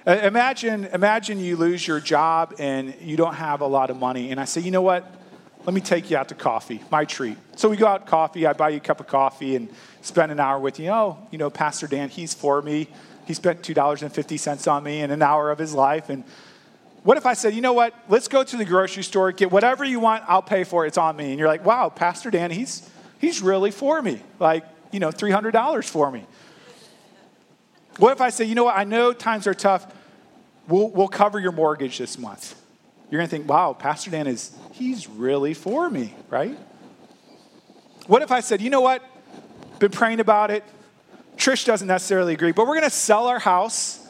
Imagine, 0.06 0.84
imagine 0.86 1.40
you 1.40 1.56
lose 1.56 1.86
your 1.86 1.98
job 1.98 2.54
and 2.58 2.94
you 3.00 3.16
don't 3.16 3.34
have 3.34 3.62
a 3.62 3.66
lot 3.66 3.88
of 3.88 3.96
money. 3.96 4.30
And 4.30 4.38
I 4.38 4.44
say, 4.44 4.60
you 4.60 4.70
know 4.70 4.82
what? 4.82 5.10
Let 5.64 5.72
me 5.72 5.80
take 5.80 6.10
you 6.10 6.18
out 6.18 6.28
to 6.28 6.34
coffee, 6.34 6.82
my 6.90 7.06
treat. 7.06 7.38
So 7.56 7.70
we 7.70 7.78
go 7.78 7.86
out 7.86 8.06
coffee. 8.06 8.46
I 8.46 8.52
buy 8.52 8.68
you 8.68 8.76
a 8.76 8.80
cup 8.80 9.00
of 9.00 9.06
coffee 9.06 9.56
and 9.56 9.70
spend 10.02 10.30
an 10.30 10.38
hour 10.38 10.58
with 10.58 10.78
you. 10.78 10.90
Oh, 10.90 11.26
you 11.30 11.38
know, 11.38 11.48
Pastor 11.48 11.86
Dan, 11.86 12.10
he's 12.10 12.34
for 12.34 12.60
me. 12.60 12.88
He 13.26 13.32
spent 13.32 13.62
$2.50 13.62 14.70
on 14.70 14.84
me 14.84 15.00
in 15.00 15.10
an 15.10 15.22
hour 15.22 15.50
of 15.50 15.58
his 15.58 15.72
life. 15.72 16.10
And 16.10 16.22
what 17.02 17.16
if 17.16 17.24
I 17.24 17.32
said, 17.32 17.54
you 17.54 17.62
know 17.62 17.72
what? 17.72 17.94
Let's 18.10 18.28
go 18.28 18.44
to 18.44 18.56
the 18.58 18.66
grocery 18.66 19.02
store, 19.02 19.32
get 19.32 19.50
whatever 19.50 19.84
you 19.84 20.00
want, 20.00 20.24
I'll 20.28 20.42
pay 20.42 20.64
for 20.64 20.84
it. 20.84 20.88
It's 20.88 20.98
on 20.98 21.16
me. 21.16 21.30
And 21.30 21.38
you're 21.38 21.48
like, 21.48 21.64
wow, 21.64 21.88
Pastor 21.88 22.30
Dan, 22.30 22.50
he's, 22.50 22.88
he's 23.18 23.40
really 23.40 23.70
for 23.70 24.02
me. 24.02 24.20
Like, 24.38 24.66
you 24.92 25.00
know, 25.00 25.08
$300 25.08 25.88
for 25.88 26.10
me. 26.10 26.26
What 27.98 28.12
if 28.12 28.20
I 28.20 28.30
say, 28.30 28.44
you 28.44 28.54
know 28.54 28.64
what? 28.64 28.76
I 28.76 28.84
know 28.84 29.12
times 29.12 29.46
are 29.46 29.54
tough. 29.54 29.86
We'll, 30.68 30.88
we'll 30.90 31.08
cover 31.08 31.38
your 31.38 31.52
mortgage 31.52 31.98
this 31.98 32.18
month. 32.18 32.60
You're 33.10 33.18
going 33.18 33.28
to 33.28 33.30
think, 33.30 33.48
wow, 33.48 33.72
Pastor 33.72 34.10
Dan 34.10 34.26
is, 34.26 34.56
he's 34.72 35.08
really 35.08 35.54
for 35.54 35.88
me, 35.88 36.14
right? 36.30 36.58
What 38.06 38.22
if 38.22 38.32
I 38.32 38.40
said, 38.40 38.60
you 38.60 38.70
know 38.70 38.80
what? 38.80 39.02
Been 39.78 39.90
praying 39.90 40.20
about 40.20 40.50
it. 40.50 40.64
Trish 41.36 41.64
doesn't 41.64 41.88
necessarily 41.88 42.32
agree, 42.32 42.52
but 42.52 42.66
we're 42.66 42.74
going 42.74 42.84
to 42.84 42.90
sell 42.90 43.26
our 43.26 43.38
house 43.38 44.03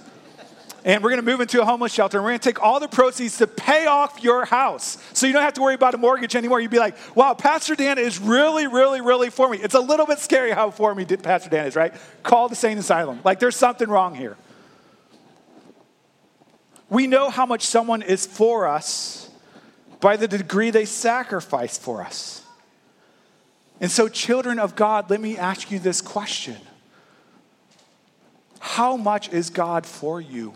and 0.85 1.03
we're 1.03 1.09
going 1.09 1.25
to 1.25 1.31
move 1.31 1.41
into 1.41 1.63
a 1.63 1.65
homeless 1.65 1.95
shelter. 1.95 2.19
And 2.19 2.25
we're 2.25 2.33
going 2.33 2.41
to 2.41 2.45
take 2.45 2.63
all 2.63 2.79
the 2.79 2.89
proceeds 2.89 3.39
to 3.39 3.47
pay 3.47 3.87
off 3.87 4.23
your 4.23 4.45
house. 4.45 4.99
So 5.15 5.27
you 5.27 5.33
don't 5.33 5.43
have 5.43 5.55
to 5.55 5.63
worry 5.63 5.75
about 5.75 5.95
a 5.95 5.99
mortgage 5.99 6.37
anymore. 6.37 6.61
You'd 6.61 6.71
be 6.71 6.79
like 6.79 6.97
wow 7.17 7.35
pastor 7.35 7.75
dan 7.75 7.99
is 7.99 8.19
really 8.19 8.67
really 8.67 9.01
really 9.01 9.31
for 9.31 9.49
me. 9.49 9.59
It's 9.59 9.75
a 9.75 9.81
little 9.81 10.07
bit 10.07 10.19
scary 10.19 10.51
how 10.51 10.71
for 10.71 10.95
me 10.95 11.05
pastor 11.05 11.49
dan 11.49 11.67
is 11.67 11.75
right? 11.75 11.95
Call 12.23 12.49
the 12.49 12.55
sane 12.55 12.79
asylum 12.79 13.21
like 13.25 13.41
there's 13.41 13.57
something 13.57 13.89
wrong 13.89 14.15
here. 14.15 14.37
We 16.91 17.07
know 17.07 17.31
how 17.31 17.47
much 17.47 17.63
someone 17.65 18.03
is 18.03 18.27
for 18.27 18.69
us 18.69 19.31
by 20.01 20.17
the 20.17 20.29
degree 20.29 20.71
they 20.71 20.85
sacrifice 20.85 21.79
for 21.79 22.03
us. 22.03 22.43
And 23.81 23.91
so 23.91 24.09
children 24.09 24.59
of 24.59 24.77
god 24.77 25.09
let 25.09 25.21
me 25.21 25.39
ask 25.39 25.71
you 25.71 25.79
this 25.79 26.03
question. 26.03 26.59
How 28.61 28.97
much 28.97 29.31
is 29.31 29.51
God 29.51 29.85
for 29.85 30.21
you? 30.21 30.55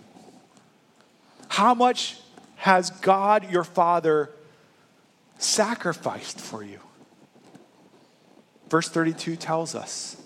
How 1.49 1.75
much 1.75 2.19
has 2.57 2.91
God 2.91 3.51
your 3.51 3.65
Father 3.65 4.31
sacrificed 5.39 6.41
for 6.41 6.63
you? 6.63 6.81
Verse 8.69 8.89
32 8.89 9.37
tells 9.37 9.75
us 9.75 10.17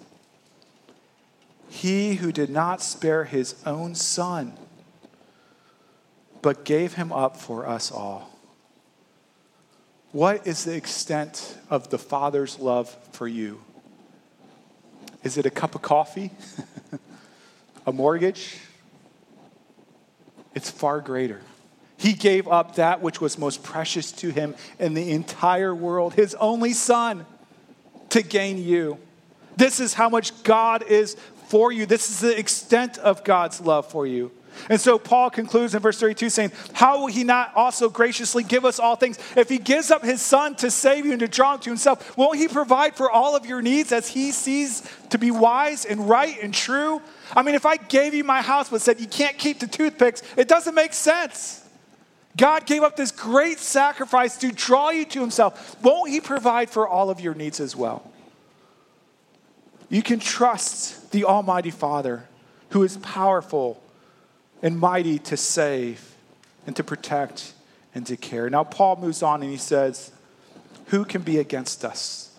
He 1.69 2.17
who 2.17 2.33
did 2.33 2.51
not 2.51 2.83
spare 2.83 3.25
his 3.25 3.55
own 3.65 3.95
son, 3.95 4.55
but 6.43 6.65
gave 6.65 6.95
him 6.95 7.13
up 7.13 7.37
for 7.37 7.67
us 7.67 7.91
all. 7.91 8.31
What 10.11 10.47
is 10.47 10.65
the 10.65 10.75
extent 10.75 11.57
of 11.71 11.89
the 11.89 11.99
Father's 11.99 12.59
love 12.59 12.95
for 13.13 13.27
you? 13.27 13.63
Is 15.23 15.39
it 15.39 15.47
a 15.47 15.51
cup 15.51 15.75
of 15.75 15.83
coffee? 15.83 16.31
a 17.87 17.93
mortgage, 17.93 18.59
it's 20.55 20.71
far 20.71 21.01
greater. 21.01 21.41
He 21.97 22.15
gave 22.15 22.49
up 22.49 22.77
that 22.77 23.01
which 23.01 23.21
was 23.21 23.39
most 23.39 23.63
precious 23.63 24.11
to 24.13 24.31
him 24.31 24.57
in 24.79 24.95
the 24.95 25.11
entire 25.11 25.75
world, 25.75 26.15
his 26.15 26.35
only 26.35 26.73
son, 26.73 27.27
to 28.09 28.23
gain 28.23 28.59
you. 28.59 28.99
This 29.57 29.81
is 29.81 29.95
how 29.95 30.09
much 30.09 30.43
God 30.43 30.83
is 30.83 31.17
for 31.49 31.71
you. 31.71 31.87
This 31.87 32.11
is 32.11 32.21
the 32.21 32.37
extent 32.37 32.99
of 32.99 33.25
God's 33.25 33.61
love 33.61 33.91
for 33.91 34.07
you. 34.07 34.33
And 34.69 34.81
so 34.81 34.99
Paul 34.99 35.31
concludes 35.31 35.75
in 35.75 35.81
verse 35.81 35.99
32 35.99 36.31
saying, 36.31 36.53
How 36.73 37.01
will 37.01 37.07
he 37.07 37.25
not 37.25 37.55
also 37.55 37.89
graciously 37.89 38.45
give 38.45 38.65
us 38.65 38.79
all 38.79 38.97
things? 38.97 39.19
If 39.37 39.49
he 39.49 39.59
gives 39.59 39.91
up 39.91 40.05
his 40.05 40.23
son 40.23 40.55
to 40.57 40.71
save 40.71 41.05
you 41.05 41.13
and 41.13 41.21
to 41.21 41.29
draw 41.29 41.57
to 41.57 41.71
himself, 41.71 42.17
won't 42.17 42.39
he 42.39 42.49
provide 42.49 42.97
for 42.97 43.11
all 43.11 43.37
of 43.37 43.47
your 43.47 43.63
needs 43.63 43.93
as 43.93 44.09
he 44.09 44.33
sees 44.33 44.89
to 45.11 45.19
be 45.19 45.31
wise 45.31 45.85
and 45.85 46.09
right 46.09 46.37
and 46.43 46.55
true? 46.55 47.03
I 47.35 47.43
mean, 47.43 47.55
if 47.55 47.67
I 47.67 47.77
gave 47.77 48.15
you 48.15 48.25
my 48.25 48.43
house 48.43 48.71
but 48.71 48.81
said 48.81 49.01
you 49.01 49.07
can't 49.07 49.39
keep 49.39 49.61
the 49.61 49.67
toothpicks, 49.67 50.23
it 50.37 50.49
doesn't 50.49 50.75
make 50.75 50.93
sense. 50.93 51.63
God 52.37 52.67
gave 52.67 52.83
up 52.83 52.97
this 52.97 53.11
great 53.11 53.59
sacrifice 53.59 54.39
to 54.39 54.53
draw 54.53 54.91
you 54.91 55.05
to 55.07 55.21
himself. 55.21 55.77
Won't 55.83 56.11
he 56.11 56.21
provide 56.21 56.71
for 56.71 56.89
all 56.89 57.11
of 57.11 57.21
your 57.21 57.35
needs 57.35 57.61
as 57.61 57.77
well? 57.77 58.11
You 59.91 60.03
can 60.03 60.21
trust 60.21 61.13
the 61.13 61.25
Almighty 61.25 61.71
Father 61.71 62.25
who 62.71 62.83
is 62.83 62.97
powerful 62.97 63.82
and 64.63 64.79
mighty 64.79 65.19
to 65.19 65.37
save 65.37 66.17
and 66.67 66.75
to 66.77 66.85
protect 66.85 67.53
and 67.95 68.07
to 68.07 68.17
care. 68.17 68.49
Now, 68.49 68.65
Paul 68.65 68.97
moves 68.97 69.23
on 69.23 69.43
and 69.43 69.51
he 69.51 69.59
says, 69.59 70.13
Who 70.87 71.05
can 71.05 71.23
be 71.23 71.39
against 71.39 71.85
us? 71.85 72.33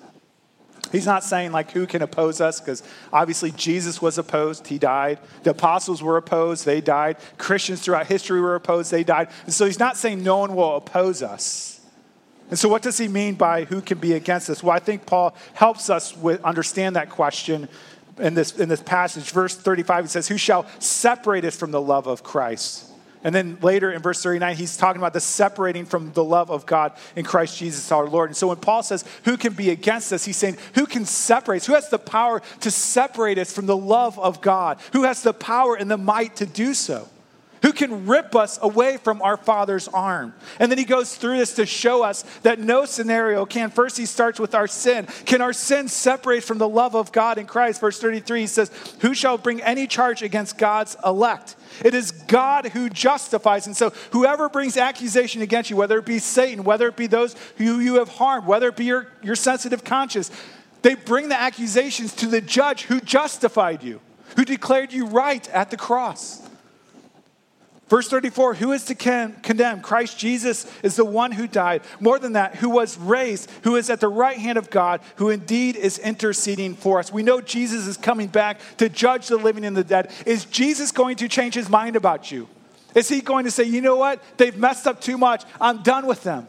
He's 0.92 1.08
not 1.08 1.24
saying, 1.24 1.52
like, 1.52 1.72
who 1.72 1.88
can 1.88 2.04
oppose 2.04 2.40
us, 2.40 2.60
because 2.60 2.84
obviously 3.12 3.50
Jesus 3.52 4.00
was 4.00 4.20
opposed, 4.20 4.68
he 4.68 4.78
died. 4.78 5.18
The 5.42 5.50
apostles 5.50 6.04
were 6.04 6.18
opposed, 6.18 6.66
they 6.66 6.82
died. 6.82 7.18
Christians 7.40 7.82
throughout 7.82 8.06
history 8.06 8.40
were 8.40 8.54
opposed, 8.54 8.92
they 8.92 9.04
died. 9.04 9.30
And 9.46 9.54
so 9.54 9.66
he's 9.66 9.80
not 9.80 9.98
saying 9.98 10.24
no 10.24 10.38
one 10.38 10.56
will 10.56 10.76
oppose 10.76 11.24
us. 11.24 11.82
And 12.52 12.60
so, 12.60 12.70
what 12.70 12.84
does 12.84 13.00
he 13.00 13.08
mean 13.08 13.34
by 13.34 13.64
who 13.64 13.82
can 13.82 13.98
be 13.98 14.14
against 14.14 14.50
us? 14.52 14.62
Well, 14.62 14.76
I 14.76 14.80
think 14.80 15.08
Paul 15.08 15.36
helps 15.54 15.90
us 15.90 16.16
with, 16.16 16.44
understand 16.44 16.96
that 16.96 17.10
question 17.10 17.68
in 18.20 18.34
this, 18.34 18.58
in 18.58 18.70
this 18.70 18.82
passage. 18.82 19.32
Verse 19.32 19.56
35, 19.56 20.06
he 20.06 20.10
says, 20.10 20.28
Who 20.28 20.38
shall 20.38 20.66
separate 20.80 21.46
us 21.46 21.56
from 21.56 21.72
the 21.72 21.82
love 21.82 22.08
of 22.08 22.24
Christ? 22.24 22.90
And 23.24 23.34
then 23.34 23.58
later 23.62 23.92
in 23.92 24.02
verse 24.02 24.22
39, 24.22 24.58
he's 24.58 24.76
talking 24.76 25.02
about 25.02 25.14
the 25.14 25.22
separating 25.22 25.86
from 25.86 26.12
the 26.12 26.24
love 26.24 26.52
of 26.52 26.66
God 26.66 26.92
in 27.16 27.24
Christ 27.24 27.58
Jesus 27.58 27.90
our 27.92 28.06
Lord. 28.06 28.30
And 28.30 28.36
so 28.36 28.50
when 28.50 28.58
Paul 28.58 28.84
says, 28.84 29.06
Who 29.24 29.38
can 29.38 29.54
be 29.54 29.70
against 29.70 30.12
us? 30.12 30.26
He's 30.26 30.36
saying, 30.36 30.58
Who 30.76 30.86
can 30.86 31.06
separate 31.06 31.58
us? 31.58 31.66
Who 31.66 31.74
has 31.74 31.90
the 31.90 32.00
power 32.00 32.42
to 32.60 32.70
separate 32.70 33.38
us 33.38 33.54
from 33.54 33.66
the 33.66 33.78
love 33.78 34.20
of 34.20 34.42
God? 34.42 34.80
Who 34.92 35.04
has 35.04 35.24
the 35.24 35.34
power 35.34 35.76
and 35.76 35.90
the 35.90 35.98
might 35.98 36.36
to 36.38 36.46
do 36.46 36.74
so? 36.74 37.08
Who 37.64 37.72
can 37.72 38.06
rip 38.06 38.36
us 38.36 38.60
away 38.62 38.98
from 38.98 39.22
our 39.22 39.38
Father's 39.38 39.88
arm. 39.88 40.34
And 40.60 40.70
then 40.70 40.78
he 40.78 40.84
goes 40.84 41.16
through 41.16 41.38
this 41.38 41.56
to 41.56 41.66
show 41.66 42.04
us 42.04 42.24
that 42.44 42.60
no 42.60 42.84
scenario 42.84 43.46
can. 43.46 43.70
First, 43.70 43.98
he 43.98 44.06
starts 44.06 44.40
with 44.40 44.54
our 44.54 44.68
sin. 44.68 45.08
Can 45.26 45.42
our 45.42 45.54
sin 45.54 45.88
separate 45.88 46.44
from 46.44 46.58
the 46.58 46.68
love 46.68 46.94
of 46.94 47.14
God 47.14 47.38
in 47.38 47.48
Christ? 47.48 47.80
Verse 47.80 48.00
33, 48.00 48.42
he 48.42 48.48
says, 48.48 48.70
Who 49.00 49.14
shall 49.14 49.38
bring 49.38 49.62
any 49.62 49.88
charge 49.88 50.22
against 50.22 50.58
God's 50.58 50.98
elect? 51.06 51.56
It 51.84 51.94
is 51.94 52.12
God 52.12 52.68
who 52.68 52.90
justifies. 52.90 53.66
And 53.66 53.76
so, 53.76 53.92
whoever 54.12 54.50
brings 54.50 54.76
accusation 54.76 55.42
against 55.42 55.70
you, 55.70 55.78
whether 55.78 55.98
it 55.98 56.06
be 56.06 56.20
Satan, 56.20 56.66
whether 56.66 56.90
it 56.90 56.98
be 56.98 57.08
those 57.08 57.34
who 57.58 57.80
you 57.80 57.96
have 57.96 58.10
harmed, 58.10 58.46
whether 58.46 58.68
it 58.68 58.76
be 58.76 58.86
your, 58.86 59.08
your 59.22 59.36
sensitive 59.36 59.86
conscience, 59.86 60.30
they 60.82 60.96
bring 60.96 61.30
the 61.30 61.40
accusations 61.40 62.14
to 62.16 62.28
the 62.28 62.42
judge 62.42 62.84
who 62.84 63.00
justified 63.00 63.84
you, 63.84 64.02
who 64.36 64.44
declared 64.44 64.92
you 64.92 65.06
right 65.08 65.50
at 65.50 65.72
the 65.72 65.78
cross. 65.78 66.42
Verse 67.94 68.10
34 68.10 68.56
Who 68.56 68.72
is 68.72 68.86
to 68.86 68.96
condemn? 68.96 69.82
Christ 69.82 70.18
Jesus 70.18 70.66
is 70.82 70.96
the 70.96 71.06
one 71.06 71.32
who 71.32 71.46
died. 71.46 71.84
More 72.00 72.18
than 72.18 72.34
that, 72.34 72.56
who 72.56 72.72
was 72.72 72.98
raised, 72.98 73.52
who 73.62 73.76
is 73.76 73.88
at 73.92 74.00
the 74.00 74.08
right 74.08 74.36
hand 74.36 74.58
of 74.58 74.72
God, 74.72 75.00
who 75.18 75.30
indeed 75.30 75.76
is 75.76 76.00
interceding 76.00 76.74
for 76.74 76.98
us. 76.98 77.14
We 77.14 77.22
know 77.22 77.40
Jesus 77.40 77.86
is 77.86 77.96
coming 77.96 78.30
back 78.30 78.60
to 78.78 78.90
judge 78.90 79.28
the 79.28 79.38
living 79.38 79.64
and 79.64 79.78
the 79.78 79.84
dead. 79.84 80.12
Is 80.26 80.46
Jesus 80.46 80.92
going 80.92 81.18
to 81.18 81.28
change 81.28 81.54
his 81.54 81.70
mind 81.70 81.96
about 81.96 82.32
you? 82.32 82.50
Is 82.96 83.10
he 83.10 83.22
going 83.22 83.46
to 83.46 83.52
say, 83.52 83.66
you 83.66 83.80
know 83.80 83.98
what? 83.98 84.24
They've 84.38 84.58
messed 84.58 84.88
up 84.88 85.00
too 85.00 85.20
much. 85.20 85.44
I'm 85.62 85.84
done 85.84 86.08
with 86.08 86.24
them. 86.24 86.48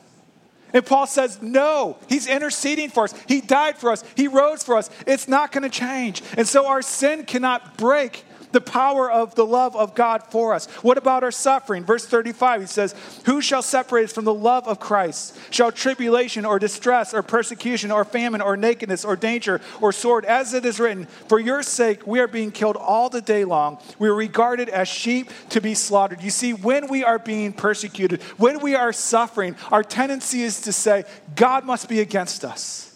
And 0.72 0.86
Paul 0.86 1.06
says, 1.06 1.42
no, 1.42 1.98
he's 2.08 2.26
interceding 2.26 2.88
for 2.88 3.04
us. 3.04 3.14
He 3.28 3.42
died 3.42 3.76
for 3.76 3.92
us. 3.92 4.02
He 4.16 4.28
rose 4.28 4.64
for 4.64 4.78
us. 4.78 4.88
It's 5.06 5.28
not 5.28 5.52
going 5.52 5.62
to 5.62 5.68
change. 5.68 6.22
And 6.38 6.48
so 6.48 6.66
our 6.66 6.80
sin 6.80 7.26
cannot 7.26 7.76
break 7.76 8.24
the 8.54 8.60
power 8.60 9.10
of 9.10 9.34
the 9.34 9.44
love 9.44 9.76
of 9.76 9.94
God 9.94 10.22
for 10.30 10.54
us. 10.54 10.66
What 10.76 10.96
about 10.96 11.24
our 11.24 11.32
suffering? 11.32 11.84
Verse 11.84 12.06
35, 12.06 12.62
he 12.62 12.66
says, 12.66 12.94
Who 13.26 13.42
shall 13.42 13.62
separate 13.62 14.04
us 14.04 14.12
from 14.12 14.24
the 14.24 14.32
love 14.32 14.66
of 14.66 14.78
Christ? 14.80 15.36
Shall 15.50 15.72
tribulation 15.72 16.46
or 16.46 16.58
distress 16.58 17.12
or 17.12 17.22
persecution 17.22 17.90
or 17.90 18.04
famine 18.04 18.40
or 18.40 18.56
nakedness 18.56 19.04
or 19.04 19.16
danger 19.16 19.60
or 19.80 19.92
sword? 19.92 20.24
As 20.24 20.54
it 20.54 20.64
is 20.64 20.80
written, 20.80 21.06
For 21.28 21.40
your 21.40 21.62
sake 21.62 22.06
we 22.06 22.20
are 22.20 22.28
being 22.28 22.52
killed 22.52 22.76
all 22.76 23.10
the 23.10 23.20
day 23.20 23.44
long. 23.44 23.78
We 23.98 24.08
are 24.08 24.14
regarded 24.14 24.68
as 24.68 24.86
sheep 24.88 25.30
to 25.50 25.60
be 25.60 25.74
slaughtered. 25.74 26.22
You 26.22 26.30
see, 26.30 26.54
when 26.54 26.86
we 26.86 27.02
are 27.02 27.18
being 27.18 27.52
persecuted, 27.52 28.22
when 28.38 28.60
we 28.60 28.76
are 28.76 28.92
suffering, 28.92 29.56
our 29.72 29.82
tendency 29.82 30.42
is 30.42 30.60
to 30.62 30.72
say, 30.72 31.04
God 31.34 31.64
must 31.64 31.88
be 31.88 32.00
against 32.00 32.44
us. 32.44 32.93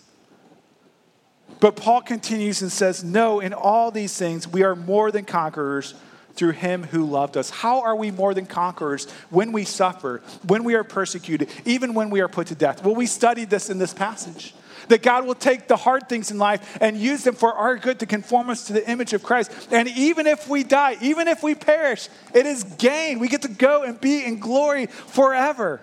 But 1.60 1.76
Paul 1.76 2.02
continues 2.02 2.62
and 2.62 2.70
says, 2.70 3.02
No, 3.02 3.40
in 3.40 3.52
all 3.52 3.90
these 3.90 4.16
things, 4.16 4.46
we 4.46 4.62
are 4.62 4.76
more 4.76 5.10
than 5.10 5.24
conquerors 5.24 5.94
through 6.34 6.52
him 6.52 6.84
who 6.84 7.04
loved 7.04 7.36
us. 7.36 7.50
How 7.50 7.80
are 7.80 7.96
we 7.96 8.12
more 8.12 8.32
than 8.32 8.46
conquerors 8.46 9.10
when 9.28 9.50
we 9.50 9.64
suffer, 9.64 10.22
when 10.46 10.62
we 10.62 10.74
are 10.74 10.84
persecuted, 10.84 11.50
even 11.64 11.94
when 11.94 12.10
we 12.10 12.20
are 12.20 12.28
put 12.28 12.46
to 12.46 12.54
death? 12.54 12.84
Well, 12.84 12.94
we 12.94 13.06
studied 13.06 13.50
this 13.50 13.68
in 13.68 13.78
this 13.78 13.92
passage. 13.92 14.54
That 14.86 15.02
God 15.02 15.26
will 15.26 15.34
take 15.34 15.68
the 15.68 15.76
hard 15.76 16.08
things 16.08 16.30
in 16.30 16.38
life 16.38 16.78
and 16.80 16.96
use 16.96 17.24
them 17.24 17.34
for 17.34 17.52
our 17.52 17.76
good 17.76 17.98
to 17.98 18.06
conform 18.06 18.48
us 18.48 18.68
to 18.68 18.72
the 18.72 18.88
image 18.88 19.12
of 19.12 19.22
Christ. 19.22 19.50
And 19.70 19.88
even 19.88 20.26
if 20.26 20.48
we 20.48 20.62
die, 20.62 20.96
even 21.02 21.28
if 21.28 21.42
we 21.42 21.54
perish, 21.54 22.08
it 22.32 22.46
is 22.46 22.62
gain. 22.62 23.18
We 23.18 23.28
get 23.28 23.42
to 23.42 23.48
go 23.48 23.82
and 23.82 24.00
be 24.00 24.24
in 24.24 24.38
glory 24.38 24.86
forever. 24.86 25.82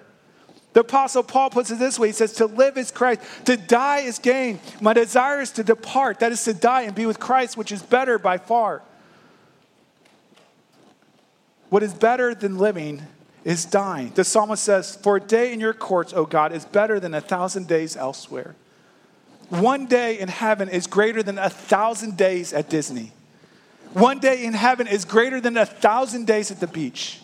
The 0.75 0.81
Apostle 0.81 1.23
Paul 1.23 1.51
puts 1.51 1.71
it 1.71 1.79
this 1.79 1.97
way 1.97 2.09
He 2.09 2.13
says, 2.13 2.33
To 2.33 2.47
live 2.47 2.77
is 2.77 2.91
Christ, 2.91 3.21
to 3.45 3.55
die 3.55 3.99
is 3.99 4.19
gain. 4.19 4.59
My 4.81 4.91
desire 4.91 5.39
is 5.39 5.51
to 5.51 5.63
depart, 5.63 6.19
that 6.19 6.33
is 6.33 6.43
to 6.43 6.53
die 6.53 6.81
and 6.81 6.93
be 6.93 7.05
with 7.05 7.17
Christ, 7.17 7.55
which 7.55 7.71
is 7.71 7.81
better 7.81 8.19
by 8.19 8.37
far. 8.37 8.81
What 11.69 11.81
is 11.81 11.93
better 11.93 12.35
than 12.35 12.57
living 12.57 13.01
is 13.45 13.63
dying. 13.63 14.11
The 14.15 14.25
psalmist 14.25 14.63
says, 14.65 14.97
For 14.97 15.15
a 15.15 15.21
day 15.21 15.53
in 15.53 15.61
your 15.61 15.73
courts, 15.73 16.11
O 16.13 16.25
God, 16.25 16.51
is 16.51 16.65
better 16.65 16.99
than 16.99 17.13
a 17.13 17.21
thousand 17.21 17.69
days 17.69 17.95
elsewhere. 17.95 18.53
One 19.47 19.85
day 19.85 20.19
in 20.19 20.27
heaven 20.27 20.67
is 20.67 20.87
greater 20.87 21.23
than 21.23 21.37
a 21.37 21.49
thousand 21.49 22.17
days 22.17 22.51
at 22.51 22.69
Disney. 22.69 23.13
One 23.93 24.19
day 24.19 24.43
in 24.43 24.51
heaven 24.51 24.87
is 24.87 25.05
greater 25.05 25.39
than 25.39 25.55
a 25.55 25.65
thousand 25.65 26.27
days 26.27 26.51
at 26.51 26.59
the 26.59 26.67
beach. 26.67 27.21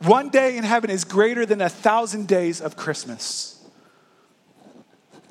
One 0.00 0.28
day 0.28 0.56
in 0.56 0.64
heaven 0.64 0.90
is 0.90 1.04
greater 1.04 1.44
than 1.44 1.60
a 1.60 1.68
thousand 1.68 2.28
days 2.28 2.60
of 2.60 2.76
Christmas. 2.76 3.60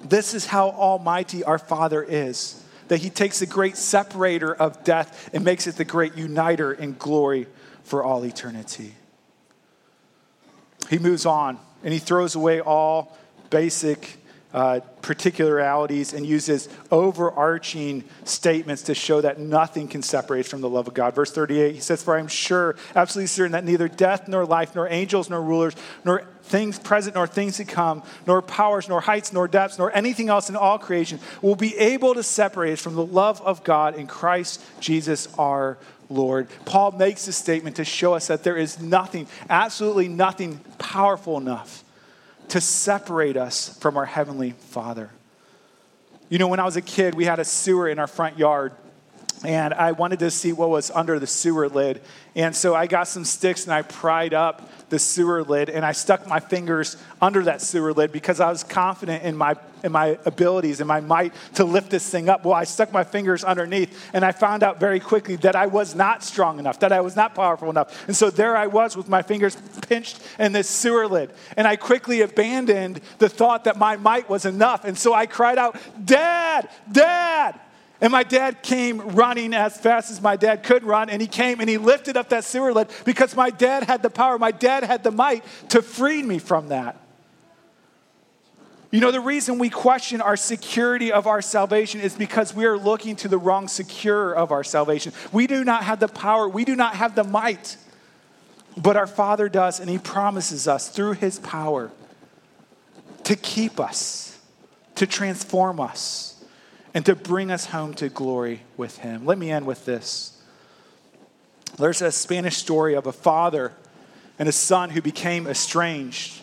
This 0.04 0.34
is 0.34 0.46
how 0.46 0.70
almighty 0.70 1.44
our 1.44 1.58
Father 1.58 2.04
is 2.04 2.64
that 2.88 3.00
he 3.00 3.10
takes 3.10 3.40
the 3.40 3.46
great 3.46 3.78
separator 3.78 4.54
of 4.54 4.84
death 4.84 5.30
and 5.34 5.44
makes 5.44 5.68
it 5.68 5.76
the 5.76 5.86
great 5.86 6.16
uniter 6.16 6.72
in 6.72 6.94
glory 6.94 7.48
for 7.84 8.04
all 8.04 8.24
eternity. 8.24 8.96
He 10.90 10.98
moves 10.98 11.26
on 11.26 11.60
and 11.84 11.94
he 11.94 12.00
throws 12.00 12.36
away 12.36 12.62
all 12.62 13.18
basic 13.50 14.18
uh, 14.58 14.80
particularities 15.04 16.14
and 16.14 16.26
uses 16.26 16.68
overarching 16.90 18.04
statements 18.24 18.82
to 18.82 18.96
show 18.96 19.22
that 19.22 19.40
nothing 19.40 19.88
can 19.88 20.02
separate 20.02 20.48
from 20.48 20.62
the 20.62 20.68
love 20.68 20.88
of 20.88 20.96
God. 20.96 21.14
Verse 21.14 21.32
38, 21.32 21.76
he 21.76 21.80
says, 21.80 22.02
For 22.02 22.16
I 22.16 22.20
am 22.20 22.28
sure, 22.28 22.76
absolutely 22.96 23.28
certain, 23.28 23.52
that 23.52 23.64
neither 23.64 23.88
death 23.88 24.28
nor 24.28 24.46
life, 24.46 24.74
nor 24.74 24.88
angels 24.90 25.30
nor 25.30 25.44
rulers, 25.44 25.76
nor 26.04 26.24
things 26.42 26.80
present 26.80 27.14
nor 27.14 27.28
things 27.28 27.58
to 27.58 27.66
come, 27.66 28.02
nor 28.26 28.42
powers, 28.42 28.90
nor 28.90 29.00
heights, 29.00 29.32
nor 29.32 29.48
depths, 29.48 29.78
nor 29.78 29.96
anything 29.96 30.28
else 30.28 30.50
in 30.50 30.56
all 30.56 30.80
creation 30.80 31.20
will 31.44 31.56
be 31.56 31.78
able 31.78 32.16
to 32.16 32.24
separate 32.24 32.74
us 32.74 32.82
from 32.82 32.96
the 32.96 33.06
love 33.06 33.40
of 33.44 33.64
God 33.64 33.94
in 33.94 34.08
Christ 34.08 34.60
Jesus 34.80 35.28
our 35.38 35.78
Lord. 36.10 36.48
Paul 36.66 36.94
makes 36.94 37.28
this 37.28 37.38
statement 37.38 37.76
to 37.76 37.86
show 37.86 38.16
us 38.16 38.26
that 38.26 38.44
there 38.44 38.58
is 38.58 38.80
nothing, 38.80 39.28
absolutely 39.52 40.08
nothing 40.08 40.62
powerful 40.80 41.38
enough 41.38 41.84
to 42.50 42.62
separate 42.62 43.38
us 43.38 43.78
from 43.80 43.98
our 43.98 44.06
Heavenly 44.06 44.52
Father. 44.52 45.12
You 46.30 46.40
know, 46.40 46.48
when 46.48 46.60
I 46.60 46.66
was 46.66 46.76
a 46.76 46.82
kid, 46.82 47.16
we 47.16 47.26
had 47.26 47.40
a 47.40 47.46
sewer 47.46 47.88
in 47.88 48.00
our 48.00 48.08
front 48.08 48.38
yard, 48.38 48.74
and 49.44 49.74
I 49.74 49.92
wanted 49.92 50.20
to 50.20 50.32
see 50.32 50.52
what 50.52 50.70
was 50.70 50.90
under 50.90 51.20
the 51.20 51.28
sewer 51.28 51.70
lid. 51.70 52.02
And 52.36 52.56
so 52.56 52.74
I 52.74 52.88
got 52.88 53.08
some 53.08 53.24
sticks 53.24 53.66
and 53.66 53.74
I 53.74 53.84
pried 53.84 54.34
up 54.34 54.70
the 54.90 54.98
sewer 54.98 55.44
lid 55.44 55.70
and 55.70 55.86
I 55.86 55.92
stuck 55.92 56.28
my 56.28 56.40
fingers 56.40 56.98
under 57.22 57.44
that 57.44 57.62
sewer 57.62 57.94
lid 57.94 58.12
because 58.12 58.40
I 58.40 58.50
was 58.50 58.64
confident 58.64 59.24
in 59.24 59.38
my, 59.38 59.56
in 59.84 59.92
my 59.92 60.18
abilities 60.26 60.80
and 60.80 60.88
my 60.88 61.02
might 61.02 61.34
to 61.56 61.66
lift 61.66 61.92
this 61.92 62.10
thing 62.10 62.30
up. 62.30 62.46
Well, 62.46 62.56
I 62.56 62.64
stuck 62.64 62.92
my 62.92 63.04
fingers 63.04 63.44
underneath 63.44 64.10
and 64.14 64.26
I 64.26 64.32
found 64.32 64.64
out 64.64 64.80
very 64.80 65.00
quickly 65.00 65.36
that 65.38 65.56
I 65.56 65.68
was 65.68 65.94
not 65.94 66.24
strong 66.24 66.58
enough, 66.58 66.80
that 66.80 66.92
I 66.92 67.02
was 67.02 67.16
not 67.16 67.36
powerful 67.36 67.70
enough. 67.70 68.08
And 68.08 68.16
so 68.16 68.32
there 68.32 68.58
I 68.58 68.68
was 68.68 68.98
with 68.98 69.08
my 69.08 69.22
fingers 69.22 69.56
pinched 69.88 70.20
in 70.40 70.52
this 70.52 70.70
sewer 70.70 71.08
lid. 71.08 71.32
And 71.56 71.68
I 71.68 71.76
quickly 71.76 72.22
abandoned 72.22 73.02
the 73.20 73.30
thought 73.30 73.66
that 73.66 73.78
my 73.78 73.98
might 73.98 74.30
was 74.30 74.46
enough. 74.46 74.84
And 74.84 74.98
so 74.98 75.14
I 75.14 75.28
cried 75.28 75.60
out, 75.60 75.80
Dad, 76.04 76.70
Dad. 76.92 77.60
And 78.00 78.12
my 78.12 78.24
dad 78.24 78.62
came 78.62 79.00
running 79.16 79.54
as 79.54 79.78
fast 79.78 80.12
as 80.12 80.22
my 80.22 80.36
dad 80.36 80.64
could 80.64 80.84
run, 80.84 81.10
and 81.10 81.22
he 81.22 81.28
came 81.28 81.60
and 81.60 81.70
he 81.70 81.78
lifted 81.78 82.16
up 82.16 82.30
that 82.30 82.44
sewer 82.44 82.72
lid 82.74 82.90
because 83.06 83.36
my 83.36 83.50
dad 83.50 83.84
had 83.84 84.04
the 84.04 84.10
power, 84.10 84.38
my 84.38 84.52
dad 84.52 84.84
had 84.84 85.04
the 85.04 85.12
might 85.12 85.44
to 85.70 85.82
free 85.82 86.22
me 86.22 86.38
from 86.38 86.70
that. 86.70 87.02
You 88.92 89.02
know, 89.02 89.12
the 89.12 89.20
reason 89.20 89.58
we 89.58 89.70
question 89.70 90.22
our 90.22 90.38
security 90.38 91.12
of 91.12 91.28
our 91.28 91.42
salvation 91.42 92.00
is 92.00 92.16
because 92.16 92.54
we 92.54 92.66
are 92.66 92.78
looking 92.78 93.16
to 93.18 93.28
the 93.28 93.38
wrong 93.38 93.68
secure 93.68 94.32
of 94.32 94.52
our 94.52 94.64
salvation. 94.64 95.12
We 95.34 95.46
do 95.46 95.64
not 95.66 95.84
have 95.84 96.00
the 96.00 96.08
power, 96.08 96.48
we 96.48 96.66
do 96.66 96.76
not 96.76 96.96
have 96.96 97.16
the 97.16 97.24
might, 97.24 97.78
but 98.78 98.96
our 98.96 99.08
Father 99.08 99.50
does, 99.50 99.80
and 99.80 99.90
He 99.90 99.98
promises 99.98 100.68
us 100.68 100.88
through 100.88 101.14
His 101.14 101.40
power 101.40 101.92
to 103.24 103.36
keep 103.36 103.80
us, 103.80 104.40
to 104.96 105.08
transform 105.08 105.80
us 105.80 106.37
and 106.98 107.06
to 107.06 107.16
bring 107.16 107.52
us 107.52 107.68
home 107.68 107.94
to 107.94 108.10
glory 108.10 108.60
with 108.76 108.98
Him. 108.98 109.24
Let 109.24 109.38
me 109.38 109.52
end 109.52 109.68
with 109.68 109.86
this. 109.86 110.36
There's 111.78 112.02
a 112.02 112.12
Spanish 112.12 112.58
story 112.58 112.96
of 112.96 113.06
a 113.06 113.12
father 113.12 113.74
and 114.40 114.50
a 114.50 114.52
son 114.52 114.90
who 114.90 115.00
became 115.00 115.46
estranged. 115.46 116.42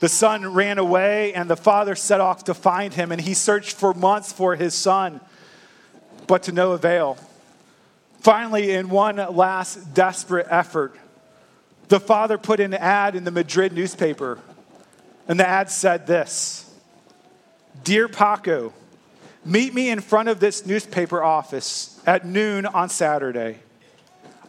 The 0.00 0.08
son 0.08 0.54
ran 0.54 0.78
away, 0.78 1.34
and 1.34 1.48
the 1.48 1.56
father 1.56 1.94
set 1.94 2.20
off 2.20 2.42
to 2.46 2.52
find 2.52 2.92
him, 2.94 3.12
and 3.12 3.20
he 3.20 3.32
searched 3.32 3.76
for 3.76 3.94
months 3.94 4.32
for 4.32 4.56
his 4.56 4.74
son, 4.74 5.20
but 6.26 6.42
to 6.42 6.52
no 6.52 6.72
avail. 6.72 7.16
Finally, 8.18 8.72
in 8.72 8.88
one 8.88 9.18
last 9.36 9.94
desperate 9.94 10.48
effort, 10.50 10.96
the 11.86 12.00
father 12.00 12.38
put 12.38 12.58
an 12.58 12.74
ad 12.74 13.14
in 13.14 13.22
the 13.22 13.30
Madrid 13.30 13.72
newspaper, 13.72 14.40
and 15.28 15.38
the 15.38 15.46
ad 15.46 15.70
said 15.70 16.08
this 16.08 16.68
Dear 17.84 18.08
Paco, 18.08 18.72
Meet 19.46 19.74
me 19.74 19.90
in 19.90 20.00
front 20.00 20.28
of 20.28 20.40
this 20.40 20.66
newspaper 20.66 21.22
office 21.22 22.00
at 22.04 22.26
noon 22.26 22.66
on 22.66 22.88
Saturday. 22.88 23.60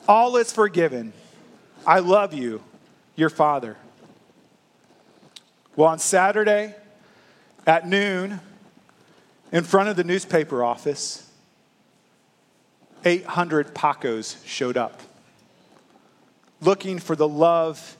All 0.08 0.38
is 0.38 0.52
forgiven. 0.52 1.14
I 1.86 2.00
love 2.00 2.34
you, 2.34 2.64
your 3.16 3.30
father. 3.30 3.78
Well, 5.76 5.89
on 5.89 6.00
Saturday 6.00 6.74
at 7.68 7.88
noon, 7.88 8.39
in 9.52 9.64
front 9.64 9.89
of 9.89 9.98
the 9.98 10.04
newspaper 10.04 10.64
office, 10.64 11.30
800 13.06 13.76
Pacos 13.76 14.43
showed 14.48 14.78
up 14.78 15.00
looking 16.60 16.98
for 16.98 17.16
the 17.16 17.28
love 17.28 17.98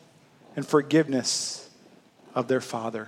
and 0.56 0.66
forgiveness 0.66 1.70
of 2.34 2.48
their 2.48 2.60
father. 2.60 3.08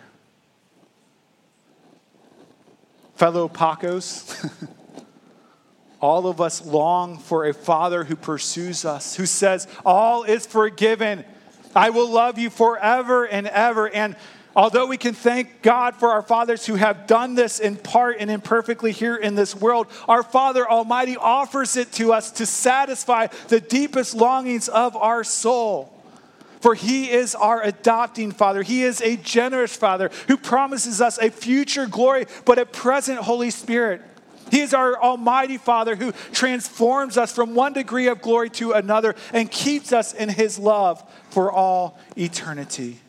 Fellow 3.19 3.49
Pacos, 3.49 4.49
all 5.99 6.27
of 6.27 6.39
us 6.39 6.65
long 6.65 7.17
for 7.17 7.45
a 7.45 7.53
father 7.53 8.05
who 8.05 8.15
pursues 8.15 8.85
us, 8.85 9.17
who 9.17 9.25
says, 9.25 9.67
All 9.85 10.23
is 10.23 10.45
forgiven. 10.45 11.25
I 11.75 11.89
will 11.89 12.09
love 12.09 12.39
you 12.39 12.49
forever 12.49 13.25
and 13.27 13.45
ever. 13.45 13.89
And 13.89 14.15
although 14.55 14.85
we 14.85 14.95
can 14.95 15.13
thank 15.13 15.61
God 15.61 15.97
for 15.97 16.11
our 16.11 16.21
fathers 16.21 16.65
who 16.65 16.75
have 16.75 17.07
done 17.07 17.35
this 17.35 17.59
in 17.59 17.75
part 17.75 18.15
and 18.21 18.31
imperfectly 18.31 18.93
here 18.93 19.17
in 19.17 19.35
this 19.35 19.53
world, 19.53 19.87
our 20.07 20.23
Father 20.23 20.65
Almighty 20.65 21.17
offers 21.17 21.75
it 21.75 21.91
to 21.93 22.13
us 22.13 22.31
to 22.31 22.45
satisfy 22.45 23.27
the 23.49 23.59
deepest 23.59 24.15
longings 24.15 24.69
of 24.69 24.95
our 24.95 25.25
soul. 25.25 25.98
For 26.59 26.75
he 26.75 27.09
is 27.09 27.35
our 27.35 27.61
adopting 27.63 28.31
father. 28.31 28.63
He 28.63 28.83
is 28.83 29.01
a 29.01 29.15
generous 29.15 29.75
father 29.75 30.11
who 30.27 30.35
promises 30.35 30.99
us 30.99 31.17
a 31.17 31.29
future 31.29 31.85
glory, 31.85 32.25
but 32.45 32.59
a 32.59 32.65
present 32.65 33.19
Holy 33.19 33.49
Spirit. 33.49 34.01
He 34.51 34.61
is 34.61 34.73
our 34.73 35.01
Almighty 35.01 35.57
Father 35.57 35.95
who 35.95 36.11
transforms 36.31 37.17
us 37.17 37.33
from 37.33 37.55
one 37.55 37.73
degree 37.73 38.07
of 38.07 38.21
glory 38.21 38.49
to 38.51 38.73
another 38.73 39.15
and 39.31 39.49
keeps 39.49 39.93
us 39.93 40.13
in 40.13 40.27
His 40.27 40.57
love 40.57 41.03
for 41.29 41.51
all 41.51 41.99
eternity. 42.17 42.99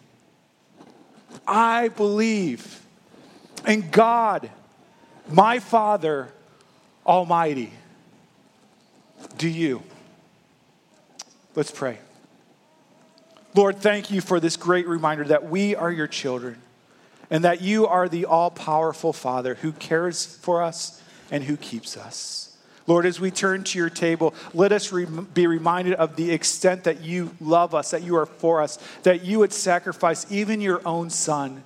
I 1.47 1.89
believe 1.89 2.81
in 3.67 3.91
God, 3.91 4.51
my 5.29 5.59
Father 5.59 6.29
Almighty. 7.07 7.73
Do 9.39 9.49
you? 9.49 9.83
Let's 11.55 11.71
pray. 11.71 11.99
Lord, 13.55 13.79
thank 13.79 14.11
you 14.11 14.21
for 14.21 14.39
this 14.39 14.57
great 14.57 14.87
reminder 14.87 15.25
that 15.25 15.49
we 15.49 15.75
are 15.75 15.91
your 15.91 16.07
children 16.07 16.61
and 17.31 17.45
that 17.45 17.61
you 17.61 17.87
are 17.87 18.09
the 18.09 18.27
all 18.27 18.51
powerful 18.51 19.13
Father 19.13 19.55
who 19.57 19.73
cares 19.73 20.25
for 20.25 20.63
us 20.63 21.03
and 21.31 21.45
who 21.45 21.57
keeps 21.57 21.97
us. 21.97 22.57
Lord, 22.87 23.07
as 23.07 23.21
we 23.21 23.31
turn 23.31 23.63
to 23.65 23.79
your 23.79 23.91
table, 23.91 24.35
let 24.53 24.73
us 24.73 24.91
re- 24.91 25.05
be 25.05 25.47
reminded 25.47 25.95
of 25.95 26.17
the 26.17 26.33
extent 26.33 26.85
that 26.85 27.03
you 27.03 27.37
love 27.41 27.75
us, 27.75 27.93
that 27.93 28.03
you 28.03 28.17
are 28.17 28.27
for 28.27 28.61
us, 28.61 28.79
that 29.03 29.25
you 29.25 29.39
would 29.41 29.53
sacrifice 29.53 30.31
even 30.31 30.61
your 30.61 30.81
own 30.87 31.11
Son 31.11 31.63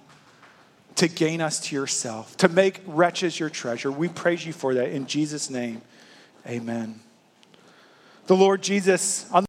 to 0.97 1.09
gain 1.09 1.41
us 1.41 1.61
to 1.61 1.77
yourself, 1.77 2.37
to 2.37 2.49
make 2.49 2.81
wretches 2.87 3.41
your 3.41 3.51
treasure. 3.51 3.91
We 3.91 4.09
praise 4.09 4.45
you 4.45 4.53
for 4.53 4.75
that. 4.75 4.91
In 4.91 5.07
Jesus' 5.07 5.51
name, 5.51 5.83
amen. 6.47 7.01
The 8.27 8.37
Lord 8.37 8.63
Jesus, 8.63 9.31
on 9.33 9.45